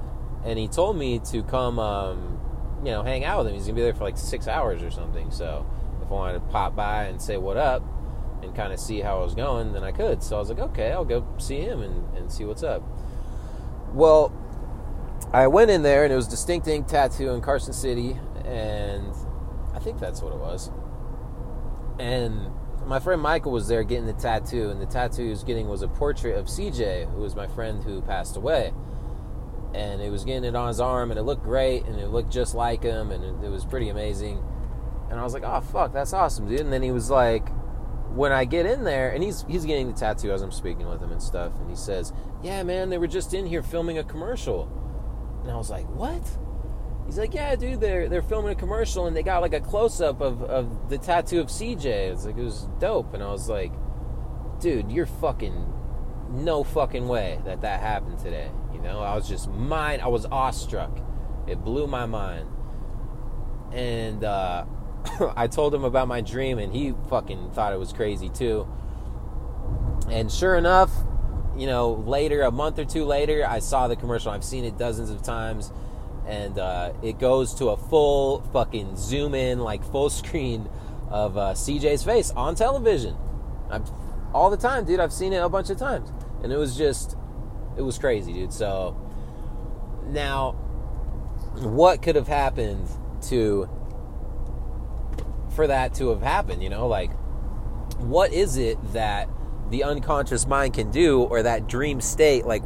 And 0.44 0.58
he 0.58 0.66
told 0.66 0.96
me 0.96 1.18
to 1.30 1.42
come 1.42 1.78
um, 1.78 2.40
you 2.84 2.90
know, 2.90 3.02
hang 3.02 3.24
out 3.24 3.38
with 3.38 3.48
him. 3.48 3.54
He's 3.54 3.64
going 3.64 3.76
to 3.76 3.80
be 3.80 3.82
there 3.82 3.94
for 3.94 4.04
like 4.04 4.16
6 4.16 4.48
hours 4.48 4.82
or 4.82 4.90
something. 4.90 5.30
So, 5.30 5.66
if 6.02 6.08
I 6.08 6.10
wanted 6.10 6.34
to 6.34 6.40
pop 6.46 6.74
by 6.74 7.04
and 7.04 7.20
say 7.20 7.36
what 7.36 7.56
up, 7.56 7.82
and 8.42 8.54
kind 8.54 8.72
of 8.72 8.80
see 8.80 9.00
how 9.00 9.20
I 9.20 9.22
was 9.22 9.34
going, 9.34 9.72
then 9.72 9.84
I 9.84 9.92
could. 9.92 10.22
So 10.22 10.36
I 10.36 10.38
was 10.38 10.48
like, 10.48 10.58
okay, 10.58 10.92
I'll 10.92 11.04
go 11.04 11.26
see 11.38 11.60
him 11.60 11.82
and, 11.82 12.16
and 12.16 12.32
see 12.32 12.44
what's 12.44 12.62
up. 12.62 12.82
Well, 13.92 14.32
I 15.32 15.46
went 15.46 15.70
in 15.70 15.82
there 15.82 16.04
and 16.04 16.12
it 16.12 16.16
was 16.16 16.28
Distinct 16.28 16.66
Ink 16.68 16.86
Tattoo 16.86 17.30
in 17.30 17.40
Carson 17.40 17.72
City, 17.72 18.16
and 18.44 19.14
I 19.74 19.78
think 19.78 19.98
that's 20.00 20.22
what 20.22 20.32
it 20.32 20.38
was. 20.38 20.70
And 21.98 22.50
my 22.86 22.98
friend 22.98 23.20
Michael 23.20 23.52
was 23.52 23.68
there 23.68 23.84
getting 23.84 24.06
the 24.06 24.12
tattoo, 24.14 24.70
and 24.70 24.80
the 24.80 24.86
tattoo 24.86 25.24
he 25.24 25.30
was 25.30 25.44
getting 25.44 25.68
was 25.68 25.82
a 25.82 25.88
portrait 25.88 26.36
of 26.36 26.46
CJ, 26.46 27.12
who 27.12 27.20
was 27.20 27.36
my 27.36 27.46
friend 27.46 27.84
who 27.84 28.00
passed 28.02 28.36
away. 28.36 28.72
And 29.74 30.00
it 30.00 30.10
was 30.10 30.24
getting 30.24 30.44
it 30.44 30.56
on 30.56 30.68
his 30.68 30.80
arm, 30.80 31.10
and 31.10 31.20
it 31.20 31.22
looked 31.22 31.44
great, 31.44 31.84
and 31.84 32.00
it 32.00 32.08
looked 32.08 32.32
just 32.32 32.54
like 32.54 32.82
him, 32.82 33.12
and 33.12 33.44
it 33.44 33.48
was 33.48 33.64
pretty 33.64 33.90
amazing. 33.90 34.42
And 35.10 35.20
I 35.20 35.22
was 35.22 35.34
like, 35.34 35.44
oh, 35.44 35.60
fuck, 35.60 35.92
that's 35.92 36.12
awesome, 36.12 36.48
dude. 36.48 36.60
And 36.60 36.72
then 36.72 36.82
he 36.82 36.90
was 36.90 37.10
like, 37.10 37.46
when 38.14 38.32
I 38.32 38.44
get 38.44 38.66
in 38.66 38.84
there, 38.84 39.10
and 39.10 39.22
he's 39.22 39.44
he's 39.48 39.64
getting 39.64 39.86
the 39.86 39.98
tattoo 39.98 40.32
as 40.32 40.42
I'm 40.42 40.50
speaking 40.52 40.88
with 40.88 41.00
him 41.00 41.12
and 41.12 41.22
stuff, 41.22 41.52
and 41.60 41.70
he 41.70 41.76
says, 41.76 42.12
"Yeah, 42.42 42.62
man, 42.62 42.90
they 42.90 42.98
were 42.98 43.06
just 43.06 43.34
in 43.34 43.46
here 43.46 43.62
filming 43.62 43.98
a 43.98 44.04
commercial," 44.04 44.68
and 45.42 45.50
I 45.50 45.56
was 45.56 45.70
like, 45.70 45.88
"What?" 45.88 46.22
He's 47.06 47.18
like, 47.18 47.34
"Yeah, 47.34 47.54
dude, 47.56 47.80
they're 47.80 48.08
they're 48.08 48.22
filming 48.22 48.52
a 48.52 48.54
commercial, 48.56 49.06
and 49.06 49.16
they 49.16 49.22
got 49.22 49.42
like 49.42 49.54
a 49.54 49.60
close 49.60 50.00
up 50.00 50.20
of 50.20 50.42
of 50.42 50.88
the 50.90 50.98
tattoo 50.98 51.40
of 51.40 51.48
CJ. 51.48 51.86
It's 52.12 52.24
like 52.24 52.36
it 52.36 52.42
was 52.42 52.68
dope," 52.78 53.14
and 53.14 53.22
I 53.22 53.30
was 53.30 53.48
like, 53.48 53.72
"Dude, 54.60 54.90
you're 54.90 55.06
fucking 55.06 55.72
no 56.30 56.64
fucking 56.64 57.06
way 57.06 57.40
that 57.44 57.60
that 57.60 57.80
happened 57.80 58.18
today." 58.18 58.50
You 58.72 58.80
know, 58.80 59.00
I 59.00 59.14
was 59.14 59.28
just 59.28 59.48
mind, 59.50 60.02
I 60.02 60.08
was 60.08 60.26
awestruck. 60.26 60.98
It 61.46 61.62
blew 61.64 61.86
my 61.86 62.06
mind, 62.06 62.48
and. 63.72 64.24
uh 64.24 64.64
I 65.36 65.46
told 65.46 65.74
him 65.74 65.84
about 65.84 66.08
my 66.08 66.20
dream, 66.20 66.58
and 66.58 66.72
he 66.72 66.94
fucking 67.08 67.50
thought 67.52 67.72
it 67.72 67.78
was 67.78 67.92
crazy 67.92 68.28
too. 68.28 68.66
And 70.10 70.30
sure 70.30 70.56
enough, 70.56 70.90
you 71.56 71.66
know, 71.66 71.92
later, 71.92 72.42
a 72.42 72.50
month 72.50 72.78
or 72.78 72.84
two 72.84 73.04
later, 73.04 73.44
I 73.46 73.58
saw 73.60 73.88
the 73.88 73.96
commercial. 73.96 74.32
I've 74.32 74.44
seen 74.44 74.64
it 74.64 74.78
dozens 74.78 75.10
of 75.10 75.22
times, 75.22 75.72
and 76.26 76.58
uh, 76.58 76.92
it 77.02 77.18
goes 77.18 77.54
to 77.56 77.68
a 77.68 77.76
full 77.76 78.42
fucking 78.52 78.96
zoom 78.96 79.34
in, 79.34 79.60
like 79.60 79.84
full 79.84 80.10
screen 80.10 80.68
of 81.08 81.36
uh, 81.36 81.52
CJ's 81.52 82.04
face 82.04 82.30
on 82.32 82.54
television. 82.54 83.16
I'm, 83.70 83.84
all 84.32 84.50
the 84.50 84.56
time, 84.56 84.84
dude. 84.84 85.00
I've 85.00 85.12
seen 85.12 85.32
it 85.32 85.38
a 85.38 85.48
bunch 85.48 85.70
of 85.70 85.78
times, 85.78 86.10
and 86.42 86.52
it 86.52 86.56
was 86.56 86.76
just, 86.76 87.16
it 87.76 87.82
was 87.82 87.98
crazy, 87.98 88.32
dude. 88.32 88.52
So 88.52 88.96
now, 90.06 90.52
what 91.56 92.02
could 92.02 92.16
have 92.16 92.28
happened 92.28 92.88
to 93.22 93.68
for 95.60 95.66
that 95.66 95.92
to 95.92 96.08
have 96.08 96.22
happened, 96.22 96.62
you 96.62 96.70
know? 96.70 96.88
Like, 96.88 97.12
what 97.98 98.32
is 98.32 98.56
it 98.56 98.78
that 98.94 99.28
the 99.68 99.84
unconscious 99.84 100.46
mind 100.46 100.72
can 100.72 100.90
do 100.90 101.20
or 101.20 101.42
that 101.42 101.68
dream 101.68 102.00
state? 102.00 102.46
Like, 102.46 102.62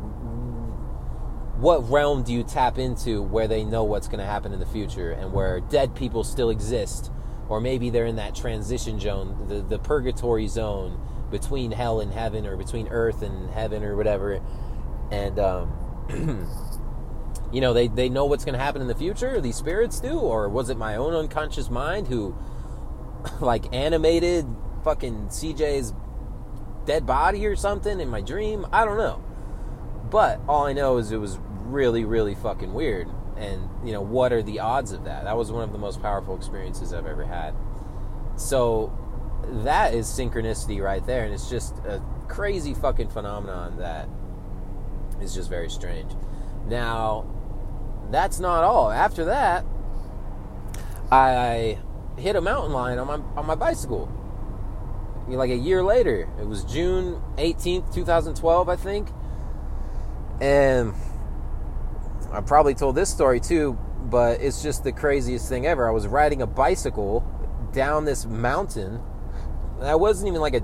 what 1.56 1.90
realm 1.90 2.22
do 2.22 2.32
you 2.32 2.44
tap 2.44 2.78
into 2.78 3.20
where 3.20 3.48
they 3.48 3.64
know 3.64 3.82
what's 3.82 4.06
going 4.06 4.20
to 4.20 4.24
happen 4.24 4.52
in 4.52 4.60
the 4.60 4.66
future 4.66 5.10
and 5.10 5.32
where 5.32 5.58
dead 5.58 5.96
people 5.96 6.22
still 6.22 6.50
exist 6.50 7.10
or 7.48 7.60
maybe 7.60 7.90
they're 7.90 8.06
in 8.06 8.16
that 8.16 8.34
transition 8.34 9.00
zone 9.00 9.46
the, 9.48 9.62
the 9.62 9.78
purgatory 9.78 10.46
zone 10.46 11.00
between 11.30 11.72
hell 11.72 12.00
and 12.00 12.12
heaven 12.12 12.46
or 12.46 12.56
between 12.56 12.88
earth 12.88 13.22
and 13.22 13.50
heaven 13.50 13.82
or 13.82 13.96
whatever 13.96 14.40
and 15.10 15.38
um, 15.38 15.72
you 17.52 17.60
know 17.60 17.72
they, 17.72 17.88
they 17.88 18.08
know 18.08 18.24
what's 18.24 18.44
going 18.44 18.56
to 18.56 18.62
happen 18.62 18.82
in 18.82 18.88
the 18.88 18.94
future 18.94 19.40
these 19.40 19.56
spirits 19.56 20.00
do 20.00 20.18
or 20.18 20.48
was 20.48 20.70
it 20.70 20.76
my 20.76 20.96
own 20.96 21.14
unconscious 21.14 21.70
mind 21.70 22.08
who 22.08 22.36
like 23.40 23.72
animated 23.72 24.46
fucking 24.84 25.28
cj's 25.28 25.94
dead 26.84 27.06
body 27.06 27.46
or 27.46 27.56
something 27.56 28.00
in 28.00 28.08
my 28.08 28.20
dream? 28.20 28.66
I 28.72 28.84
don't 28.84 28.98
know. 28.98 29.22
But 30.10 30.40
all 30.48 30.66
i 30.66 30.72
know 30.72 30.98
is 30.98 31.10
it 31.10 31.16
was 31.16 31.38
really 31.64 32.04
really 32.04 32.34
fucking 32.34 32.72
weird. 32.72 33.08
And 33.36 33.68
you 33.84 33.92
know 33.92 34.02
what 34.02 34.32
are 34.32 34.42
the 34.42 34.60
odds 34.60 34.92
of 34.92 35.04
that? 35.04 35.24
That 35.24 35.36
was 35.36 35.50
one 35.50 35.62
of 35.62 35.72
the 35.72 35.78
most 35.78 36.00
powerful 36.00 36.36
experiences 36.36 36.92
i've 36.92 37.06
ever 37.06 37.24
had. 37.24 37.54
So 38.36 38.92
that 39.64 39.94
is 39.94 40.06
synchronicity 40.06 40.82
right 40.82 41.04
there 41.06 41.24
and 41.24 41.34
it's 41.34 41.50
just 41.50 41.76
a 41.78 42.02
crazy 42.28 42.74
fucking 42.74 43.08
phenomenon 43.08 43.76
that 43.78 44.08
is 45.20 45.34
just 45.34 45.48
very 45.48 45.70
strange. 45.70 46.12
Now 46.66 47.26
that's 48.10 48.38
not 48.38 48.64
all. 48.64 48.90
After 48.90 49.24
that, 49.26 49.64
I 51.10 51.78
hit 52.16 52.36
a 52.36 52.40
mountain 52.40 52.72
lion 52.72 52.98
on 52.98 53.06
my 53.06 53.20
on 53.38 53.46
my 53.46 53.54
bicycle. 53.54 54.10
Like 55.26 55.50
a 55.50 55.56
year 55.56 55.82
later, 55.82 56.28
it 56.38 56.46
was 56.46 56.64
June 56.64 57.20
18th, 57.36 57.94
2012, 57.94 58.68
I 58.68 58.76
think. 58.76 59.08
And 60.40 60.92
I 62.30 62.42
probably 62.42 62.74
told 62.74 62.94
this 62.94 63.08
story 63.08 63.40
too, 63.40 63.78
but 64.02 64.42
it's 64.42 64.62
just 64.62 64.84
the 64.84 64.92
craziest 64.92 65.48
thing 65.48 65.66
ever. 65.66 65.88
I 65.88 65.92
was 65.92 66.06
riding 66.06 66.42
a 66.42 66.46
bicycle 66.46 67.24
down 67.72 68.04
this 68.04 68.26
mountain. 68.26 69.00
And 69.78 69.88
I 69.88 69.94
wasn't 69.94 70.28
even 70.28 70.40
like 70.40 70.54
a 70.54 70.62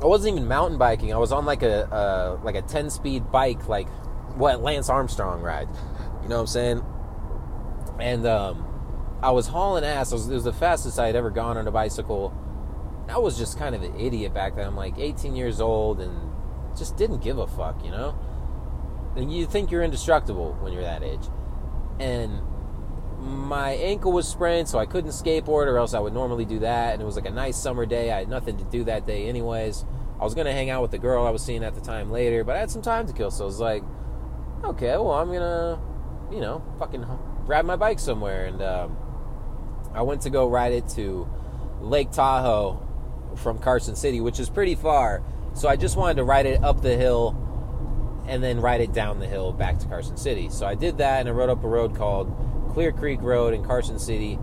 I 0.00 0.06
wasn't 0.06 0.34
even 0.36 0.48
mountain 0.48 0.78
biking. 0.78 1.12
I 1.12 1.18
was 1.18 1.30
on 1.30 1.44
like 1.44 1.62
a 1.62 2.40
like 2.42 2.54
a 2.54 2.62
10 2.62 2.90
speed 2.90 3.30
bike 3.30 3.68
like 3.68 3.88
what 4.36 4.62
Lance 4.62 4.88
Armstrong 4.88 5.42
ride. 5.42 5.68
You 6.22 6.28
know 6.28 6.36
what 6.36 6.42
I'm 6.42 6.46
saying? 6.46 6.84
And 8.00 8.26
um, 8.26 8.71
I 9.22 9.30
was 9.30 9.46
hauling 9.48 9.84
ass. 9.84 10.12
Was, 10.12 10.28
it 10.28 10.34
was 10.34 10.44
the 10.44 10.52
fastest 10.52 10.98
I 10.98 11.06
had 11.06 11.16
ever 11.16 11.30
gone 11.30 11.56
on 11.56 11.66
a 11.66 11.70
bicycle. 11.70 12.34
I 13.08 13.18
was 13.18 13.36
just 13.36 13.58
kind 13.58 13.74
of 13.74 13.82
an 13.82 13.98
idiot 13.98 14.34
back 14.34 14.56
then. 14.56 14.66
I'm 14.66 14.76
like 14.76 14.98
18 14.98 15.36
years 15.36 15.60
old 15.60 16.00
and 16.00 16.32
just 16.76 16.96
didn't 16.96 17.22
give 17.22 17.38
a 17.38 17.46
fuck, 17.46 17.84
you 17.84 17.90
know? 17.90 18.18
And 19.16 19.32
you 19.32 19.46
think 19.46 19.70
you're 19.70 19.82
indestructible 19.82 20.54
when 20.60 20.72
you're 20.72 20.82
that 20.82 21.02
age. 21.02 21.28
And 22.00 22.40
my 23.18 23.72
ankle 23.72 24.12
was 24.12 24.26
sprained, 24.26 24.68
so 24.68 24.78
I 24.78 24.86
couldn't 24.86 25.10
skateboard, 25.10 25.66
or 25.66 25.78
else 25.78 25.94
I 25.94 26.00
would 26.00 26.14
normally 26.14 26.44
do 26.44 26.60
that. 26.60 26.94
And 26.94 27.02
it 27.02 27.04
was 27.04 27.16
like 27.16 27.26
a 27.26 27.30
nice 27.30 27.56
summer 27.56 27.86
day. 27.86 28.10
I 28.10 28.20
had 28.20 28.28
nothing 28.28 28.56
to 28.56 28.64
do 28.64 28.84
that 28.84 29.06
day, 29.06 29.28
anyways. 29.28 29.84
I 30.20 30.24
was 30.24 30.34
gonna 30.34 30.52
hang 30.52 30.70
out 30.70 30.82
with 30.82 30.92
the 30.92 30.98
girl 30.98 31.26
I 31.26 31.30
was 31.30 31.44
seeing 31.44 31.62
at 31.62 31.74
the 31.74 31.80
time 31.80 32.10
later, 32.10 32.44
but 32.44 32.56
I 32.56 32.60
had 32.60 32.70
some 32.70 32.82
time 32.82 33.06
to 33.06 33.12
kill, 33.12 33.30
so 33.30 33.44
I 33.44 33.46
was 33.46 33.60
like, 33.60 33.82
okay, 34.64 34.96
well, 34.96 35.12
I'm 35.12 35.32
gonna 35.32 35.80
you 36.32 36.40
know, 36.40 36.62
fucking 36.78 37.04
ride 37.44 37.66
my 37.66 37.76
bike 37.76 37.98
somewhere. 37.98 38.46
And 38.46 38.62
um, 38.62 38.96
I 39.94 40.02
went 40.02 40.22
to 40.22 40.30
go 40.30 40.48
ride 40.48 40.72
it 40.72 40.88
to 40.90 41.28
Lake 41.80 42.10
Tahoe 42.10 42.88
from 43.36 43.58
Carson 43.58 43.96
City, 43.96 44.20
which 44.20 44.40
is 44.40 44.48
pretty 44.48 44.74
far. 44.74 45.22
So 45.54 45.68
I 45.68 45.76
just 45.76 45.96
wanted 45.96 46.16
to 46.16 46.24
ride 46.24 46.46
it 46.46 46.62
up 46.62 46.82
the 46.82 46.96
hill 46.96 47.36
and 48.26 48.42
then 48.42 48.60
ride 48.60 48.80
it 48.80 48.92
down 48.92 49.18
the 49.18 49.26
hill 49.26 49.52
back 49.52 49.78
to 49.80 49.86
Carson 49.86 50.16
City. 50.16 50.48
So 50.48 50.66
I 50.66 50.74
did 50.74 50.98
that 50.98 51.20
and 51.20 51.28
I 51.28 51.32
rode 51.32 51.50
up 51.50 51.64
a 51.64 51.68
road 51.68 51.96
called 51.96 52.70
Clear 52.72 52.92
Creek 52.92 53.20
Road 53.20 53.52
in 53.52 53.64
Carson 53.64 53.98
City. 53.98 54.38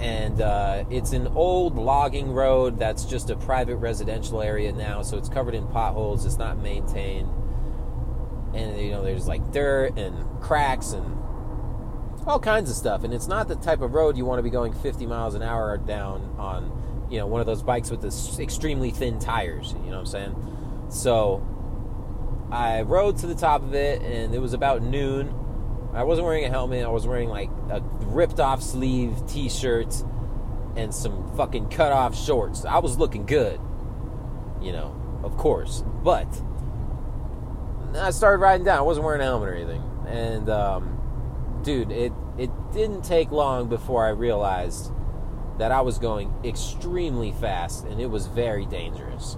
And 0.00 0.40
uh, 0.40 0.84
it's 0.90 1.12
an 1.12 1.28
old 1.28 1.76
logging 1.76 2.32
road 2.32 2.78
that's 2.78 3.04
just 3.04 3.30
a 3.30 3.36
private 3.36 3.76
residential 3.76 4.42
area 4.42 4.72
now. 4.72 5.02
So 5.02 5.18
it's 5.18 5.28
covered 5.28 5.54
in 5.54 5.66
potholes, 5.68 6.24
it's 6.24 6.38
not 6.38 6.58
maintained 6.58 7.28
and 8.54 8.80
you 8.80 8.90
know 8.90 9.02
there's 9.02 9.26
like 9.26 9.52
dirt 9.52 9.98
and 9.98 10.40
cracks 10.40 10.92
and 10.92 11.04
all 12.26 12.38
kinds 12.38 12.70
of 12.70 12.76
stuff 12.76 13.04
and 13.04 13.12
it's 13.12 13.28
not 13.28 13.48
the 13.48 13.56
type 13.56 13.80
of 13.80 13.92
road 13.92 14.16
you 14.16 14.24
want 14.24 14.38
to 14.38 14.42
be 14.42 14.50
going 14.50 14.72
50 14.72 15.06
miles 15.06 15.34
an 15.34 15.42
hour 15.42 15.76
down 15.76 16.34
on 16.38 17.06
you 17.10 17.18
know 17.18 17.26
one 17.26 17.40
of 17.40 17.46
those 17.46 17.62
bikes 17.62 17.90
with 17.90 18.00
this 18.00 18.38
extremely 18.38 18.90
thin 18.90 19.18
tires 19.18 19.72
you 19.84 19.90
know 19.90 19.98
what 19.98 19.98
i'm 19.98 20.06
saying 20.06 20.86
so 20.90 21.46
i 22.50 22.82
rode 22.82 23.18
to 23.18 23.26
the 23.26 23.34
top 23.34 23.62
of 23.62 23.74
it 23.74 24.00
and 24.02 24.34
it 24.34 24.38
was 24.38 24.54
about 24.54 24.82
noon 24.82 25.28
i 25.92 26.02
wasn't 26.02 26.24
wearing 26.24 26.44
a 26.44 26.48
helmet 26.48 26.84
i 26.84 26.88
was 26.88 27.06
wearing 27.06 27.28
like 27.28 27.50
a 27.70 27.80
ripped 28.06 28.40
off 28.40 28.62
sleeve 28.62 29.14
t-shirt 29.28 29.94
and 30.76 30.94
some 30.94 31.36
fucking 31.36 31.68
cut 31.68 31.92
off 31.92 32.16
shorts 32.16 32.64
i 32.64 32.78
was 32.78 32.96
looking 32.96 33.26
good 33.26 33.60
you 34.62 34.72
know 34.72 34.94
of 35.22 35.36
course 35.36 35.84
but 36.02 36.26
I 37.96 38.10
started 38.10 38.38
riding 38.38 38.64
down. 38.64 38.78
I 38.78 38.82
wasn't 38.82 39.06
wearing 39.06 39.20
a 39.20 39.24
helmet 39.24 39.48
or 39.48 39.54
anything. 39.54 39.82
And, 40.06 40.48
um, 40.50 40.93
dude, 41.64 41.90
it, 41.90 42.12
it 42.38 42.50
didn't 42.72 43.02
take 43.02 43.30
long 43.30 43.68
before 43.68 44.06
I 44.06 44.10
realized 44.10 44.92
that 45.58 45.72
I 45.72 45.80
was 45.80 45.98
going 45.98 46.32
extremely 46.44 47.32
fast 47.32 47.84
and 47.84 48.00
it 48.00 48.06
was 48.06 48.26
very 48.26 48.66
dangerous. 48.66 49.36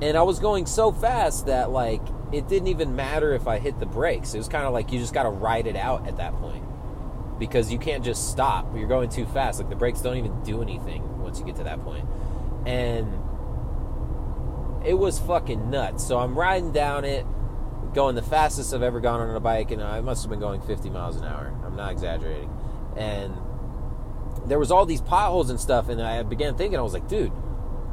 And 0.00 0.16
I 0.16 0.22
was 0.22 0.38
going 0.38 0.66
so 0.66 0.92
fast 0.92 1.46
that, 1.46 1.70
like, 1.70 2.02
it 2.32 2.46
didn't 2.46 2.68
even 2.68 2.94
matter 2.94 3.34
if 3.34 3.48
I 3.48 3.58
hit 3.58 3.80
the 3.80 3.86
brakes. 3.86 4.34
It 4.34 4.38
was 4.38 4.48
kind 4.48 4.64
of 4.64 4.72
like 4.72 4.92
you 4.92 5.00
just 5.00 5.14
got 5.14 5.24
to 5.24 5.30
ride 5.30 5.66
it 5.66 5.74
out 5.74 6.06
at 6.06 6.18
that 6.18 6.34
point 6.34 6.62
because 7.38 7.72
you 7.72 7.78
can't 7.78 8.04
just 8.04 8.30
stop. 8.30 8.76
You're 8.76 8.88
going 8.88 9.08
too 9.08 9.26
fast. 9.26 9.58
Like, 9.58 9.70
the 9.70 9.76
brakes 9.76 10.00
don't 10.00 10.16
even 10.16 10.40
do 10.44 10.62
anything 10.62 11.20
once 11.20 11.40
you 11.40 11.46
get 11.46 11.56
to 11.56 11.64
that 11.64 11.82
point. 11.82 12.06
And 12.64 13.12
it 14.84 14.94
was 14.94 15.18
fucking 15.18 15.68
nuts. 15.68 16.06
So 16.06 16.18
I'm 16.18 16.38
riding 16.38 16.70
down 16.70 17.04
it, 17.04 17.26
going 17.94 18.14
the 18.14 18.22
fastest 18.22 18.74
I've 18.74 18.82
ever 18.82 19.00
gone 19.00 19.20
on 19.20 19.34
a 19.34 19.40
bike, 19.40 19.70
and 19.70 19.82
I 19.82 20.00
must 20.00 20.22
have 20.22 20.30
been 20.30 20.40
going 20.40 20.60
50 20.60 20.90
miles 20.90 21.16
an 21.16 21.24
hour. 21.24 21.52
I'm 21.64 21.76
not 21.76 21.92
exaggerating. 21.92 22.50
And 22.96 23.36
there 24.46 24.58
was 24.58 24.70
all 24.70 24.86
these 24.86 25.00
potholes 25.00 25.50
and 25.50 25.58
stuff, 25.58 25.88
and 25.88 26.00
I 26.00 26.22
began 26.22 26.56
thinking, 26.56 26.78
I 26.78 26.82
was 26.82 26.92
like, 26.92 27.08
dude, 27.08 27.32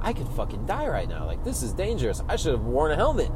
I 0.02 0.14
could 0.14 0.28
fucking 0.30 0.66
die 0.66 0.88
right 0.88 1.10
now. 1.10 1.26
Like, 1.26 1.44
this 1.44 1.64
is 1.64 1.74
dangerous. 1.74 2.22
I 2.28 2.36
should 2.36 2.52
have 2.52 2.62
worn 2.62 2.92
a 2.92 2.96
helmet. 2.96 3.32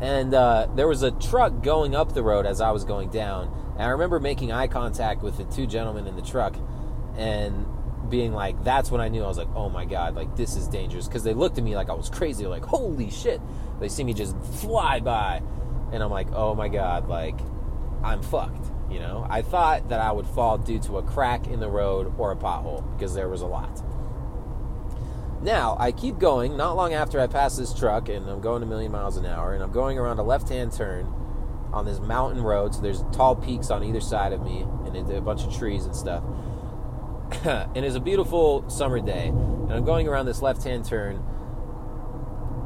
And 0.00 0.34
uh, 0.34 0.68
there 0.74 0.86
was 0.86 1.02
a 1.02 1.10
truck 1.10 1.62
going 1.62 1.94
up 1.94 2.12
the 2.12 2.22
road 2.22 2.44
as 2.44 2.60
I 2.60 2.70
was 2.70 2.84
going 2.84 3.08
down. 3.08 3.50
And 3.74 3.82
I 3.82 3.88
remember 3.88 4.20
making 4.20 4.52
eye 4.52 4.66
contact 4.66 5.22
with 5.22 5.38
the 5.38 5.44
two 5.44 5.66
gentlemen 5.66 6.06
in 6.06 6.16
the 6.16 6.22
truck. 6.22 6.54
And 7.16 7.66
being 8.10 8.32
like, 8.32 8.62
that's 8.62 8.90
when 8.90 9.00
I 9.00 9.08
knew 9.08 9.22
I 9.24 9.26
was 9.26 9.38
like, 9.38 9.48
oh 9.54 9.68
my 9.68 9.84
god, 9.84 10.14
like 10.14 10.36
this 10.36 10.56
is 10.56 10.68
dangerous. 10.68 11.06
Because 11.08 11.24
they 11.24 11.34
looked 11.34 11.58
at 11.58 11.64
me 11.64 11.74
like 11.74 11.88
I 11.88 11.94
was 11.94 12.10
crazy, 12.10 12.46
like, 12.46 12.64
holy 12.64 13.10
shit. 13.10 13.40
They 13.80 13.88
see 13.88 14.04
me 14.04 14.12
just 14.12 14.36
fly 14.60 15.00
by. 15.00 15.42
And 15.92 16.02
I'm 16.02 16.10
like, 16.10 16.28
oh 16.32 16.54
my 16.54 16.68
god, 16.68 17.08
like, 17.08 17.38
I'm 18.02 18.22
fucked. 18.22 18.70
You 18.90 19.00
know, 19.00 19.26
I 19.28 19.42
thought 19.42 19.88
that 19.88 20.00
I 20.00 20.12
would 20.12 20.26
fall 20.26 20.58
due 20.58 20.78
to 20.80 20.98
a 20.98 21.02
crack 21.02 21.48
in 21.48 21.58
the 21.58 21.68
road 21.68 22.14
or 22.18 22.30
a 22.30 22.36
pothole 22.36 22.84
because 22.96 23.14
there 23.14 23.28
was 23.28 23.40
a 23.40 23.46
lot. 23.46 23.82
Now, 25.42 25.76
I 25.78 25.92
keep 25.92 26.18
going, 26.18 26.56
not 26.56 26.76
long 26.76 26.94
after 26.94 27.20
I 27.20 27.26
pass 27.26 27.56
this 27.56 27.74
truck, 27.74 28.08
and 28.08 28.28
I'm 28.28 28.40
going 28.40 28.62
a 28.62 28.66
million 28.66 28.90
miles 28.90 29.16
an 29.16 29.26
hour, 29.26 29.54
and 29.54 29.62
I'm 29.62 29.72
going 29.72 29.98
around 29.98 30.18
a 30.18 30.22
left 30.22 30.48
hand 30.48 30.72
turn 30.72 31.12
on 31.72 31.84
this 31.84 32.00
mountain 32.00 32.42
road. 32.42 32.74
So 32.74 32.80
there's 32.80 33.04
tall 33.12 33.36
peaks 33.36 33.70
on 33.70 33.84
either 33.84 34.00
side 34.00 34.32
of 34.32 34.42
me, 34.42 34.66
and 34.86 35.10
a 35.10 35.20
bunch 35.20 35.44
of 35.44 35.54
trees 35.54 35.84
and 35.84 35.94
stuff. 35.94 36.24
and 37.44 37.84
it's 37.84 37.96
a 37.96 38.00
beautiful 38.00 38.68
summer 38.70 39.00
day, 39.00 39.28
and 39.28 39.72
I'm 39.72 39.84
going 39.84 40.08
around 40.08 40.26
this 40.26 40.42
left-hand 40.42 40.84
turn, 40.84 41.22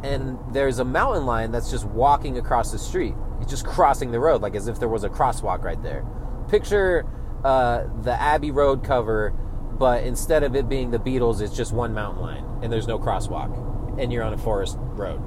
and 0.03 0.39
there's 0.53 0.79
a 0.79 0.85
mountain 0.85 1.27
lion 1.27 1.53
that's 1.53 1.71
just 1.71 1.85
walking 1.85 2.39
across 2.39 2.73
the 2.73 2.79
street. 2.79 3.15
He's 3.39 3.49
just 3.49 3.67
crossing 3.67 4.11
the 4.11 4.21
road, 4.21 4.43
like 4.43 4.55
as 4.55 4.69
if 4.69 4.79
there 4.79 4.89
was 4.89 5.05
a 5.05 5.09
crosswalk 5.09 5.63
right 5.63 5.83
there. 5.83 6.05
Picture 6.49 7.07
uh, 7.45 7.85
the 8.03 8.13
Abbey 8.13 8.51
Road 8.51 8.85
cover, 8.85 9.31
but 9.79 10.05
instead 10.05 10.43
of 10.43 10.55
it 10.55 10.69
being 10.69 10.91
the 10.91 10.99
Beatles, 10.99 11.41
it's 11.41 11.57
just 11.57 11.73
one 11.73 11.95
mountain 11.95 12.23
lion, 12.23 12.45
and 12.63 12.73
there's 12.73 12.87
no 12.87 12.99
crosswalk, 12.99 13.99
and 14.01 14.13
you're 14.13 14.23
on 14.23 14.33
a 14.33 14.39
forest 14.39 14.77
road 14.79 15.23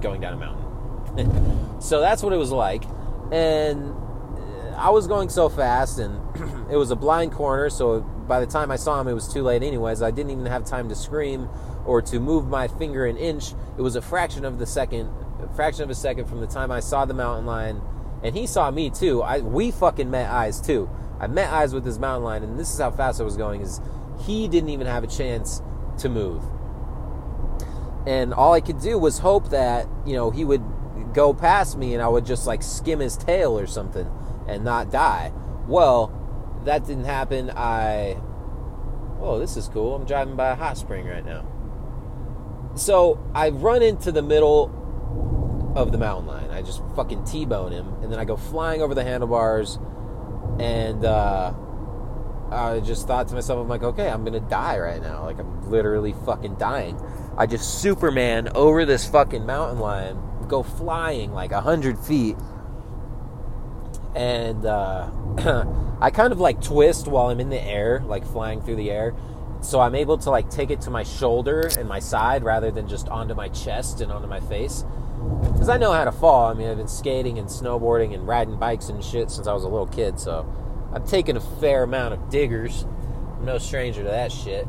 going 0.00 0.20
down 0.20 0.34
a 0.34 0.36
mountain. 0.36 1.80
so 1.80 2.00
that's 2.00 2.22
what 2.22 2.32
it 2.32 2.36
was 2.36 2.52
like, 2.52 2.84
and 3.32 3.94
I 4.76 4.90
was 4.90 5.08
going 5.08 5.28
so 5.28 5.48
fast, 5.48 5.98
and 5.98 6.20
it 6.70 6.76
was 6.76 6.90
a 6.90 6.96
blind 6.96 7.32
corner, 7.32 7.70
so 7.70 8.00
by 8.00 8.40
the 8.40 8.46
time 8.46 8.70
I 8.70 8.76
saw 8.76 9.00
him, 9.00 9.08
it 9.08 9.14
was 9.14 9.32
too 9.32 9.42
late, 9.42 9.62
anyways. 9.62 10.02
I 10.02 10.10
didn't 10.10 10.30
even 10.30 10.46
have 10.46 10.64
time 10.64 10.88
to 10.90 10.94
scream 10.94 11.48
or 11.88 12.02
to 12.02 12.20
move 12.20 12.46
my 12.46 12.68
finger 12.68 13.06
an 13.06 13.16
inch. 13.16 13.52
It 13.76 13.82
was 13.82 13.96
a 13.96 14.02
fraction 14.02 14.44
of 14.44 14.58
the 14.58 14.66
second, 14.66 15.10
a 15.42 15.48
fraction 15.54 15.82
of 15.82 15.90
a 15.90 15.94
second 15.94 16.26
from 16.26 16.40
the 16.40 16.46
time 16.46 16.70
I 16.70 16.80
saw 16.80 17.04
the 17.04 17.14
mountain 17.14 17.46
lion, 17.46 17.80
and 18.22 18.36
he 18.36 18.46
saw 18.46 18.70
me 18.70 18.90
too. 18.90 19.22
I 19.22 19.40
we 19.40 19.70
fucking 19.70 20.10
met 20.10 20.30
eyes 20.30 20.60
too. 20.60 20.88
I 21.18 21.26
met 21.26 21.50
eyes 21.50 21.74
with 21.74 21.84
this 21.84 21.98
mountain 21.98 22.24
lion, 22.24 22.44
and 22.44 22.58
this 22.58 22.72
is 22.72 22.78
how 22.78 22.90
fast 22.90 23.20
I 23.20 23.24
was 23.24 23.36
going. 23.36 23.62
Is 23.62 23.80
he 24.20 24.46
didn't 24.46 24.70
even 24.70 24.86
have 24.86 25.02
a 25.02 25.08
chance 25.08 25.62
to 25.98 26.08
move, 26.08 26.44
and 28.06 28.32
all 28.32 28.52
I 28.52 28.60
could 28.60 28.80
do 28.80 28.98
was 28.98 29.18
hope 29.18 29.50
that 29.50 29.88
you 30.06 30.14
know 30.14 30.30
he 30.30 30.44
would 30.44 30.62
go 31.14 31.32
past 31.32 31.78
me 31.78 31.94
and 31.94 32.02
I 32.02 32.08
would 32.08 32.26
just 32.26 32.46
like 32.46 32.62
skim 32.62 33.00
his 33.00 33.16
tail 33.16 33.58
or 33.58 33.66
something 33.66 34.08
and 34.46 34.62
not 34.62 34.90
die. 34.90 35.32
Well, 35.66 36.12
that 36.64 36.86
didn't 36.86 37.04
happen. 37.04 37.50
I. 37.50 38.20
Oh, 39.20 39.38
this 39.38 39.56
is 39.56 39.68
cool. 39.68 39.94
I'm 39.94 40.04
driving 40.04 40.36
by 40.36 40.50
a 40.50 40.54
hot 40.54 40.78
spring 40.78 41.06
right 41.06 41.24
now. 41.24 41.47
So 42.78 43.18
I 43.34 43.50
run 43.50 43.82
into 43.82 44.12
the 44.12 44.22
middle 44.22 45.72
of 45.74 45.92
the 45.92 45.98
mountain 45.98 46.26
lion. 46.26 46.50
I 46.50 46.62
just 46.62 46.80
fucking 46.96 47.24
T-bone 47.24 47.72
him, 47.72 47.88
and 48.02 48.12
then 48.12 48.18
I 48.18 48.24
go 48.24 48.36
flying 48.36 48.82
over 48.82 48.94
the 48.94 49.04
handlebars, 49.04 49.78
and 50.58 51.04
uh, 51.04 51.52
I 52.50 52.80
just 52.80 53.06
thought 53.06 53.28
to 53.28 53.34
myself, 53.34 53.60
I'm 53.60 53.68
like, 53.68 53.82
okay, 53.82 54.08
I'm 54.08 54.24
gonna 54.24 54.40
die 54.40 54.78
right 54.78 55.02
now. 55.02 55.24
Like 55.24 55.38
I'm 55.38 55.70
literally 55.70 56.14
fucking 56.24 56.56
dying. 56.56 57.00
I 57.36 57.46
just 57.46 57.82
Superman 57.82 58.48
over 58.54 58.84
this 58.84 59.06
fucking 59.06 59.44
mountain 59.44 59.80
lion, 59.80 60.18
go 60.48 60.62
flying 60.62 61.32
like 61.32 61.52
a 61.52 61.60
hundred 61.60 61.98
feet, 61.98 62.36
and 64.14 64.64
uh, 64.64 65.10
I 66.00 66.10
kind 66.10 66.32
of 66.32 66.40
like 66.40 66.62
twist 66.62 67.08
while 67.08 67.26
I'm 67.26 67.40
in 67.40 67.50
the 67.50 67.60
air, 67.60 68.02
like 68.06 68.24
flying 68.26 68.62
through 68.62 68.76
the 68.76 68.90
air. 68.90 69.14
So 69.60 69.80
I'm 69.80 69.94
able 69.94 70.18
to 70.18 70.30
like 70.30 70.50
take 70.50 70.70
it 70.70 70.80
to 70.82 70.90
my 70.90 71.02
shoulder 71.02 71.68
and 71.78 71.88
my 71.88 71.98
side 71.98 72.44
rather 72.44 72.70
than 72.70 72.88
just 72.88 73.08
onto 73.08 73.34
my 73.34 73.48
chest 73.48 74.00
and 74.00 74.12
onto 74.12 74.28
my 74.28 74.40
face. 74.40 74.84
Because 75.42 75.68
I 75.68 75.76
know 75.78 75.92
how 75.92 76.04
to 76.04 76.12
fall. 76.12 76.50
I 76.50 76.54
mean, 76.54 76.68
I've 76.68 76.76
been 76.76 76.88
skating 76.88 77.38
and 77.38 77.48
snowboarding 77.48 78.14
and 78.14 78.26
riding 78.26 78.56
bikes 78.56 78.88
and 78.88 79.02
shit 79.02 79.30
since 79.30 79.46
I 79.46 79.52
was 79.52 79.64
a 79.64 79.68
little 79.68 79.86
kid, 79.86 80.20
so 80.20 80.46
I've 80.92 81.06
taken 81.06 81.36
a 81.36 81.40
fair 81.40 81.82
amount 81.82 82.14
of 82.14 82.30
diggers. 82.30 82.84
I'm 83.36 83.44
no 83.44 83.58
stranger 83.58 84.02
to 84.04 84.08
that 84.08 84.30
shit. 84.30 84.66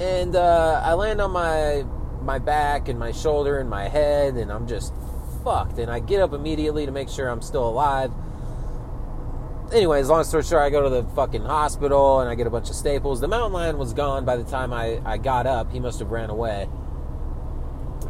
And 0.00 0.34
uh, 0.34 0.80
I 0.84 0.94
land 0.94 1.20
on 1.20 1.32
my 1.32 1.84
my 2.22 2.38
back 2.38 2.88
and 2.88 2.98
my 2.98 3.12
shoulder 3.12 3.58
and 3.58 3.70
my 3.70 3.88
head, 3.88 4.34
and 4.34 4.50
I'm 4.50 4.66
just 4.66 4.92
fucked. 5.44 5.78
And 5.78 5.90
I 5.90 6.00
get 6.00 6.20
up 6.20 6.32
immediately 6.32 6.86
to 6.86 6.92
make 6.92 7.08
sure 7.08 7.28
I'm 7.28 7.42
still 7.42 7.68
alive. 7.68 8.12
Anyways, 9.70 10.08
long 10.08 10.24
story 10.24 10.44
short, 10.44 10.62
I 10.62 10.70
go 10.70 10.82
to 10.82 10.88
the 10.88 11.04
fucking 11.10 11.42
hospital 11.42 12.20
and 12.20 12.30
I 12.30 12.34
get 12.34 12.46
a 12.46 12.50
bunch 12.50 12.70
of 12.70 12.74
staples. 12.74 13.20
The 13.20 13.28
mountain 13.28 13.52
lion 13.52 13.76
was 13.76 13.92
gone 13.92 14.24
by 14.24 14.36
the 14.36 14.44
time 14.44 14.72
I, 14.72 15.02
I 15.04 15.18
got 15.18 15.46
up. 15.46 15.70
He 15.70 15.78
must 15.78 15.98
have 15.98 16.10
ran 16.10 16.30
away. 16.30 16.70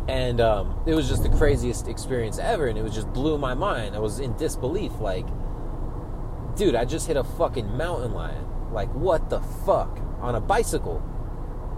And 0.07 0.41
um, 0.41 0.81
it 0.87 0.95
was 0.95 1.09
just 1.09 1.25
the 1.25 1.29
craziest 1.29 1.89
experience 1.89 2.39
ever, 2.39 2.69
and 2.69 2.79
it 2.79 2.83
was 2.83 2.95
just 2.95 3.13
blew 3.13 3.39
my 3.39 3.55
mind. 3.55 3.97
I 3.97 3.99
was 3.99 4.21
in 4.21 4.37
disbelief, 4.37 4.93
like, 5.01 5.27
dude, 6.55 6.77
I 6.77 6.85
just 6.85 7.09
hit 7.09 7.17
a 7.17 7.25
fucking 7.25 7.77
mountain 7.77 8.13
lion. 8.13 8.47
Like, 8.73 8.93
what 8.95 9.29
the 9.29 9.41
fuck? 9.41 9.99
On 10.21 10.37
a 10.37 10.41
bicycle. 10.41 11.03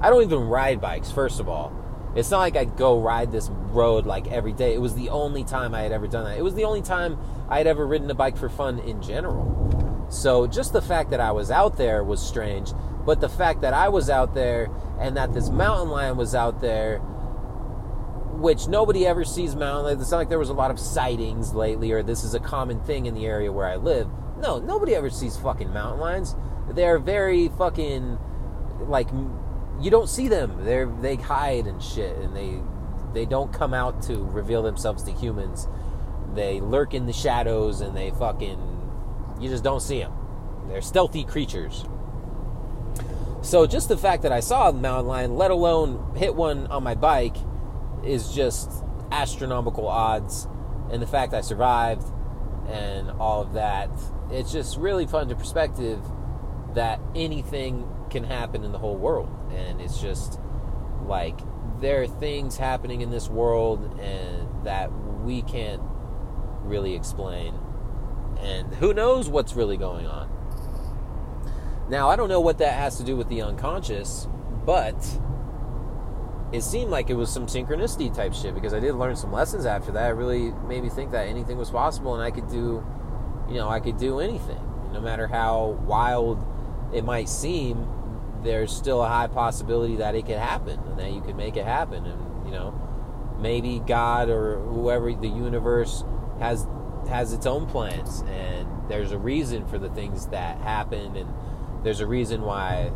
I 0.03 0.11
don't 0.11 0.23
even 0.23 0.41
ride 0.41 0.81
bikes, 0.81 1.11
first 1.11 1.41
of 1.41 1.49
all. 1.49 1.73
It's 2.15 2.31
not 2.31 2.39
like 2.39 2.57
I 2.57 2.65
go 2.65 3.01
ride 3.01 3.31
this 3.31 3.49
road 3.49 4.05
like 4.05 4.27
every 4.29 4.53
day. 4.53 4.75
It 4.75 4.81
was 4.81 4.95
the 4.95 5.11
only 5.11 5.45
time 5.45 5.75
I 5.75 5.83
had 5.83 5.93
ever 5.93 6.09
done 6.09 6.25
that. 6.25 6.37
It 6.37 6.43
was 6.43 6.55
the 6.55 6.65
only 6.65 6.83
time 6.83 7.19
I 7.49 7.59
had 7.59 7.67
ever 7.67 7.87
ridden 7.87 8.11
a 8.11 8.15
bike 8.15 8.37
for 8.37 8.49
fun 8.49 8.81
in 8.81 9.01
general. 9.01 10.07
So 10.11 10.49
just 10.49 10.73
the 10.73 10.83
fact 10.83 11.11
that 11.11 11.21
I 11.21 11.31
was 11.31 11.53
out 11.53 11.77
there 11.77 12.03
was 12.03 12.21
strange, 12.21 12.73
but 13.07 13.21
the 13.21 13.29
fact 13.29 13.61
that 13.61 13.73
I 13.73 13.89
was 13.89 14.11
out 14.11 14.35
there 14.35 14.69
and 14.99 15.17
that 15.17 15.33
this 15.33 15.51
mountain 15.51 15.89
lion 15.89 16.17
was 16.17 16.35
out 16.35 16.61
there, 16.61 16.99
which 16.99 18.67
nobody 18.67 19.07
ever 19.07 19.25
sees 19.25 19.55
mountain 19.55 19.85
lions. 19.85 20.03
It's 20.03 20.11
not 20.11 20.17
like 20.17 20.29
there 20.29 20.39
was 20.39 20.49
a 20.49 20.55
lot 20.55 20.73
of 20.73 20.81
sightings 20.81 21.55
lately 21.55 21.93
or 21.93 22.03
this 22.03 22.25
is 22.25 22.35
a 22.35 22.41
common 22.41 22.81
thing 22.81 23.07
in 23.07 23.15
the 23.15 23.27
area 23.27 23.53
where 23.53 23.67
I 23.67 23.77
live. 23.77 24.09
No, 24.41 24.59
nobody 24.59 24.97
ever 24.97 25.11
sees 25.11 25.37
fucking 25.37 25.73
mountain 25.73 26.01
lions. 26.01 26.35
They're 26.71 26.99
very 26.99 27.49
fucking 27.51 28.19
like 28.81 29.09
you 29.81 29.91
don't 29.91 30.09
see 30.09 30.29
them. 30.29 30.65
They're 30.65 30.87
they 30.87 31.17
hide 31.17 31.67
and 31.67 31.83
shit, 31.83 32.17
and 32.19 32.37
they 32.37 32.61
they 33.13 33.27
don't 33.27 33.53
come 33.53 33.75
out 33.75 34.03
to 34.03 34.25
reveal 34.25 34.63
themselves 34.63 35.03
to 35.05 35.13
humans. 35.13 35.67
They 36.35 36.61
lurk 36.61 36.95
in 36.95 37.07
the 37.07 37.13
shadows, 37.13 37.81
and 37.81 37.97
they 37.97 38.11
fucking 38.11 38.59
you 39.41 39.49
just 39.49 39.65
don't 39.65 39.81
see 39.81 40.01
them. 40.01 40.13
They're 40.69 40.83
stealthy 40.83 41.25
creatures. 41.25 41.85
So 43.43 43.67
just 43.67 43.89
the 43.89 43.97
fact 43.97 44.23
that 44.23 44.33
I 44.33 44.41
saw 44.41 44.69
a 44.69 44.73
mountain 44.73 45.07
lion, 45.07 45.37
let 45.37 45.51
alone 45.51 46.15
hit 46.15 46.35
one 46.35 46.67
on 46.67 46.85
my 46.85 46.95
bike, 46.95 47.37
is 48.05 48.33
just 48.33 48.71
astronomical 49.11 49.89
odds. 49.89 50.47
And 50.91 51.01
the 51.01 51.07
fact 51.07 51.33
I 51.33 51.41
survived 51.41 52.05
and 52.69 53.11
all 53.13 53.41
of 53.41 53.55
that, 53.55 53.91
it's 54.31 54.53
just 54.53 54.77
really 54.77 55.07
fun 55.07 55.29
to 55.29 55.35
perspective 55.35 56.01
that 56.75 57.01
anything 57.15 57.89
can 58.11 58.25
happen 58.25 58.65
in 58.65 58.73
the 58.73 58.79
whole 58.79 58.97
world. 58.97 59.29
And 59.53 59.81
it's 59.81 60.01
just 60.01 60.39
like 61.07 61.39
there 61.81 62.03
are 62.03 62.07
things 62.07 62.57
happening 62.57 63.01
in 63.01 63.11
this 63.11 63.29
world 63.29 63.99
and 64.01 64.65
that 64.65 64.93
we 65.23 65.43
can't 65.43 65.83
really 66.63 66.95
explain. 66.95 67.55
And 68.39 68.75
who 68.75 68.95
knows 68.95 69.29
what's 69.29 69.55
really 69.55 69.77
going 69.77 70.07
on. 70.07 70.29
Now, 71.89 72.09
I 72.09 72.17
don't 72.17 72.29
know 72.29 72.41
what 72.41 72.59
that 72.59 72.75
has 72.75 72.97
to 72.99 73.05
do 73.05 73.17
with 73.17 73.29
the 73.29 73.43
unconscious, 73.43 74.29
but 74.65 74.95
it 76.53 76.63
seemed 76.63 76.91
like 76.91 77.11
it 77.11 77.15
was 77.15 77.31
some 77.31 77.47
synchronicity 77.47 78.15
type 78.15 78.35
shit 78.35 78.55
because 78.55 78.73
I 78.73 78.81
did 78.81 78.95
learn 78.95 79.17
some 79.17 79.33
lessons 79.33 79.67
after 79.67 79.93
that. 79.93 80.11
It 80.11 80.15
really 80.15 80.53
made 80.69 80.83
me 80.83 80.89
think 80.89 81.11
that 81.13 81.27
anything 81.27 81.59
was 81.59 81.71
possible 81.71 82.15
and 82.15 82.23
I 82.23 82.31
could 82.31 82.49
do, 82.49 82.85
you 83.49 83.57
know, 83.57 83.69
I 83.69 83.81
could 83.81 83.99
do 83.99 84.21
anything. 84.21 84.61
No 84.93 85.01
matter 85.01 85.27
how 85.27 85.79
wild 85.87 86.45
it 86.93 87.05
might 87.05 87.29
seem, 87.29 87.87
there's 88.43 88.75
still 88.75 89.03
a 89.03 89.09
high 89.09 89.27
possibility 89.27 89.97
that 89.97 90.15
it 90.15 90.27
could 90.27 90.39
happen 90.39 90.79
and 90.81 90.99
that 90.99 91.13
you 91.13 91.21
could 91.21 91.37
make 91.37 91.57
it 91.57 91.65
happen. 91.65 92.07
And, 92.07 92.47
you 92.47 92.53
know, 92.53 92.75
maybe 93.39 93.81
God 93.81 94.29
or 94.29 94.61
whoever 94.61 95.13
the 95.13 95.29
universe 95.29 96.05
has 96.39 96.67
has 97.09 97.33
its 97.33 97.47
own 97.47 97.67
plans. 97.67 98.23
And 98.29 98.69
there's 98.89 99.13
a 99.13 99.19
reason 99.19 99.67
for 99.67 99.79
the 99.79 99.89
things 99.91 100.27
that 100.29 100.59
happen. 100.59 101.17
And 101.17 101.33
there's 101.83 102.01
a 102.01 102.07
reason 102.07 102.43
why 102.43 102.93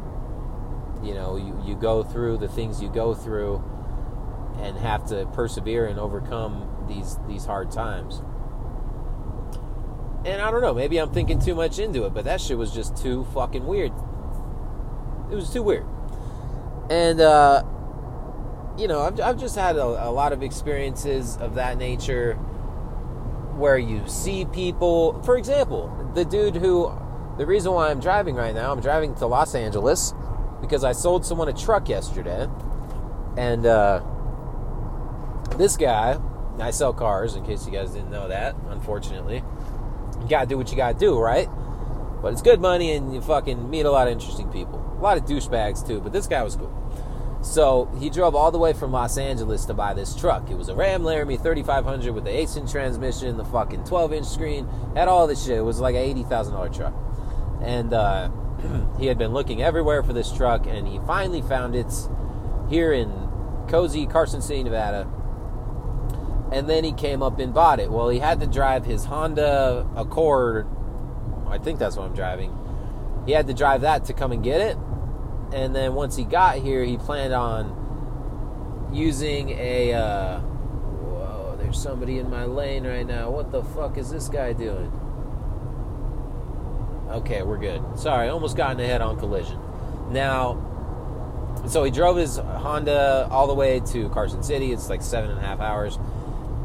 you 1.03 1.15
know 1.15 1.37
you, 1.37 1.61
you 1.65 1.75
go 1.75 2.03
through 2.03 2.39
the 2.39 2.49
things 2.49 2.83
you 2.83 2.89
go 2.89 3.15
through 3.15 3.63
and 4.61 4.77
have 4.79 5.05
to 5.07 5.27
persevere 5.35 5.87
and 5.87 5.99
overcome 5.99 6.87
these 6.89 7.19
these 7.29 7.45
hard 7.45 7.71
times. 7.71 8.23
And 10.27 10.41
i 10.41 10.51
don't 10.51 10.63
know 10.63 10.73
maybe 10.73 10.97
i'm 10.99 11.13
thinking 11.13 11.39
too 11.39 11.55
much 11.55 11.79
into 11.79 12.07
it 12.07 12.15
but 12.15 12.25
that 12.25 12.41
shit 12.41 12.57
was 12.57 12.73
just 12.73 12.97
too 12.97 13.27
fucking 13.35 13.67
weird 13.67 13.93
it 15.35 15.41
was 15.41 15.53
too 15.53 15.63
weird 15.63 15.87
and 16.91 17.21
uh 17.21 17.63
you 18.79 18.89
know 18.89 19.03
i've, 19.03 19.21
I've 19.21 19.39
just 19.39 19.57
had 19.57 19.77
a, 19.77 20.09
a 20.09 20.11
lot 20.11 20.33
of 20.33 20.43
experiences 20.43 21.37
of 21.37 21.55
that 21.55 21.79
nature 21.79 22.35
where 23.57 23.79
you 23.79 24.03
see 24.09 24.45
people 24.47 25.23
for 25.23 25.37
example 25.37 26.11
the 26.15 26.25
dude 26.25 26.57
who 26.57 26.93
the 27.39 27.47
reason 27.47 27.73
why 27.73 27.91
i'm 27.91 28.01
driving 28.01 28.35
right 28.35 28.55
now 28.55 28.73
i'm 28.73 28.81
driving 28.81 29.15
to 29.17 29.27
los 29.27 29.55
angeles 29.55 30.15
because 30.65 30.85
I 30.85 30.93
sold 30.93 31.25
someone 31.25 31.49
a 31.49 31.53
truck 31.53 31.89
yesterday, 31.89 32.49
and 33.37 33.67
uh, 33.67 34.03
this 35.57 35.77
guy, 35.77 36.19
I 36.59 36.71
sell 36.71 36.93
cars. 36.93 37.37
In 37.37 37.45
case 37.45 37.67
you 37.67 37.73
guys 37.73 37.91
didn't 37.91 38.11
know 38.11 38.29
that, 38.29 38.57
unfortunately, 38.69 39.43
you 40.21 40.29
gotta 40.29 40.47
do 40.47 40.57
what 40.57 40.71
you 40.71 40.77
gotta 40.77 40.99
do, 40.99 41.19
right? 41.19 41.49
But 42.23 42.33
it's 42.33 42.43
good 42.43 42.61
money, 42.61 42.93
and 42.93 43.15
you 43.15 43.21
fucking 43.21 43.69
meet 43.71 43.85
a 43.85 43.91
lot 43.91 44.09
of 44.09 44.13
interesting 44.13 44.51
people, 44.51 44.81
lot 45.05 45.19
of 45.19 45.25
douchebags 45.25 45.87
too. 45.87 46.01
But 46.01 46.13
this 46.13 46.27
guy 46.27 46.43
was 46.43 46.57
cool. 46.57 46.73
So 47.45 47.91
he 48.01 48.09
drove 48.09 48.35
all 48.35 48.51
the 48.51 48.59
way 48.59 48.73
from 48.73 48.91
Los 48.91 49.19
Angeles 49.19 49.67
to 49.67 49.75
buy 49.75 49.93
this 49.93 50.17
truck. 50.17 50.51
It 50.51 50.57
was 50.57 50.71
a 50.71 50.75
Ram 50.75 51.05
Laramie 51.05 51.37
3500 51.37 52.15
with 52.15 52.25
the 52.25 52.31
8 52.31 52.57
inch 52.57 52.71
transmission, 52.71 53.37
the 53.37 53.45
fucking 53.45 53.85
12 53.85 54.13
inch 54.15 54.27
screen, 54.27 54.67
had 54.97 55.09
all 55.09 55.27
this 55.27 55.45
shit. 55.45 55.59
It 55.59 55.63
was 55.63 55.79
like 55.79 55.95
an 55.95 56.25
$80,000 56.25 56.75
truck. 56.75 56.95
And 57.63 57.93
uh, 57.93 58.31
he 58.99 59.07
had 59.07 59.19
been 59.19 59.33
looking 59.33 59.63
everywhere 59.63 60.03
for 60.03 60.15
this 60.15 60.33
truck, 60.33 60.67
and 60.67 60.89
he 60.89 60.99
finally 61.07 61.43
found 61.43 61.77
it 61.77 61.93
here 62.71 62.95
in 62.95 63.11
cozy 63.69 64.07
Carson 64.07 64.41
City, 64.41 64.65
Nevada. 64.65 65.07
And 66.51 66.69
then 66.69 66.83
he 66.83 66.93
came 66.93 67.23
up 67.23 67.39
and 67.39 67.53
bought 67.53 67.79
it. 67.79 67.91
Well, 67.91 68.09
he 68.09 68.21
had 68.21 68.41
to 68.41 68.47
drive 68.47 68.87
his 68.87 69.05
Honda 69.05 69.87
Accord. 69.97 70.67
I 71.49 71.59
think 71.59 71.79
that's 71.79 71.97
what 71.97 72.07
I'm 72.07 72.15
driving. 72.15 72.57
He 73.27 73.33
had 73.33 73.47
to 73.49 73.55
drive 73.55 73.83
that 73.83 74.07
to 74.07 74.15
come 74.15 74.33
and 74.33 74.43
get 74.43 74.63
it. 74.63 74.79
And 75.55 75.75
then 75.75 75.95
once 75.95 76.17
he 76.17 76.25
got 76.25 76.57
here, 76.57 76.85
he 76.85 76.97
planned 76.97 77.33
on 77.33 78.91
using 78.93 79.51
a. 79.51 79.95
Uh, 79.95 80.41
whoa, 80.41 81.57
there's 81.57 81.81
somebody 81.81 82.19
in 82.19 82.29
my 82.29 82.45
lane 82.45 82.85
right 82.85 83.07
now. 83.07 83.31
What 83.31 83.53
the 83.53 83.63
fuck 83.63 83.97
is 83.97 84.11
this 84.11 84.29
guy 84.29 84.53
doing? 84.53 84.91
Okay, 87.09 87.43
we're 87.43 87.59
good. 87.59 87.81
Sorry, 87.97 88.29
almost 88.29 88.57
got 88.57 88.73
in 88.73 88.81
a 88.81 88.87
head-on 88.87 89.17
collision. 89.17 89.61
Now, 90.11 90.59
so 91.69 91.85
he 91.85 91.93
drove 91.93 92.17
his 92.17 92.39
Honda 92.39 93.29
all 93.31 93.47
the 93.47 93.55
way 93.55 93.79
to 93.93 94.09
Carson 94.09 94.43
City. 94.43 94.73
It's 94.73 94.91
like 94.91 95.03
seven 95.03 95.31
and 95.31 95.39
a 95.39 95.43
half 95.43 95.61
hours, 95.61 96.01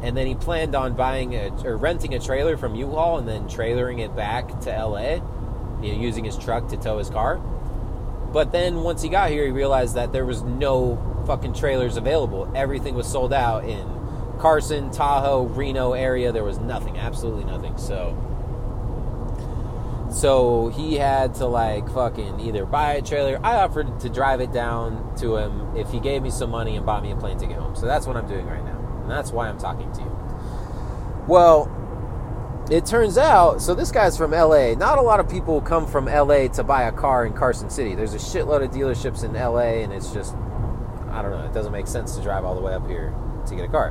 and 0.02 0.16
then 0.16 0.26
he 0.26 0.34
planned 0.34 0.74
on 0.74 0.96
buying 0.96 1.34
a, 1.36 1.50
or 1.64 1.76
renting 1.76 2.14
a 2.14 2.18
trailer 2.18 2.56
from 2.56 2.74
U-Haul 2.74 3.18
and 3.18 3.28
then 3.28 3.44
trailering 3.44 4.00
it 4.00 4.16
back 4.16 4.58
to 4.62 4.70
LA, 4.70 5.14
you 5.80 5.92
know, 5.92 6.00
using 6.00 6.24
his 6.24 6.36
truck 6.36 6.66
to 6.70 6.76
tow 6.76 6.98
his 6.98 7.08
car. 7.08 7.40
But 8.32 8.52
then 8.52 8.82
once 8.82 9.02
he 9.02 9.08
got 9.08 9.30
here, 9.30 9.44
he 9.44 9.50
realized 9.50 9.94
that 9.96 10.12
there 10.12 10.24
was 10.24 10.42
no 10.42 11.22
fucking 11.26 11.54
trailers 11.54 11.96
available. 11.96 12.50
Everything 12.54 12.94
was 12.94 13.06
sold 13.06 13.32
out 13.32 13.64
in 13.64 14.00
Carson, 14.40 14.90
Tahoe, 14.90 15.44
Reno 15.44 15.92
area, 15.92 16.32
there 16.32 16.44
was 16.44 16.58
nothing, 16.58 16.96
absolutely 16.96 17.44
nothing. 17.44 17.76
So, 17.76 18.16
so 20.10 20.68
he 20.68 20.94
had 20.94 21.34
to 21.36 21.46
like 21.46 21.88
fucking 21.92 22.40
either 22.40 22.64
buy 22.64 22.94
a 22.94 23.02
trailer. 23.02 23.38
I 23.44 23.56
offered 23.56 24.00
to 24.00 24.08
drive 24.08 24.40
it 24.40 24.50
down 24.50 25.14
to 25.18 25.36
him 25.36 25.76
if 25.76 25.90
he 25.90 26.00
gave 26.00 26.22
me 26.22 26.30
some 26.30 26.50
money 26.50 26.76
and 26.76 26.86
bought 26.86 27.02
me 27.02 27.10
a 27.10 27.16
plane 27.16 27.38
ticket 27.38 27.56
home. 27.56 27.76
So 27.76 27.84
that's 27.86 28.06
what 28.06 28.16
I'm 28.16 28.26
doing 28.26 28.46
right 28.46 28.64
now, 28.64 28.78
and 29.02 29.10
that's 29.10 29.30
why 29.30 29.48
I'm 29.48 29.58
talking 29.58 29.92
to 29.92 30.00
you. 30.00 30.16
Well, 31.28 31.66
it 32.70 32.86
turns 32.86 33.18
out, 33.18 33.60
so 33.60 33.74
this 33.74 33.90
guy's 33.90 34.16
from 34.16 34.30
LA. 34.30 34.74
Not 34.74 34.98
a 34.98 35.02
lot 35.02 35.18
of 35.18 35.28
people 35.28 35.60
come 35.60 35.86
from 35.86 36.06
LA 36.06 36.46
to 36.48 36.62
buy 36.62 36.84
a 36.84 36.92
car 36.92 37.26
in 37.26 37.32
Carson 37.32 37.68
City. 37.68 37.96
There's 37.96 38.14
a 38.14 38.18
shitload 38.18 38.62
of 38.62 38.70
dealerships 38.70 39.24
in 39.24 39.32
LA, 39.32 39.82
and 39.82 39.92
it's 39.92 40.12
just, 40.12 40.34
I 41.10 41.20
don't 41.20 41.32
know, 41.32 41.44
it 41.44 41.52
doesn't 41.52 41.72
make 41.72 41.88
sense 41.88 42.14
to 42.14 42.22
drive 42.22 42.44
all 42.44 42.54
the 42.54 42.60
way 42.60 42.72
up 42.72 42.86
here 42.86 43.12
to 43.48 43.56
get 43.56 43.64
a 43.64 43.68
car. 43.68 43.90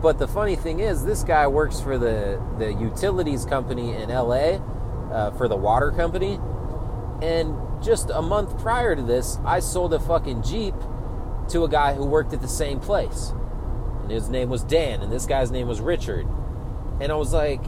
But 0.00 0.18
the 0.18 0.26
funny 0.26 0.56
thing 0.56 0.80
is, 0.80 1.04
this 1.04 1.24
guy 1.24 1.46
works 1.46 1.78
for 1.78 1.98
the, 1.98 2.42
the 2.58 2.72
utilities 2.72 3.44
company 3.44 3.94
in 3.94 4.08
LA, 4.08 4.60
uh, 5.12 5.30
for 5.32 5.46
the 5.46 5.56
water 5.56 5.90
company. 5.90 6.40
And 7.20 7.54
just 7.82 8.10
a 8.10 8.22
month 8.22 8.58
prior 8.58 8.96
to 8.96 9.02
this, 9.02 9.38
I 9.44 9.60
sold 9.60 9.92
a 9.92 10.00
fucking 10.00 10.42
Jeep 10.42 10.74
to 11.48 11.64
a 11.64 11.68
guy 11.68 11.92
who 11.92 12.06
worked 12.06 12.32
at 12.32 12.40
the 12.40 12.48
same 12.48 12.80
place. 12.80 13.32
And 14.02 14.10
his 14.10 14.30
name 14.30 14.48
was 14.48 14.62
Dan, 14.64 15.02
and 15.02 15.12
this 15.12 15.26
guy's 15.26 15.50
name 15.50 15.68
was 15.68 15.80
Richard. 15.80 16.26
And 17.00 17.12
I 17.12 17.16
was 17.16 17.34
like, 17.34 17.60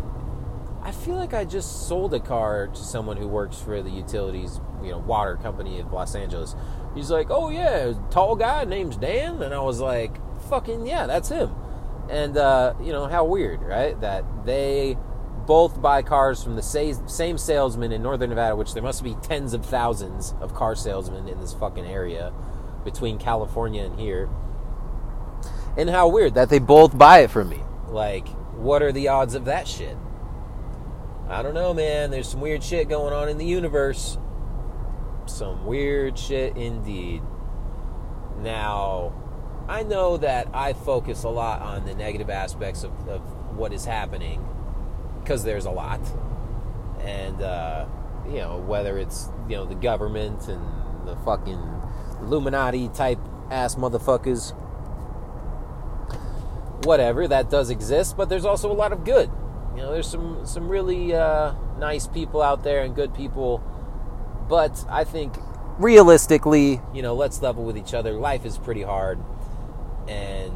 I 0.89 0.91
feel 0.91 1.17
like 1.17 1.35
I 1.35 1.45
just 1.45 1.87
sold 1.87 2.15
a 2.15 2.19
car 2.19 2.69
to 2.69 2.83
someone 2.83 3.19
who 3.19 3.29
works 3.29 3.59
for 3.59 3.83
the 3.83 3.91
utilities, 3.91 4.59
you 4.83 4.91
know, 4.91 4.97
water 4.97 5.37
company 5.37 5.81
of 5.81 5.93
Los 5.93 6.15
Angeles. 6.15 6.57
He's 6.95 7.11
like, 7.11 7.27
oh 7.29 7.51
yeah, 7.51 7.93
tall 8.09 8.35
guy, 8.37 8.65
name's 8.65 8.97
Dan. 8.97 9.43
And 9.43 9.53
I 9.53 9.61
was 9.61 9.81
like, 9.81 10.17
fucking 10.49 10.87
yeah, 10.87 11.07
that's 11.07 11.29
him. 11.29 11.55
And, 12.09 12.39
uh, 12.39 12.73
you 12.83 12.93
know, 12.93 13.07
how 13.07 13.27
weird, 13.27 13.61
right? 13.61 14.01
That 14.01 14.25
they 14.47 14.97
both 15.47 15.79
buy 15.79 16.01
cars 16.01 16.43
from 16.43 16.57
the 16.57 16.63
same 16.63 17.37
salesman 17.37 17.93
in 17.93 18.03
Northern 18.03 18.31
Nevada, 18.31 18.57
which 18.57 18.73
there 18.73 18.83
must 18.83 19.05
be 19.05 19.15
tens 19.21 19.53
of 19.53 19.67
thousands 19.67 20.35
of 20.41 20.55
car 20.55 20.75
salesmen 20.75 21.29
in 21.29 21.39
this 21.39 21.53
fucking 21.53 21.85
area 21.85 22.33
between 22.85 23.19
California 23.19 23.85
and 23.85 24.01
here. 24.01 24.31
And 25.77 25.91
how 25.91 26.09
weird 26.09 26.33
that 26.33 26.49
they 26.49 26.61
both 26.61 26.97
buy 26.97 27.19
it 27.19 27.31
from 27.31 27.51
me. 27.51 27.61
Like, 27.89 28.27
what 28.57 28.81
are 28.81 28.91
the 28.91 29.09
odds 29.09 29.35
of 29.35 29.45
that 29.45 29.69
shit? 29.69 29.99
I 31.29 31.43
don't 31.43 31.53
know, 31.53 31.75
man. 31.75 32.11
There's 32.11 32.29
some 32.29 32.41
weird 32.41 32.65
shit 32.65 32.89
going 32.89 33.13
on 33.13 33.29
in 33.29 33.37
the 33.37 33.45
universe. 33.45 34.17
Some 35.27 35.67
weird 35.67 36.19
shit 36.19 36.57
indeed. 36.57 37.23
Now, 38.39 39.13
I 39.69 39.83
know 39.83 40.17
that 40.17 40.49
I 40.55 40.73
focus 40.73 41.25
a 41.25 41.29
lot 41.29 41.61
on 41.61 41.85
the 41.85 41.95
negative 41.95 42.31
aspects 42.31 42.83
of, 42.83 42.93
of 43.09 43.21
what 43.55 43.75
is 43.75 43.85
happening 43.85 44.43
because 45.21 45.45
there's 45.45 45.67
a 45.67 45.71
lot. 45.71 46.01
And, 47.01 47.43
uh, 47.43 47.85
you 48.27 48.39
know, 48.39 48.57
whether 48.67 48.97
it's, 48.97 49.29
you 49.51 49.57
know, 49.57 49.67
the 49.67 49.75
government 49.75 50.49
and 50.49 50.65
the 51.07 51.15
fucking 51.17 51.61
Illuminati 52.23 52.89
type 52.89 53.19
ass 53.51 53.75
motherfuckers, 53.75 54.57
whatever, 56.87 57.29
that 57.29 57.51
does 57.51 57.69
exist, 57.69 58.17
but 58.17 58.31
there's 58.31 58.47
also 58.47 58.73
a 58.73 58.73
lot 58.73 58.93
of 58.93 59.05
good. 59.05 59.31
You 59.79 59.85
know, 59.85 59.93
there's 59.93 60.11
some, 60.11 60.45
some 60.45 60.69
really 60.69 61.15
uh, 61.15 61.55
nice 61.79 62.09
people 62.09 62.43
out 62.43 62.65
there 62.65 62.83
and 62.83 62.97
good 62.97 63.15
people, 63.15 63.63
but 64.49 64.85
I 64.89 65.05
think 65.05 65.37
realistically, 65.79 66.81
you 66.93 67.01
know, 67.01 67.15
let's 67.15 67.41
level 67.41 67.63
with 67.63 67.79
each 67.79 67.95
other. 67.95 68.15
Life 68.15 68.45
is 68.45 68.59
pretty 68.59 68.83
hard 68.83 69.21
and 70.09 70.53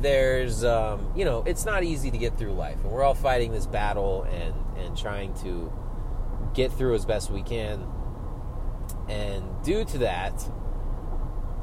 there's 0.00 0.64
um, 0.64 1.12
you 1.14 1.24
know 1.24 1.44
it's 1.46 1.64
not 1.64 1.84
easy 1.84 2.10
to 2.10 2.18
get 2.18 2.36
through 2.36 2.52
life 2.52 2.82
and 2.82 2.90
we're 2.90 3.04
all 3.04 3.14
fighting 3.14 3.52
this 3.52 3.66
battle 3.66 4.24
and 4.24 4.54
and 4.78 4.96
trying 4.96 5.32
to 5.34 5.72
get 6.52 6.72
through 6.72 6.94
as 6.94 7.04
best 7.04 7.30
we 7.30 7.42
can 7.42 7.86
and 9.08 9.44
due 9.62 9.84
to 9.84 9.98
that 9.98 10.50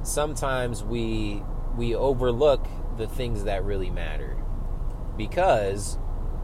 sometimes 0.02 0.84
we 0.84 1.44
we 1.78 1.94
overlook 1.94 2.66
the 2.98 3.08
things 3.08 3.44
that 3.44 3.64
really 3.64 3.90
matter 3.90 4.43
because 5.18 5.98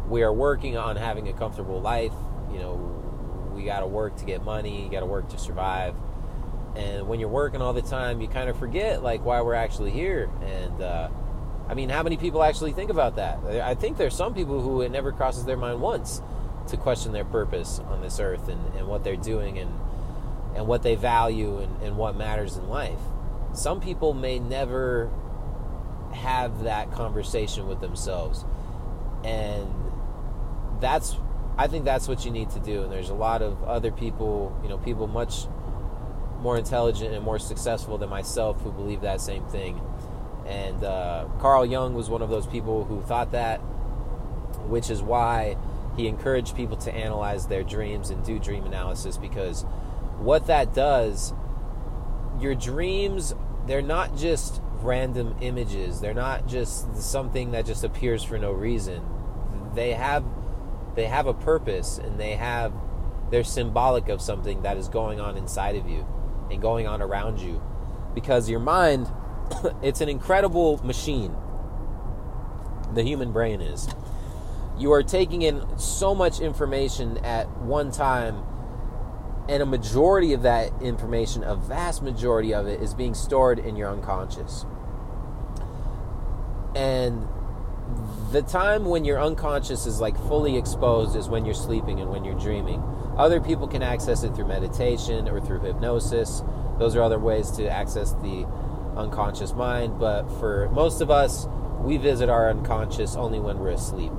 we 0.07 0.23
are 0.23 0.33
working 0.33 0.77
on 0.77 0.95
having 0.95 1.27
a 1.27 1.33
comfortable 1.33 1.81
life 1.81 2.13
you 2.51 2.59
know 2.59 2.99
we 3.53 3.63
got 3.63 3.81
to 3.81 3.87
work 3.87 4.15
to 4.17 4.25
get 4.25 4.43
money 4.43 4.83
you 4.83 4.89
got 4.89 5.01
to 5.01 5.05
work 5.05 5.29
to 5.29 5.37
survive. 5.37 5.95
And 6.75 7.07
when 7.07 7.19
you're 7.19 7.29
working 7.29 7.61
all 7.61 7.73
the 7.73 7.81
time 7.81 8.21
you 8.21 8.27
kind 8.27 8.49
of 8.49 8.57
forget 8.57 9.03
like 9.03 9.23
why 9.23 9.41
we're 9.41 9.55
actually 9.55 9.91
here. 9.91 10.29
And 10.41 10.81
uh, 10.81 11.09
i 11.67 11.73
mean 11.73 11.89
how 11.89 12.03
many 12.03 12.17
people 12.17 12.43
actually 12.43 12.73
think 12.73 12.89
about 12.89 13.17
that? 13.17 13.39
I 13.61 13.75
think 13.75 13.97
there's 13.97 14.15
some 14.15 14.33
people 14.33 14.61
who 14.61 14.81
it 14.81 14.89
never 14.91 15.11
crosses 15.11 15.45
their 15.45 15.57
mind 15.57 15.81
once 15.81 16.21
to 16.67 16.77
question 16.77 17.11
their 17.11 17.25
purpose 17.25 17.79
on 17.79 18.01
this 18.01 18.19
earth 18.19 18.47
and, 18.47 18.73
and 18.75 18.87
what 18.87 19.03
they're 19.03 19.15
doing 19.15 19.57
and 19.57 19.71
and 20.55 20.67
what 20.67 20.81
they 20.81 20.95
value 20.95 21.59
and, 21.59 21.83
and 21.83 21.97
what 21.97 22.15
matters 22.15 22.57
in 22.57 22.67
life. 22.69 22.99
Some 23.53 23.79
people 23.79 24.13
may 24.13 24.39
never 24.39 25.11
have 26.13 26.63
that 26.63 26.91
conversation 26.91 27.67
with 27.67 27.81
themselves 27.81 28.45
and 29.23 29.67
that's 30.79 31.17
i 31.57 31.67
think 31.67 31.85
that's 31.85 32.07
what 32.07 32.23
you 32.25 32.31
need 32.31 32.49
to 32.49 32.59
do 32.59 32.83
and 32.83 32.91
there's 32.91 33.09
a 33.09 33.13
lot 33.13 33.41
of 33.41 33.61
other 33.63 33.91
people 33.91 34.57
you 34.63 34.69
know 34.69 34.77
people 34.77 35.07
much 35.07 35.45
more 36.41 36.57
intelligent 36.57 37.13
and 37.13 37.23
more 37.23 37.39
successful 37.39 37.97
than 37.97 38.09
myself 38.09 38.61
who 38.61 38.71
believe 38.71 39.01
that 39.01 39.21
same 39.21 39.45
thing. 39.45 39.79
And 40.45 40.83
uh, 40.83 41.25
Carl 41.39 41.65
Jung 41.65 41.93
was 41.93 42.09
one 42.09 42.21
of 42.21 42.29
those 42.29 42.47
people 42.47 42.85
who 42.85 43.01
thought 43.01 43.31
that, 43.33 43.57
which 44.67 44.89
is 44.89 45.01
why 45.01 45.57
he 45.95 46.07
encouraged 46.07 46.55
people 46.55 46.77
to 46.77 46.93
analyze 46.93 47.47
their 47.47 47.63
dreams 47.63 48.09
and 48.09 48.23
do 48.23 48.39
dream 48.39 48.65
analysis 48.65 49.17
because 49.17 49.63
what 50.17 50.47
that 50.47 50.73
does, 50.73 51.33
your 52.39 52.55
dreams, 52.55 53.35
they're 53.67 53.81
not 53.81 54.17
just 54.17 54.61
random 54.83 55.35
images. 55.41 56.01
They're 56.01 56.13
not 56.13 56.47
just 56.47 56.95
something 56.95 57.51
that 57.51 57.65
just 57.65 57.83
appears 57.83 58.23
for 58.23 58.37
no 58.37 58.51
reason. 58.51 59.03
They 59.75 59.93
have 59.93 60.23
they 60.95 61.05
have 61.05 61.27
a 61.27 61.33
purpose 61.33 61.97
and 61.97 62.19
they 62.19 62.35
have 62.35 62.73
they're 63.29 63.43
symbolic 63.43 64.09
of 64.09 64.21
something 64.21 64.63
that 64.63 64.77
is 64.77 64.89
going 64.89 65.19
on 65.19 65.37
inside 65.37 65.75
of 65.75 65.87
you 65.87 66.05
and 66.51 66.61
going 66.61 66.87
on 66.87 67.01
around 67.01 67.39
you 67.39 67.61
because 68.15 68.49
your 68.49 68.59
mind 68.59 69.07
it's 69.83 70.01
an 70.01 70.09
incredible 70.09 70.83
machine 70.83 71.35
the 72.93 73.03
human 73.03 73.31
brain 73.31 73.61
is 73.61 73.87
you 74.77 74.91
are 74.91 75.03
taking 75.03 75.41
in 75.41 75.63
so 75.77 76.15
much 76.15 76.39
information 76.39 77.17
at 77.19 77.47
one 77.59 77.91
time 77.91 78.43
and 79.49 79.61
a 79.61 79.65
majority 79.65 80.33
of 80.33 80.43
that 80.43 80.71
information 80.81 81.43
a 81.43 81.55
vast 81.55 82.01
majority 82.01 82.53
of 82.53 82.67
it 82.67 82.81
is 82.81 82.93
being 82.93 83.13
stored 83.13 83.59
in 83.59 83.75
your 83.75 83.89
unconscious 83.89 84.65
and 86.75 87.27
the 88.31 88.43
time 88.43 88.85
when 88.85 89.03
your 89.03 89.19
unconscious 89.19 89.85
is 89.85 89.99
like 89.99 90.15
fully 90.27 90.55
exposed 90.57 91.15
is 91.15 91.27
when 91.27 91.43
you're 91.43 91.55
sleeping 91.55 91.99
and 91.99 92.09
when 92.09 92.23
you're 92.23 92.39
dreaming 92.39 92.81
other 93.19 93.41
people 93.41 93.67
can 93.67 93.83
access 93.83 94.23
it 94.23 94.33
through 94.33 94.47
meditation 94.47 95.27
or 95.27 95.41
through 95.41 95.59
hypnosis. 95.59 96.41
Those 96.77 96.95
are 96.95 97.01
other 97.01 97.19
ways 97.19 97.51
to 97.51 97.69
access 97.69 98.13
the 98.13 98.47
unconscious 98.95 99.51
mind. 99.51 99.99
But 99.99 100.23
for 100.39 100.69
most 100.69 101.01
of 101.01 101.11
us, 101.11 101.45
we 101.81 101.97
visit 101.97 102.29
our 102.29 102.49
unconscious 102.49 103.17
only 103.17 103.41
when 103.41 103.59
we're 103.59 103.71
asleep. 103.71 104.13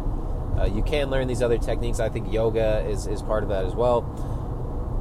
Uh, 0.59 0.66
you 0.66 0.83
can 0.83 1.09
learn 1.09 1.28
these 1.28 1.41
other 1.41 1.57
techniques. 1.57 1.99
I 1.99 2.11
think 2.11 2.31
yoga 2.31 2.87
is, 2.87 3.07
is 3.07 3.22
part 3.22 3.43
of 3.43 3.49
that 3.49 3.64
as 3.64 3.74
well. 3.74 4.03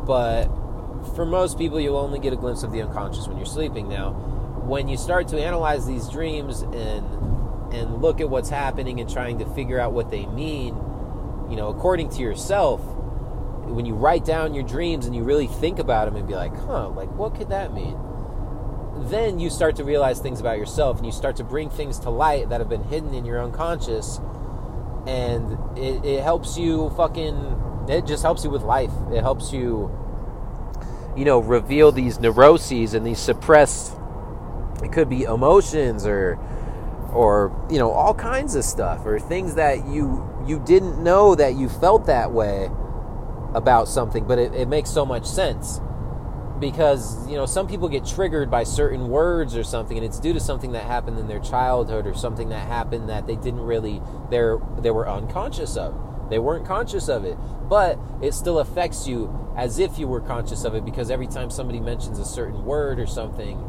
But 0.09 0.47
for 1.15 1.23
most 1.23 1.59
people, 1.59 1.79
you'll 1.79 1.95
only 1.95 2.17
get 2.17 2.33
a 2.33 2.35
glimpse 2.35 2.63
of 2.63 2.71
the 2.71 2.81
unconscious 2.81 3.27
when 3.27 3.37
you're 3.37 3.45
sleeping. 3.45 3.87
Now, 3.87 4.09
when 4.65 4.87
you 4.87 4.97
start 4.97 5.27
to 5.27 5.39
analyze 5.39 5.85
these 5.85 6.09
dreams 6.09 6.63
and 6.63 7.05
and 7.71 8.01
look 8.01 8.19
at 8.19 8.27
what's 8.27 8.49
happening 8.49 8.99
and 8.99 9.07
trying 9.07 9.37
to 9.37 9.45
figure 9.53 9.79
out 9.79 9.93
what 9.93 10.09
they 10.09 10.25
mean, 10.25 10.75
you 11.47 11.55
know, 11.55 11.67
according 11.67 12.09
to 12.09 12.21
yourself, 12.21 12.81
when 13.67 13.85
you 13.85 13.93
write 13.93 14.25
down 14.25 14.55
your 14.55 14.63
dreams 14.63 15.05
and 15.05 15.15
you 15.15 15.21
really 15.21 15.45
think 15.45 15.77
about 15.77 16.05
them 16.05 16.15
and 16.15 16.27
be 16.27 16.33
like, 16.33 16.55
huh, 16.55 16.89
like 16.89 17.11
what 17.11 17.35
could 17.35 17.49
that 17.49 17.71
mean? 17.71 17.95
Then 19.11 19.37
you 19.37 19.51
start 19.51 19.75
to 19.75 19.83
realize 19.83 20.19
things 20.19 20.39
about 20.39 20.57
yourself 20.57 20.97
and 20.97 21.05
you 21.05 21.11
start 21.11 21.35
to 21.35 21.43
bring 21.43 21.69
things 21.69 21.99
to 21.99 22.09
light 22.09 22.49
that 22.49 22.59
have 22.59 22.69
been 22.69 22.85
hidden 22.85 23.13
in 23.13 23.25
your 23.25 23.43
unconscious. 23.43 24.19
And 25.05 25.55
it, 25.77 26.03
it 26.03 26.23
helps 26.23 26.57
you 26.57 26.89
fucking, 26.97 27.68
it 27.89 28.05
just 28.05 28.23
helps 28.23 28.43
you 28.43 28.49
with 28.49 28.61
life. 28.61 28.91
It 29.11 29.21
helps 29.21 29.51
you, 29.51 29.91
you 31.17 31.25
know, 31.25 31.39
reveal 31.39 31.91
these 31.91 32.19
neuroses 32.19 32.93
and 32.93 33.05
these 33.05 33.19
suppressed, 33.19 33.93
it 34.83 34.91
could 34.91 35.09
be 35.09 35.23
emotions 35.23 36.05
or, 36.05 36.39
or 37.13 37.67
you 37.71 37.79
know 37.79 37.91
all 37.91 38.13
kinds 38.13 38.53
of 38.53 38.63
stuff 38.63 39.03
or 39.03 39.19
things 39.19 39.55
that 39.55 39.87
you 39.87 40.23
you 40.45 40.59
didn't 40.59 41.03
know 41.03 41.33
that 41.33 41.55
you 41.55 41.67
felt 41.67 42.05
that 42.05 42.31
way 42.31 42.69
about 43.55 43.87
something, 43.87 44.25
but 44.25 44.37
it, 44.37 44.53
it 44.53 44.67
makes 44.67 44.91
so 44.91 45.05
much 45.05 45.25
sense 45.25 45.81
because 46.59 47.27
you 47.27 47.35
know 47.35 47.45
some 47.45 47.67
people 47.67 47.89
get 47.89 48.05
triggered 48.05 48.51
by 48.51 48.63
certain 48.63 49.09
words 49.09 49.55
or 49.55 49.63
something 49.63 49.97
and 49.97 50.05
it's 50.05 50.19
due 50.19 50.33
to 50.33 50.39
something 50.39 50.73
that 50.73 50.83
happened 50.83 51.17
in 51.17 51.27
their 51.27 51.39
childhood 51.39 52.05
or 52.05 52.13
something 52.13 52.49
that 52.49 52.67
happened 52.67 53.07
that 53.07 53.25
they 53.27 53.37
didn't 53.37 53.61
really 53.61 54.01
they're 54.29 54.59
they 54.79 54.91
were 54.91 55.07
unconscious 55.07 55.77
of 55.77 55.93
they 56.29 56.39
weren't 56.39 56.65
conscious 56.65 57.09
of 57.09 57.25
it. 57.25 57.37
But 57.69 57.99
it 58.21 58.33
still 58.33 58.59
affects 58.59 59.07
you 59.07 59.53
as 59.57 59.79
if 59.79 59.99
you 59.99 60.07
were 60.07 60.21
conscious 60.21 60.63
of 60.63 60.75
it 60.75 60.85
because 60.85 61.11
every 61.11 61.27
time 61.27 61.49
somebody 61.49 61.79
mentions 61.79 62.19
a 62.19 62.25
certain 62.25 62.65
word 62.65 62.99
or 62.99 63.07
something 63.07 63.65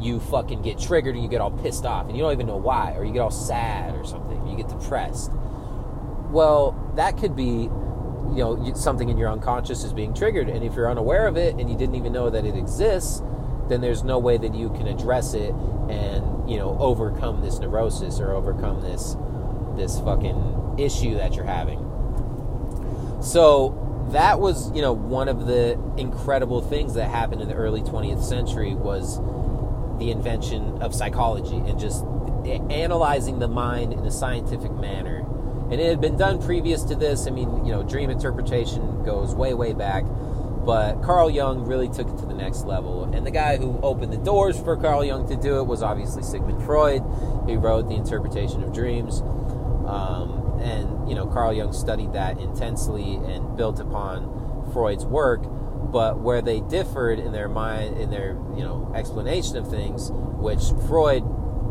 you 0.00 0.20
fucking 0.20 0.62
get 0.62 0.78
triggered 0.78 1.14
and 1.14 1.24
you 1.24 1.30
get 1.30 1.40
all 1.40 1.50
pissed 1.50 1.84
off 1.84 2.06
and 2.06 2.16
you 2.16 2.22
don't 2.22 2.32
even 2.32 2.46
know 2.46 2.56
why 2.56 2.94
or 2.94 3.04
you 3.04 3.12
get 3.12 3.20
all 3.20 3.30
sad 3.30 3.94
or 3.96 4.04
something. 4.04 4.46
You 4.46 4.56
get 4.56 4.68
depressed. 4.68 5.30
Well 6.30 6.92
that 6.96 7.16
could 7.16 7.34
be 7.34 7.70
you 8.28 8.44
know 8.44 8.72
something 8.74 9.08
in 9.08 9.16
your 9.16 9.30
unconscious 9.30 9.84
is 9.84 9.92
being 9.92 10.14
triggered. 10.14 10.48
And 10.48 10.64
if 10.64 10.74
you're 10.74 10.90
unaware 10.90 11.26
of 11.26 11.36
it 11.36 11.56
and 11.56 11.70
you 11.70 11.76
didn't 11.76 11.94
even 11.94 12.12
know 12.12 12.30
that 12.30 12.44
it 12.44 12.54
exists 12.54 13.22
then 13.68 13.80
there's 13.80 14.02
no 14.02 14.18
way 14.18 14.38
that 14.38 14.54
you 14.54 14.70
can 14.70 14.86
address 14.86 15.34
it 15.34 15.52
and 15.88 16.50
you 16.50 16.56
know 16.56 16.76
overcome 16.80 17.40
this 17.40 17.58
neurosis 17.58 18.18
or 18.18 18.32
overcome 18.32 18.80
this 18.80 19.16
this 19.76 20.00
fucking 20.00 20.76
issue 20.78 21.14
that 21.14 21.34
you're 21.34 21.44
having 21.44 21.87
so 23.20 24.08
that 24.12 24.40
was 24.40 24.72
you 24.72 24.82
know 24.82 24.92
one 24.92 25.28
of 25.28 25.46
the 25.46 25.78
incredible 25.96 26.60
things 26.60 26.94
that 26.94 27.10
happened 27.10 27.42
in 27.42 27.48
the 27.48 27.54
early 27.54 27.82
20th 27.82 28.22
century 28.22 28.74
was 28.74 29.18
the 29.98 30.10
invention 30.10 30.80
of 30.80 30.94
psychology 30.94 31.56
and 31.56 31.78
just 31.78 32.04
analyzing 32.70 33.38
the 33.40 33.48
mind 33.48 33.92
in 33.92 34.00
a 34.00 34.10
scientific 34.10 34.72
manner 34.72 35.26
and 35.70 35.82
it 35.82 35.86
had 35.86 36.00
been 36.00 36.16
done 36.16 36.40
previous 36.40 36.82
to 36.84 36.94
this. 36.94 37.26
I 37.26 37.30
mean, 37.30 37.66
you 37.66 37.72
know, 37.72 37.82
dream 37.82 38.08
interpretation 38.08 39.04
goes 39.04 39.34
way, 39.34 39.52
way 39.52 39.74
back. 39.74 40.04
But 40.64 41.02
Carl 41.02 41.30
Jung 41.30 41.64
really 41.64 41.88
took 41.88 42.08
it 42.08 42.18
to 42.18 42.26
the 42.26 42.34
next 42.34 42.64
level. 42.64 43.04
And 43.04 43.26
the 43.26 43.30
guy 43.30 43.58
who 43.58 43.78
opened 43.82 44.12
the 44.12 44.18
doors 44.18 44.58
for 44.58 44.76
Carl 44.76 45.04
Jung 45.04 45.28
to 45.28 45.36
do 45.36 45.58
it 45.58 45.64
was 45.64 45.82
obviously 45.82 46.22
Sigmund 46.22 46.62
Freud. 46.62 47.02
He 47.46 47.56
wrote 47.56 47.88
The 47.88 47.96
Interpretation 47.96 48.62
of 48.62 48.72
Dreams. 48.72 49.20
Um, 49.86 50.37
and, 50.60 51.08
you 51.08 51.14
know, 51.14 51.26
Carl 51.26 51.52
Jung 51.52 51.72
studied 51.72 52.12
that 52.12 52.38
intensely 52.38 53.14
and 53.14 53.56
built 53.56 53.80
upon 53.80 54.70
Freud's 54.72 55.04
work. 55.04 55.42
But 55.92 56.18
where 56.20 56.42
they 56.42 56.60
differed 56.60 57.18
in 57.18 57.32
their 57.32 57.48
mind, 57.48 57.98
in 57.98 58.10
their, 58.10 58.36
you 58.56 58.62
know, 58.62 58.92
explanation 58.94 59.56
of 59.56 59.70
things, 59.70 60.10
which 60.12 60.60
Freud 60.86 61.22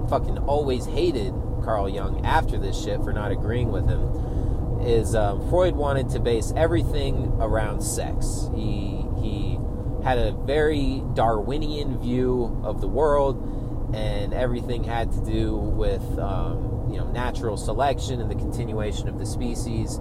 fucking 0.09 0.39
always 0.39 0.85
hated 0.85 1.33
Carl 1.63 1.89
Jung 1.89 2.25
after 2.25 2.57
this 2.57 2.81
shit 2.81 3.03
for 3.03 3.13
not 3.13 3.31
agreeing 3.31 3.71
with 3.71 3.87
him 3.87 4.79
is 4.81 5.15
um, 5.15 5.47
Freud 5.49 5.75
wanted 5.75 6.09
to 6.09 6.19
base 6.19 6.53
everything 6.55 7.33
around 7.39 7.81
sex. 7.81 8.49
He 8.55 9.05
he 9.21 9.59
had 10.03 10.17
a 10.17 10.31
very 10.31 11.03
Darwinian 11.13 11.99
view 11.99 12.61
of 12.63 12.81
the 12.81 12.87
world, 12.87 13.93
and 13.93 14.33
everything 14.33 14.83
had 14.83 15.11
to 15.11 15.21
do 15.25 15.55
with 15.55 16.03
um, 16.19 16.76
you 16.89 16.97
know 16.97 17.07
natural 17.11 17.57
selection 17.57 18.21
and 18.21 18.29
the 18.29 18.35
continuation 18.35 19.07
of 19.07 19.19
the 19.19 19.25
species 19.25 19.99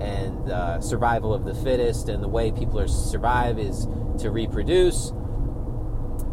and 0.00 0.50
uh, 0.50 0.80
survival 0.80 1.34
of 1.34 1.44
the 1.44 1.54
fittest. 1.54 2.08
And 2.08 2.22
the 2.22 2.28
way 2.28 2.52
people 2.52 2.78
are 2.78 2.88
survive 2.88 3.58
is 3.58 3.86
to 4.20 4.30
reproduce 4.30 5.12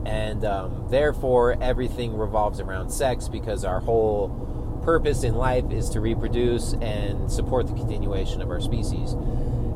and 0.06 0.46
um, 0.46 0.86
therefore 0.89 1.58
everything 1.62 2.16
revolves 2.16 2.60
around 2.60 2.89
sex 2.89 3.28
because 3.28 3.66
our 3.66 3.80
whole 3.80 4.30
purpose 4.84 5.24
in 5.24 5.34
life 5.34 5.72
is 5.72 5.89
to 5.89 6.00
reproduce 6.00 6.74
and 6.74 7.32
support 7.32 7.66
the 7.68 7.74
continuation 7.74 8.41
of 8.41 8.52
our 8.52 8.62
species. 8.62 9.14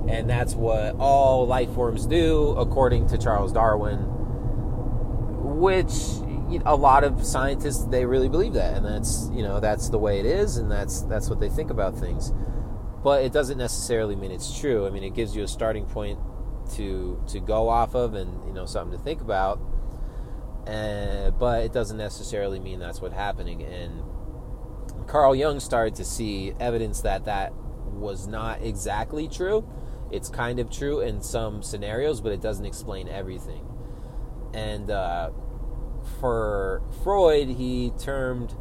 And 0.08 0.30
that's 0.30 0.56
what 0.56 0.96
all 1.00 1.48
life 1.48 1.72
forms 1.74 2.06
do, 2.06 2.56
according 2.58 3.08
to 3.10 3.18
Charles 3.18 3.52
Darwin, 3.52 4.00
which 5.60 5.92
a 6.66 6.76
lot 6.76 7.04
of 7.04 7.26
scientists 7.26 7.86
they 7.86 8.06
really 8.06 8.30
believe 8.30 8.54
that, 8.54 8.76
and 8.76 8.86
that's 8.86 9.30
you 9.34 9.44
know 9.44 9.60
that's 9.60 9.90
the 9.90 9.98
way 9.98 10.20
it 10.20 10.26
is, 10.26 10.58
and 10.58 10.72
that's 10.72 11.02
that's 11.04 11.30
what 11.30 11.40
they 11.40 11.50
think 11.50 11.70
about 11.70 11.98
things. 11.98 12.32
But 13.04 13.24
it 13.24 13.32
doesn't 13.32 13.58
necessarily 13.58 14.16
mean 14.16 14.32
it's 14.32 14.60
true. 14.60 14.86
I 14.86 14.90
mean, 14.90 15.04
it 15.04 15.16
gives 15.16 15.36
you 15.36 15.44
a 15.44 15.48
starting 15.48 15.86
point 15.86 16.20
to 16.76 17.24
to 17.28 17.40
go 17.40 17.70
off 17.70 17.96
of, 17.96 18.14
and 18.14 18.46
you 18.48 18.54
know 18.54 18.66
something 18.66 18.98
to 18.98 19.04
think 19.04 19.22
about. 19.22 19.60
But 20.66 21.64
it 21.64 21.74
doesn't 21.74 21.98
necessarily 21.98 22.60
mean 22.60 22.80
that's 22.80 23.02
what's 23.02 23.16
happening. 23.16 23.64
And 23.64 24.04
Carl 25.08 25.36
Jung 25.36 25.60
started 25.60 25.96
to 25.96 26.06
see 26.06 26.54
evidence 26.60 27.02
that 27.02 27.26
that 27.26 27.54
was 27.56 28.28
not 28.28 28.62
exactly 28.62 29.28
true. 29.28 29.68
It's 30.12 30.30
kind 30.30 30.60
of 30.60 30.70
true 30.70 31.02
in 31.02 31.22
some 31.22 31.64
scenarios, 31.64 32.22
but 32.22 32.32
it 32.32 32.42
doesn't 32.42 32.66
explain 32.66 33.08
everything. 33.08 33.66
And 34.54 34.90
uh, 34.92 35.32
for 36.20 36.82
Freud, 37.04 37.50
he 37.50 37.92
termed, 38.00 38.56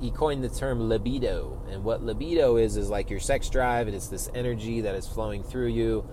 he 0.00 0.10
coined 0.10 0.44
the 0.44 0.48
term 0.48 0.88
libido. 0.88 1.62
And 1.70 1.84
what 1.84 2.02
libido 2.02 2.56
is, 2.56 2.76
is 2.76 2.90
like 2.90 3.10
your 3.10 3.20
sex 3.20 3.48
drive, 3.48 3.86
and 3.86 3.96
it's 3.96 4.08
this 4.08 4.28
energy 4.34 4.82
that 4.82 4.94
is 4.94 5.06
flowing 5.06 5.42
through 5.42 5.68
you 5.68 6.06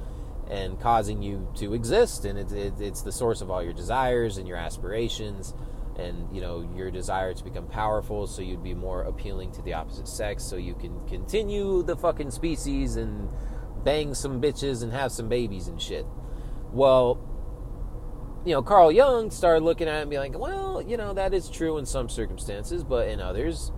and 0.49 0.79
causing 0.79 1.21
you 1.21 1.47
to 1.55 1.73
exist. 1.73 2.25
And 2.25 2.37
it, 2.37 2.51
it, 2.51 2.73
it's 2.79 3.01
the 3.01 3.11
source 3.11 3.41
of 3.41 3.49
all 3.49 3.63
your 3.63 3.73
desires 3.73 4.37
and 4.37 4.47
your 4.47 4.57
aspirations 4.57 5.53
and 5.97 6.33
you 6.33 6.41
know 6.41 6.67
your 6.75 6.89
desire 6.89 7.33
to 7.33 7.43
become 7.43 7.67
powerful 7.67 8.27
so 8.27 8.41
you'd 8.41 8.63
be 8.63 8.73
more 8.73 9.03
appealing 9.03 9.51
to 9.51 9.61
the 9.61 9.73
opposite 9.73 10.07
sex 10.07 10.43
so 10.43 10.55
you 10.55 10.73
can 10.73 11.05
continue 11.07 11.83
the 11.83 11.95
fucking 11.95 12.31
species 12.31 12.95
and 12.95 13.29
bang 13.83 14.13
some 14.13 14.41
bitches 14.41 14.83
and 14.83 14.91
have 14.91 15.11
some 15.11 15.27
babies 15.27 15.67
and 15.67 15.81
shit 15.81 16.05
well 16.71 17.19
you 18.45 18.53
know 18.53 18.61
carl 18.61 18.91
jung 18.91 19.29
started 19.29 19.63
looking 19.63 19.87
at 19.87 19.99
it 19.99 20.01
and 20.01 20.09
be 20.09 20.17
like 20.17 20.37
well 20.37 20.81
you 20.81 20.97
know 20.97 21.13
that 21.13 21.33
is 21.33 21.49
true 21.49 21.77
in 21.77 21.85
some 21.85 22.09
circumstances 22.09 22.83
but 22.83 23.07
in 23.07 23.19
others 23.19 23.71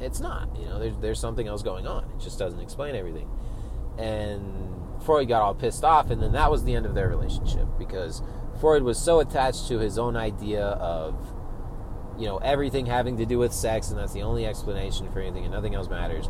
it's 0.00 0.20
not 0.20 0.48
you 0.56 0.66
know 0.66 0.78
there's, 0.78 0.96
there's 0.98 1.20
something 1.20 1.46
else 1.46 1.62
going 1.62 1.86
on. 1.86 2.04
It 2.10 2.20
just 2.20 2.38
doesn't 2.38 2.60
explain 2.60 2.96
everything. 2.96 3.28
And 3.98 5.02
freud 5.04 5.28
got 5.28 5.42
all 5.42 5.54
pissed 5.54 5.84
off 5.84 6.10
and 6.10 6.22
then 6.22 6.32
that 6.32 6.50
was 6.50 6.64
the 6.64 6.74
end 6.74 6.86
of 6.86 6.94
their 6.94 7.08
relationship 7.08 7.66
because 7.78 8.22
freud 8.60 8.82
was 8.82 8.98
so 8.98 9.20
attached 9.20 9.68
to 9.68 9.78
his 9.78 9.98
own 9.98 10.16
idea 10.16 10.64
of 10.64 11.14
you 12.18 12.26
know 12.26 12.38
everything 12.38 12.86
having 12.86 13.16
to 13.16 13.24
do 13.24 13.38
with 13.38 13.52
sex, 13.52 13.90
and 13.90 13.98
that's 13.98 14.12
the 14.12 14.22
only 14.22 14.44
explanation 14.44 15.10
for 15.10 15.20
anything, 15.20 15.44
and 15.44 15.54
nothing 15.54 15.74
else 15.74 15.88
matters. 15.88 16.28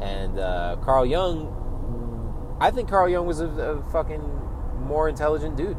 And 0.00 0.38
uh, 0.38 0.76
Carl 0.82 1.04
Jung, 1.04 2.56
I 2.60 2.70
think 2.70 2.88
Carl 2.88 3.08
Jung 3.08 3.26
was 3.26 3.40
a, 3.40 3.46
a 3.46 3.90
fucking 3.90 4.22
more 4.84 5.08
intelligent 5.08 5.56
dude, 5.56 5.76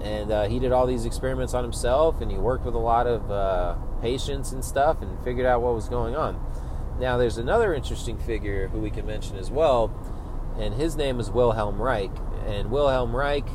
and 0.00 0.30
uh, 0.32 0.48
he 0.48 0.58
did 0.58 0.72
all 0.72 0.86
these 0.86 1.04
experiments 1.04 1.54
on 1.54 1.62
himself, 1.62 2.20
and 2.20 2.30
he 2.30 2.38
worked 2.38 2.64
with 2.64 2.74
a 2.74 2.78
lot 2.78 3.06
of 3.06 3.30
uh, 3.30 3.74
patients 4.00 4.52
and 4.52 4.64
stuff, 4.64 5.02
and 5.02 5.22
figured 5.24 5.46
out 5.46 5.62
what 5.62 5.74
was 5.74 5.88
going 5.88 6.16
on. 6.16 6.44
Now, 6.98 7.16
there's 7.16 7.38
another 7.38 7.74
interesting 7.74 8.18
figure 8.18 8.68
who 8.68 8.78
we 8.78 8.90
can 8.90 9.06
mention 9.06 9.36
as 9.36 9.50
well, 9.50 9.92
and 10.58 10.74
his 10.74 10.96
name 10.96 11.20
is 11.20 11.30
Wilhelm 11.30 11.80
Reich. 11.80 12.12
And 12.46 12.70
Wilhelm 12.70 13.14
Reich 13.14 13.46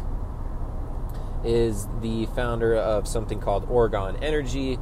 is 1.43 1.87
the 2.01 2.25
founder 2.27 2.75
of 2.75 3.07
something 3.07 3.39
called 3.39 3.67
Orgone 3.69 4.17
Energy, 4.21 4.79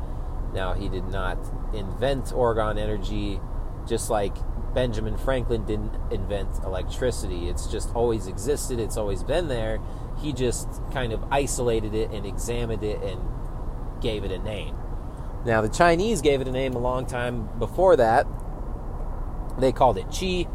now, 0.56 0.74
he 0.74 0.88
did 0.88 1.10
not 1.10 1.38
invent 1.74 2.28
orgone 2.28 2.80
energy, 2.80 3.42
just 3.86 4.10
like 4.10 4.34
Benjamin 4.74 5.18
Franklin 5.18 5.66
didn't 5.66 5.94
invent 6.12 6.64
electricity. 6.64 7.50
It's 7.50 7.68
just 7.68 7.94
always 7.94 8.26
existed, 8.28 8.80
it's 8.80 8.98
always 8.98 9.22
been 9.22 9.50
there. 9.50 9.80
He 10.18 10.34
just 10.34 10.68
kind 10.92 11.14
of 11.14 11.24
isolated 11.32 11.94
it 11.94 12.12
and 12.12 12.26
examined 12.26 12.84
it 12.84 13.02
and 13.02 13.22
gave 14.02 14.24
it 14.24 14.32
a 14.32 14.40
name. 14.40 14.76
Now, 15.46 15.62
the 15.62 15.70
Chinese 15.70 16.22
gave 16.22 16.42
it 16.42 16.48
a 16.48 16.52
name 16.52 16.74
a 16.74 16.80
long 16.80 17.06
time 17.06 17.50
before 17.60 17.96
that. 17.98 18.26
They 19.60 19.72
called 19.72 19.98
it 19.98 20.08
Qi. 20.08 20.48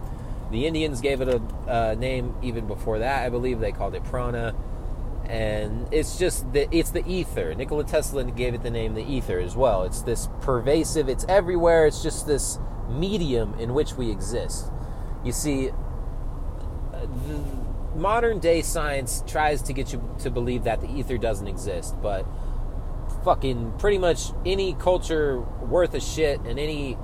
The 0.50 0.66
Indians 0.66 1.00
gave 1.00 1.20
it 1.20 1.28
a, 1.28 1.40
a 1.66 1.96
name 1.96 2.34
even 2.42 2.66
before 2.66 2.98
that. 2.98 3.24
I 3.24 3.28
believe 3.28 3.60
they 3.60 3.72
called 3.72 3.94
it 3.94 4.02
Prana 4.04 4.54
and 5.30 5.86
it's 5.92 6.18
just 6.18 6.52
the 6.52 6.68
it's 6.76 6.90
the 6.90 7.06
ether. 7.08 7.54
Nikola 7.54 7.84
Tesla 7.84 8.24
gave 8.24 8.52
it 8.52 8.64
the 8.64 8.70
name 8.70 8.94
the 8.94 9.04
ether 9.04 9.38
as 9.38 9.54
well. 9.54 9.84
It's 9.84 10.02
this 10.02 10.28
pervasive. 10.40 11.08
It's 11.08 11.24
everywhere. 11.28 11.86
It's 11.86 12.02
just 12.02 12.26
this 12.26 12.58
medium 12.88 13.54
in 13.54 13.72
which 13.72 13.94
we 13.94 14.10
exist. 14.10 14.72
You 15.24 15.30
see, 15.30 15.70
uh, 15.70 17.06
modern 17.94 18.38
day 18.38 18.62
science 18.62 19.22
tries 19.26 19.62
to 19.62 19.72
get 19.72 19.92
you 19.92 20.16
to 20.20 20.30
believe 20.30 20.64
that 20.64 20.80
the 20.80 20.90
ether 20.90 21.18
doesn't 21.18 21.46
exist, 21.46 21.94
but 22.02 22.26
fucking 23.24 23.74
pretty 23.78 23.98
much 23.98 24.32
any 24.46 24.74
culture 24.74 25.40
worth 25.40 25.94
a 25.94 26.00
shit 26.00 26.40
and 26.40 26.58
any 26.58 26.94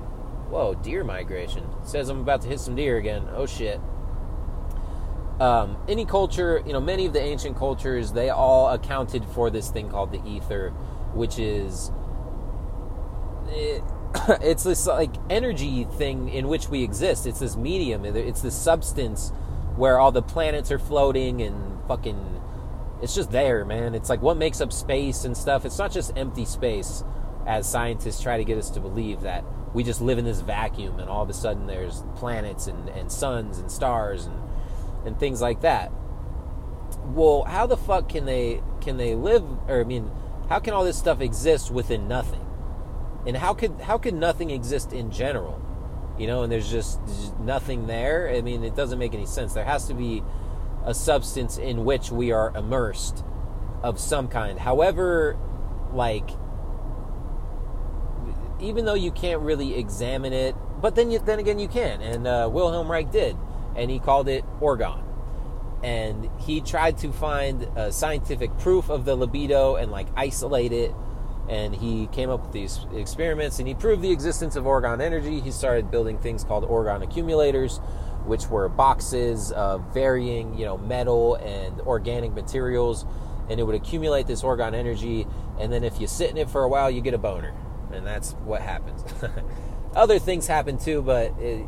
whoa 0.49 0.73
deer 0.73 1.03
migration 1.03 1.63
says 1.83 2.09
I'm 2.09 2.21
about 2.21 2.41
to 2.41 2.47
hit 2.47 2.59
some 2.59 2.75
deer 2.75 2.97
again. 2.97 3.27
Oh 3.33 3.45
shit 3.45 3.79
um, 5.39 5.77
any 5.87 6.05
culture, 6.05 6.63
you 6.65 6.73
know, 6.73 6.81
many 6.81 7.05
of 7.05 7.13
the 7.13 7.21
ancient 7.21 7.57
cultures, 7.57 8.11
they 8.11 8.29
all 8.29 8.69
accounted 8.69 9.23
for 9.23 9.49
this 9.49 9.69
thing 9.69 9.89
called 9.89 10.11
the 10.11 10.23
ether, 10.27 10.71
which 11.13 11.37
is 11.37 11.91
it, 13.49 13.83
it's 14.41 14.63
this 14.63 14.87
like 14.87 15.13
energy 15.29 15.83
thing 15.83 16.29
in 16.29 16.47
which 16.47 16.69
we 16.69 16.83
exist. 16.83 17.27
It's 17.27 17.39
this 17.39 17.55
medium. 17.55 18.03
It's 18.03 18.41
this 18.41 18.55
substance 18.55 19.31
where 19.77 19.99
all 19.99 20.11
the 20.11 20.21
planets 20.21 20.71
are 20.71 20.79
floating 20.79 21.41
and 21.41 21.79
fucking 21.87 22.41
it's 23.01 23.13
just 23.13 23.31
there, 23.31 23.63
man. 23.63 23.93
It's 23.93 24.09
like 24.09 24.21
what 24.21 24.37
makes 24.37 24.59
up 24.59 24.73
space 24.73 25.23
and 25.23 25.37
stuff. 25.37 25.65
It's 25.65 25.77
not 25.77 25.91
just 25.91 26.17
empty 26.17 26.45
space, 26.45 27.03
as 27.45 27.69
scientists 27.69 28.21
try 28.21 28.37
to 28.37 28.43
get 28.43 28.57
us 28.57 28.69
to 28.71 28.79
believe 28.79 29.21
that 29.21 29.43
we 29.73 29.83
just 29.83 30.01
live 30.01 30.17
in 30.17 30.25
this 30.25 30.41
vacuum 30.41 30.99
and 30.99 31.09
all 31.09 31.23
of 31.23 31.29
a 31.29 31.33
sudden 31.33 31.67
there's 31.67 32.03
planets 32.15 32.67
and, 32.67 32.89
and 32.89 33.11
suns 33.11 33.57
and 33.57 33.71
stars 33.71 34.25
and 34.25 34.35
and 35.05 35.19
things 35.19 35.41
like 35.41 35.61
that. 35.61 35.91
Well, 37.05 37.43
how 37.43 37.67
the 37.67 37.77
fuck 37.77 38.09
can 38.09 38.25
they 38.25 38.61
can 38.81 38.97
they 38.97 39.15
live 39.15 39.43
or 39.67 39.81
I 39.81 39.83
mean, 39.83 40.11
how 40.49 40.59
can 40.59 40.73
all 40.73 40.83
this 40.83 40.97
stuff 40.97 41.21
exist 41.21 41.71
within 41.71 42.07
nothing? 42.07 42.45
And 43.25 43.37
how 43.37 43.53
could 43.53 43.79
how 43.81 43.97
could 43.97 44.13
nothing 44.13 44.49
exist 44.49 44.91
in 44.91 45.11
general? 45.11 45.61
You 46.17 46.27
know, 46.27 46.43
and 46.43 46.51
there's 46.51 46.69
just, 46.69 47.05
just 47.05 47.37
nothing 47.39 47.87
there. 47.87 48.29
I 48.29 48.41
mean, 48.41 48.63
it 48.63 48.75
doesn't 48.75 48.97
make 48.97 49.13
any 49.13 49.25
sense. 49.25 49.53
There 49.53 49.63
has 49.63 49.87
to 49.87 49.93
be 49.93 50.23
a 50.85 50.93
substance 50.93 51.57
in 51.57 51.85
which 51.85 52.11
we 52.11 52.31
are 52.31 52.55
immersed 52.55 53.23
of 53.83 53.99
some 53.99 54.27
kind. 54.27 54.57
However, 54.57 55.37
like 55.93 56.29
even 58.59 58.85
though 58.85 58.95
you 58.95 59.11
can't 59.11 59.41
really 59.41 59.77
examine 59.77 60.33
it, 60.33 60.55
but 60.81 60.95
then 60.95 61.11
you, 61.11 61.19
then 61.19 61.39
again 61.39 61.59
you 61.59 61.67
can, 61.67 62.01
and 62.01 62.25
uh, 62.25 62.49
Wilhelm 62.51 62.89
Reich 62.89 63.11
did, 63.11 63.37
and 63.75 63.91
he 63.91 63.99
called 63.99 64.27
it 64.27 64.43
orgone, 64.59 65.03
and 65.83 66.29
he 66.39 66.61
tried 66.61 66.97
to 66.99 67.11
find 67.11 67.67
scientific 67.93 68.57
proof 68.57 68.89
of 68.89 69.05
the 69.05 69.15
libido 69.15 69.75
and 69.75 69.91
like 69.91 70.07
isolate 70.15 70.71
it, 70.71 70.91
and 71.49 71.75
he 71.75 72.07
came 72.07 72.29
up 72.29 72.41
with 72.41 72.51
these 72.51 72.79
experiments, 72.93 73.59
and 73.59 73.67
he 73.67 73.73
proved 73.73 74.01
the 74.01 74.11
existence 74.11 74.55
of 74.55 74.65
orgone 74.65 75.01
energy. 75.01 75.39
He 75.39 75.51
started 75.51 75.89
building 75.89 76.17
things 76.17 76.43
called 76.43 76.67
orgone 76.67 77.03
accumulators, 77.03 77.77
which 78.25 78.47
were 78.47 78.67
boxes 78.67 79.51
of 79.51 79.93
varying, 79.93 80.57
you 80.57 80.65
know, 80.65 80.77
metal 80.77 81.35
and 81.35 81.79
organic 81.81 82.33
materials, 82.33 83.05
and 83.49 83.59
it 83.59 83.63
would 83.63 83.75
accumulate 83.75 84.27
this 84.27 84.41
orgone 84.43 84.73
energy. 84.73 85.25
And 85.59 85.71
then 85.71 85.83
if 85.83 86.01
you 86.01 86.07
sit 86.07 86.29
in 86.29 86.37
it 86.37 86.49
for 86.49 86.63
a 86.63 86.67
while, 86.67 86.91
you 86.91 87.01
get 87.01 87.13
a 87.13 87.17
boner, 87.17 87.53
and 87.91 88.05
that's 88.05 88.33
what 88.33 88.61
happens. 88.61 89.03
Other 89.95 90.19
things 90.19 90.47
happen 90.47 90.77
too, 90.77 91.01
but 91.01 91.33
it, 91.39 91.65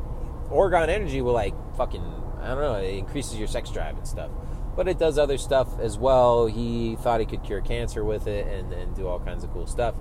orgone 0.50 0.90
energy 0.90 1.22
will 1.22 1.34
like 1.34 1.54
fucking 1.78 2.04
I 2.42 2.50
don't 2.50 2.62
know, 2.62 2.76
it 2.76 2.96
increases 2.96 3.38
your 3.38 3.48
sex 3.48 3.70
drive 3.70 3.98
and 3.98 4.08
stuff. 4.08 4.32
But 4.76 4.88
it 4.88 4.98
does 4.98 5.18
other 5.18 5.38
stuff 5.38 5.80
as 5.80 5.98
well. 5.98 6.48
He 6.48 6.96
thought 6.98 7.20
he 7.20 7.26
could 7.26 7.44
cure 7.44 7.62
cancer 7.62 8.04
with 8.04 8.28
it 8.28 8.48
and, 8.48 8.72
and 8.72 8.96
do 8.96 9.08
all 9.08 9.20
kinds 9.20 9.44
of 9.44 9.52
cool 9.52 9.68
stuff. 9.68 9.96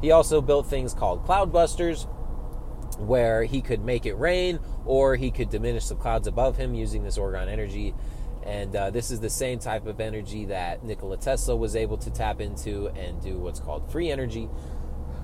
He 0.00 0.10
also 0.10 0.40
built 0.40 0.66
things 0.66 0.92
called 0.92 1.24
cloudbusters, 1.24 2.08
where 2.98 3.44
he 3.44 3.60
could 3.60 3.84
make 3.84 4.06
it 4.06 4.14
rain 4.14 4.58
or 4.84 5.16
he 5.16 5.30
could 5.30 5.50
diminish 5.50 5.86
the 5.86 5.94
clouds 5.94 6.26
above 6.26 6.56
him 6.56 6.74
using 6.74 7.04
this 7.04 7.16
orgone 7.16 7.48
energy. 7.48 7.94
And 8.44 8.74
uh, 8.74 8.90
this 8.90 9.10
is 9.10 9.20
the 9.20 9.30
same 9.30 9.58
type 9.58 9.86
of 9.86 10.00
energy 10.00 10.44
that 10.46 10.84
Nikola 10.84 11.16
Tesla 11.16 11.56
was 11.56 11.74
able 11.76 11.96
to 11.98 12.10
tap 12.10 12.40
into 12.40 12.88
and 12.88 13.22
do 13.22 13.38
what's 13.38 13.60
called 13.60 13.90
free 13.90 14.10
energy, 14.10 14.48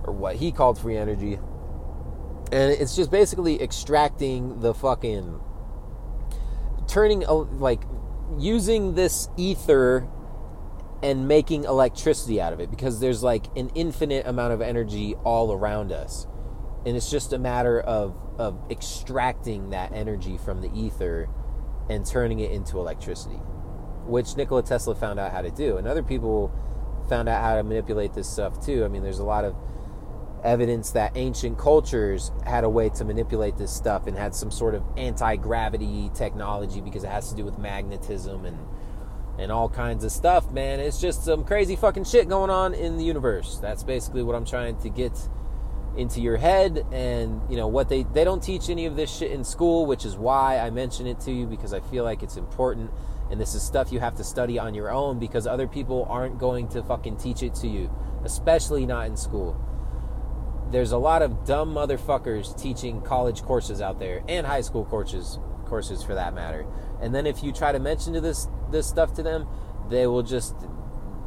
or 0.04 0.12
what 0.12 0.36
he 0.36 0.52
called 0.52 0.78
free 0.78 0.96
energy. 0.96 1.38
And 2.52 2.72
it's 2.72 2.96
just 2.96 3.10
basically 3.10 3.60
extracting 3.60 4.60
the 4.60 4.72
fucking. 4.72 5.40
turning, 6.88 7.20
like, 7.58 7.82
using 8.38 8.94
this 8.94 9.28
ether 9.36 10.08
and 11.02 11.26
making 11.26 11.64
electricity 11.64 12.40
out 12.40 12.52
of 12.52 12.60
it 12.60 12.70
because 12.70 13.00
there's 13.00 13.22
like 13.22 13.46
an 13.56 13.70
infinite 13.74 14.26
amount 14.26 14.52
of 14.52 14.60
energy 14.60 15.14
all 15.24 15.52
around 15.52 15.92
us. 15.92 16.26
And 16.86 16.96
it's 16.96 17.10
just 17.10 17.32
a 17.32 17.38
matter 17.38 17.80
of 17.80 18.16
of 18.38 18.58
extracting 18.70 19.70
that 19.70 19.92
energy 19.92 20.38
from 20.38 20.62
the 20.62 20.70
ether 20.74 21.28
and 21.90 22.06
turning 22.06 22.40
it 22.40 22.50
into 22.50 22.78
electricity 22.78 23.40
which 24.06 24.36
Nikola 24.36 24.62
Tesla 24.62 24.94
found 24.94 25.18
out 25.18 25.32
how 25.32 25.42
to 25.42 25.50
do. 25.50 25.76
And 25.76 25.86
other 25.86 26.02
people 26.02 26.52
found 27.08 27.28
out 27.28 27.42
how 27.42 27.56
to 27.56 27.62
manipulate 27.62 28.12
this 28.12 28.28
stuff 28.28 28.64
too. 28.64 28.84
I 28.84 28.88
mean 28.88 29.02
there's 29.02 29.18
a 29.18 29.24
lot 29.24 29.44
of 29.44 29.54
evidence 30.44 30.90
that 30.92 31.12
ancient 31.16 31.58
cultures 31.58 32.32
had 32.44 32.64
a 32.64 32.68
way 32.68 32.88
to 32.90 33.04
manipulate 33.04 33.56
this 33.56 33.72
stuff 33.72 34.06
and 34.06 34.16
had 34.16 34.34
some 34.34 34.50
sort 34.50 34.74
of 34.74 34.82
anti-gravity 34.96 36.10
technology 36.14 36.80
because 36.80 37.04
it 37.04 37.10
has 37.10 37.30
to 37.30 37.36
do 37.36 37.44
with 37.44 37.58
magnetism 37.58 38.44
and 38.44 38.58
and 39.38 39.50
all 39.50 39.68
kinds 39.70 40.04
of 40.04 40.12
stuff 40.12 40.50
man. 40.50 40.80
It's 40.80 41.00
just 41.00 41.24
some 41.24 41.44
crazy 41.44 41.74
fucking 41.74 42.04
shit 42.04 42.28
going 42.28 42.50
on 42.50 42.74
in 42.74 42.98
the 42.98 43.04
universe. 43.04 43.58
That's 43.60 43.82
basically 43.82 44.22
what 44.22 44.34
i'm 44.34 44.44
trying 44.44 44.76
to 44.78 44.88
get 44.90 45.12
into 45.96 46.20
your 46.20 46.36
head. 46.36 46.84
And 46.92 47.40
you 47.48 47.56
know 47.56 47.68
what 47.68 47.88
they 47.88 48.02
they 48.02 48.24
don't 48.24 48.42
teach 48.42 48.68
any 48.68 48.86
of 48.86 48.96
this 48.96 49.14
shit 49.14 49.30
in 49.32 49.44
school 49.44 49.86
which 49.86 50.04
is 50.04 50.16
why 50.16 50.58
I 50.58 50.70
mention 50.70 51.06
it 51.06 51.20
to 51.20 51.32
you 51.32 51.46
because 51.46 51.72
I 51.72 51.80
feel 51.80 52.04
like 52.04 52.22
it's 52.22 52.36
important. 52.36 52.90
And 53.30 53.40
this 53.40 53.54
is 53.54 53.62
stuff 53.62 53.92
you 53.92 54.00
have 54.00 54.16
to 54.16 54.24
study 54.24 54.58
on 54.58 54.74
your 54.74 54.90
own 54.90 55.20
because 55.20 55.46
other 55.46 55.68
people 55.68 56.04
aren't 56.10 56.38
going 56.38 56.66
to 56.70 56.82
fucking 56.82 57.16
teach 57.16 57.42
it 57.42 57.54
to 57.56 57.68
you 57.68 57.90
especially 58.24 58.86
not 58.86 59.06
in 59.06 59.16
school 59.16 59.56
there's 60.70 60.92
a 60.92 60.98
lot 60.98 61.22
of 61.22 61.44
dumb 61.44 61.74
motherfuckers 61.74 62.60
teaching 62.60 63.00
college 63.00 63.42
courses 63.42 63.80
out 63.80 63.98
there 63.98 64.22
and 64.28 64.46
high 64.46 64.60
school 64.60 64.84
courses 64.84 65.38
courses 65.66 66.02
for 66.02 66.14
that 66.14 66.34
matter 66.34 66.66
and 67.00 67.14
then 67.14 67.26
if 67.26 67.42
you 67.42 67.52
try 67.52 67.72
to 67.72 67.78
mention 67.78 68.12
to 68.12 68.20
this 68.20 68.48
this 68.70 68.86
stuff 68.88 69.14
to 69.14 69.22
them 69.22 69.46
they 69.88 70.06
will 70.06 70.22
just 70.22 70.54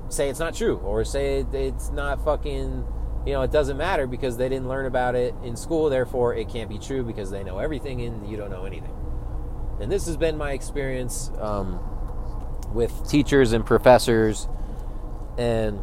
say 0.09 0.29
it's 0.29 0.39
not 0.39 0.53
true 0.53 0.77
or 0.77 1.03
say 1.03 1.45
it's 1.53 1.89
not 1.91 2.23
fucking 2.23 2.85
you 3.25 3.33
know, 3.33 3.41
it 3.41 3.51
doesn't 3.51 3.77
matter 3.77 4.05
because 4.05 4.37
they 4.37 4.49
didn't 4.49 4.67
learn 4.67 4.85
about 4.85 5.15
it 5.15 5.33
in 5.43 5.55
school, 5.55 5.89
therefore 5.89 6.35
it 6.35 6.49
can't 6.49 6.69
be 6.69 6.77
true 6.77 7.03
because 7.03 7.31
they 7.31 7.43
know 7.43 7.59
everything 7.59 8.01
and 8.01 8.29
you 8.29 8.35
don't 8.35 8.51
know 8.51 8.65
anything. 8.65 8.93
And 9.79 9.91
this 9.91 10.05
has 10.07 10.17
been 10.17 10.37
my 10.37 10.51
experience 10.51 11.31
um, 11.39 11.79
with 12.73 13.07
teachers 13.09 13.53
and 13.53 13.65
professors, 13.65 14.47
and 15.37 15.81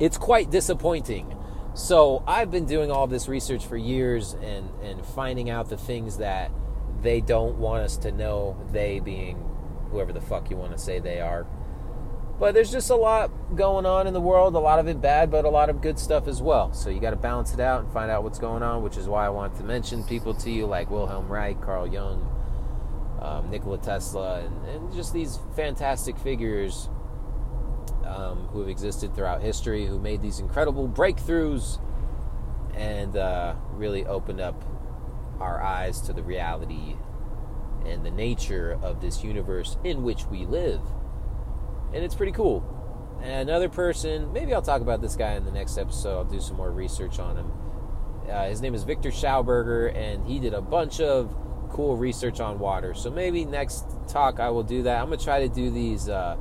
it's 0.00 0.18
quite 0.18 0.50
disappointing. 0.50 1.34
So 1.78 2.24
I've 2.26 2.50
been 2.50 2.66
doing 2.66 2.90
all 2.90 3.06
this 3.06 3.28
research 3.28 3.64
for 3.64 3.76
years 3.76 4.32
and, 4.42 4.68
and 4.82 5.06
finding 5.06 5.48
out 5.48 5.68
the 5.68 5.76
things 5.76 6.18
that 6.18 6.50
they 7.02 7.20
don't 7.20 7.58
want 7.58 7.84
us 7.84 7.96
to 7.98 8.10
know, 8.10 8.60
they 8.72 8.98
being 8.98 9.36
whoever 9.92 10.12
the 10.12 10.20
fuck 10.20 10.50
you 10.50 10.56
want 10.56 10.72
to 10.72 10.78
say 10.78 10.98
they 10.98 11.20
are. 11.20 11.46
But 12.40 12.54
there's 12.54 12.72
just 12.72 12.90
a 12.90 12.96
lot 12.96 13.30
going 13.54 13.86
on 13.86 14.08
in 14.08 14.12
the 14.12 14.20
world, 14.20 14.56
a 14.56 14.58
lot 14.58 14.80
of 14.80 14.88
it 14.88 15.00
bad, 15.00 15.30
but 15.30 15.44
a 15.44 15.48
lot 15.48 15.70
of 15.70 15.80
good 15.80 16.00
stuff 16.00 16.26
as 16.26 16.42
well. 16.42 16.72
So 16.72 16.90
you 16.90 16.98
got 16.98 17.10
to 17.10 17.16
balance 17.16 17.54
it 17.54 17.60
out 17.60 17.84
and 17.84 17.92
find 17.92 18.10
out 18.10 18.24
what's 18.24 18.40
going 18.40 18.64
on, 18.64 18.82
which 18.82 18.96
is 18.96 19.06
why 19.06 19.24
I 19.24 19.28
wanted 19.28 19.56
to 19.58 19.62
mention 19.62 20.02
people 20.02 20.34
to 20.34 20.50
you 20.50 20.66
like 20.66 20.90
Wilhelm 20.90 21.28
Reich, 21.28 21.60
Carl 21.62 21.86
Jung, 21.86 22.28
um, 23.22 23.50
Nikola 23.50 23.78
Tesla, 23.78 24.40
and, 24.40 24.66
and, 24.66 24.92
just 24.92 25.12
these 25.12 25.38
fantastic 25.54 26.18
figures 26.18 26.88
um, 28.08 28.48
who 28.48 28.60
have 28.60 28.68
existed 28.68 29.14
throughout 29.14 29.42
history, 29.42 29.86
who 29.86 29.98
made 29.98 30.22
these 30.22 30.38
incredible 30.38 30.88
breakthroughs 30.88 31.80
and 32.74 33.16
uh, 33.16 33.54
really 33.72 34.06
opened 34.06 34.40
up 34.40 34.64
our 35.40 35.62
eyes 35.62 36.00
to 36.00 36.12
the 36.12 36.22
reality 36.22 36.96
and 37.86 38.04
the 38.04 38.10
nature 38.10 38.78
of 38.82 39.00
this 39.00 39.22
universe 39.22 39.76
in 39.84 40.02
which 40.02 40.26
we 40.26 40.44
live 40.46 40.80
and 41.92 42.04
it's 42.04 42.14
pretty 42.14 42.32
cool. 42.32 42.62
And 43.22 43.48
another 43.48 43.68
person, 43.68 44.32
maybe 44.32 44.54
I'll 44.54 44.62
talk 44.62 44.80
about 44.80 45.00
this 45.00 45.16
guy 45.16 45.32
in 45.32 45.44
the 45.44 45.50
next 45.50 45.78
episode. 45.78 46.18
I'll 46.18 46.24
do 46.24 46.40
some 46.40 46.56
more 46.56 46.70
research 46.70 47.18
on 47.18 47.36
him. 47.36 47.52
Uh, 48.30 48.48
his 48.48 48.60
name 48.60 48.74
is 48.74 48.84
Victor 48.84 49.10
Schauberger, 49.10 49.94
and 49.96 50.26
he 50.26 50.38
did 50.38 50.54
a 50.54 50.60
bunch 50.60 51.00
of 51.00 51.34
cool 51.70 51.96
research 51.96 52.40
on 52.40 52.58
water. 52.58 52.94
So 52.94 53.10
maybe 53.10 53.44
next 53.44 53.86
talk 54.06 54.38
I 54.38 54.50
will 54.50 54.62
do 54.62 54.82
that. 54.84 55.00
I'm 55.00 55.06
gonna 55.06 55.16
try 55.16 55.40
to 55.40 55.48
do 55.48 55.70
these 55.70 56.08
uh, 56.08 56.36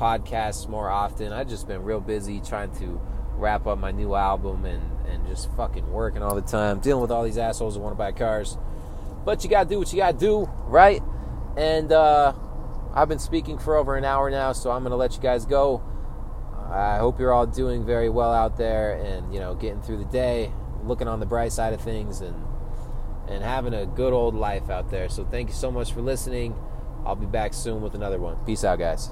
podcasts 0.00 0.66
more 0.66 0.88
often. 0.88 1.32
I've 1.32 1.48
just 1.48 1.68
been 1.68 1.82
real 1.82 2.00
busy 2.00 2.40
trying 2.40 2.74
to 2.76 3.00
wrap 3.34 3.66
up 3.66 3.78
my 3.78 3.90
new 3.90 4.14
album 4.14 4.64
and 4.64 4.82
and 5.06 5.26
just 5.26 5.54
fucking 5.56 5.90
working 5.92 6.22
all 6.22 6.34
the 6.34 6.40
time, 6.40 6.80
dealing 6.80 7.02
with 7.02 7.10
all 7.10 7.24
these 7.24 7.38
assholes 7.38 7.74
who 7.74 7.80
want 7.80 7.92
to 7.92 7.98
buy 7.98 8.12
cars. 8.12 8.56
But 9.24 9.44
you 9.44 9.50
gotta 9.50 9.68
do 9.68 9.78
what 9.78 9.92
you 9.92 9.98
gotta 9.98 10.16
do, 10.16 10.48
right? 10.66 11.02
And 11.56 11.92
uh, 11.92 12.32
I've 12.94 13.08
been 13.08 13.18
speaking 13.18 13.58
for 13.58 13.76
over 13.76 13.96
an 13.96 14.04
hour 14.04 14.30
now, 14.30 14.52
so 14.52 14.70
I'm 14.70 14.84
to 14.84 14.94
let 14.94 15.14
you 15.14 15.20
guys 15.20 15.44
go. 15.44 15.82
I 16.70 16.98
hope 16.98 17.18
you're 17.18 17.32
all 17.32 17.46
doing 17.46 17.84
very 17.84 18.08
well 18.08 18.32
out 18.32 18.56
there 18.56 18.94
and, 18.94 19.34
you 19.34 19.40
know, 19.40 19.56
getting 19.56 19.82
through 19.82 19.98
the 19.98 20.04
day, 20.04 20.52
looking 20.84 21.08
on 21.08 21.18
the 21.18 21.26
bright 21.26 21.50
side 21.52 21.72
of 21.72 21.80
things 21.80 22.20
and 22.20 22.46
and 23.28 23.44
having 23.44 23.74
a 23.74 23.86
good 23.86 24.12
old 24.12 24.34
life 24.34 24.70
out 24.70 24.90
there. 24.90 25.08
So 25.08 25.24
thank 25.24 25.48
you 25.48 25.54
so 25.54 25.70
much 25.70 25.92
for 25.92 26.00
listening. 26.00 26.54
I'll 27.04 27.16
be 27.16 27.26
back 27.26 27.54
soon 27.54 27.80
with 27.80 27.94
another 27.94 28.18
one. 28.18 28.36
Peace 28.44 28.64
out, 28.64 28.78
guys. 28.78 29.10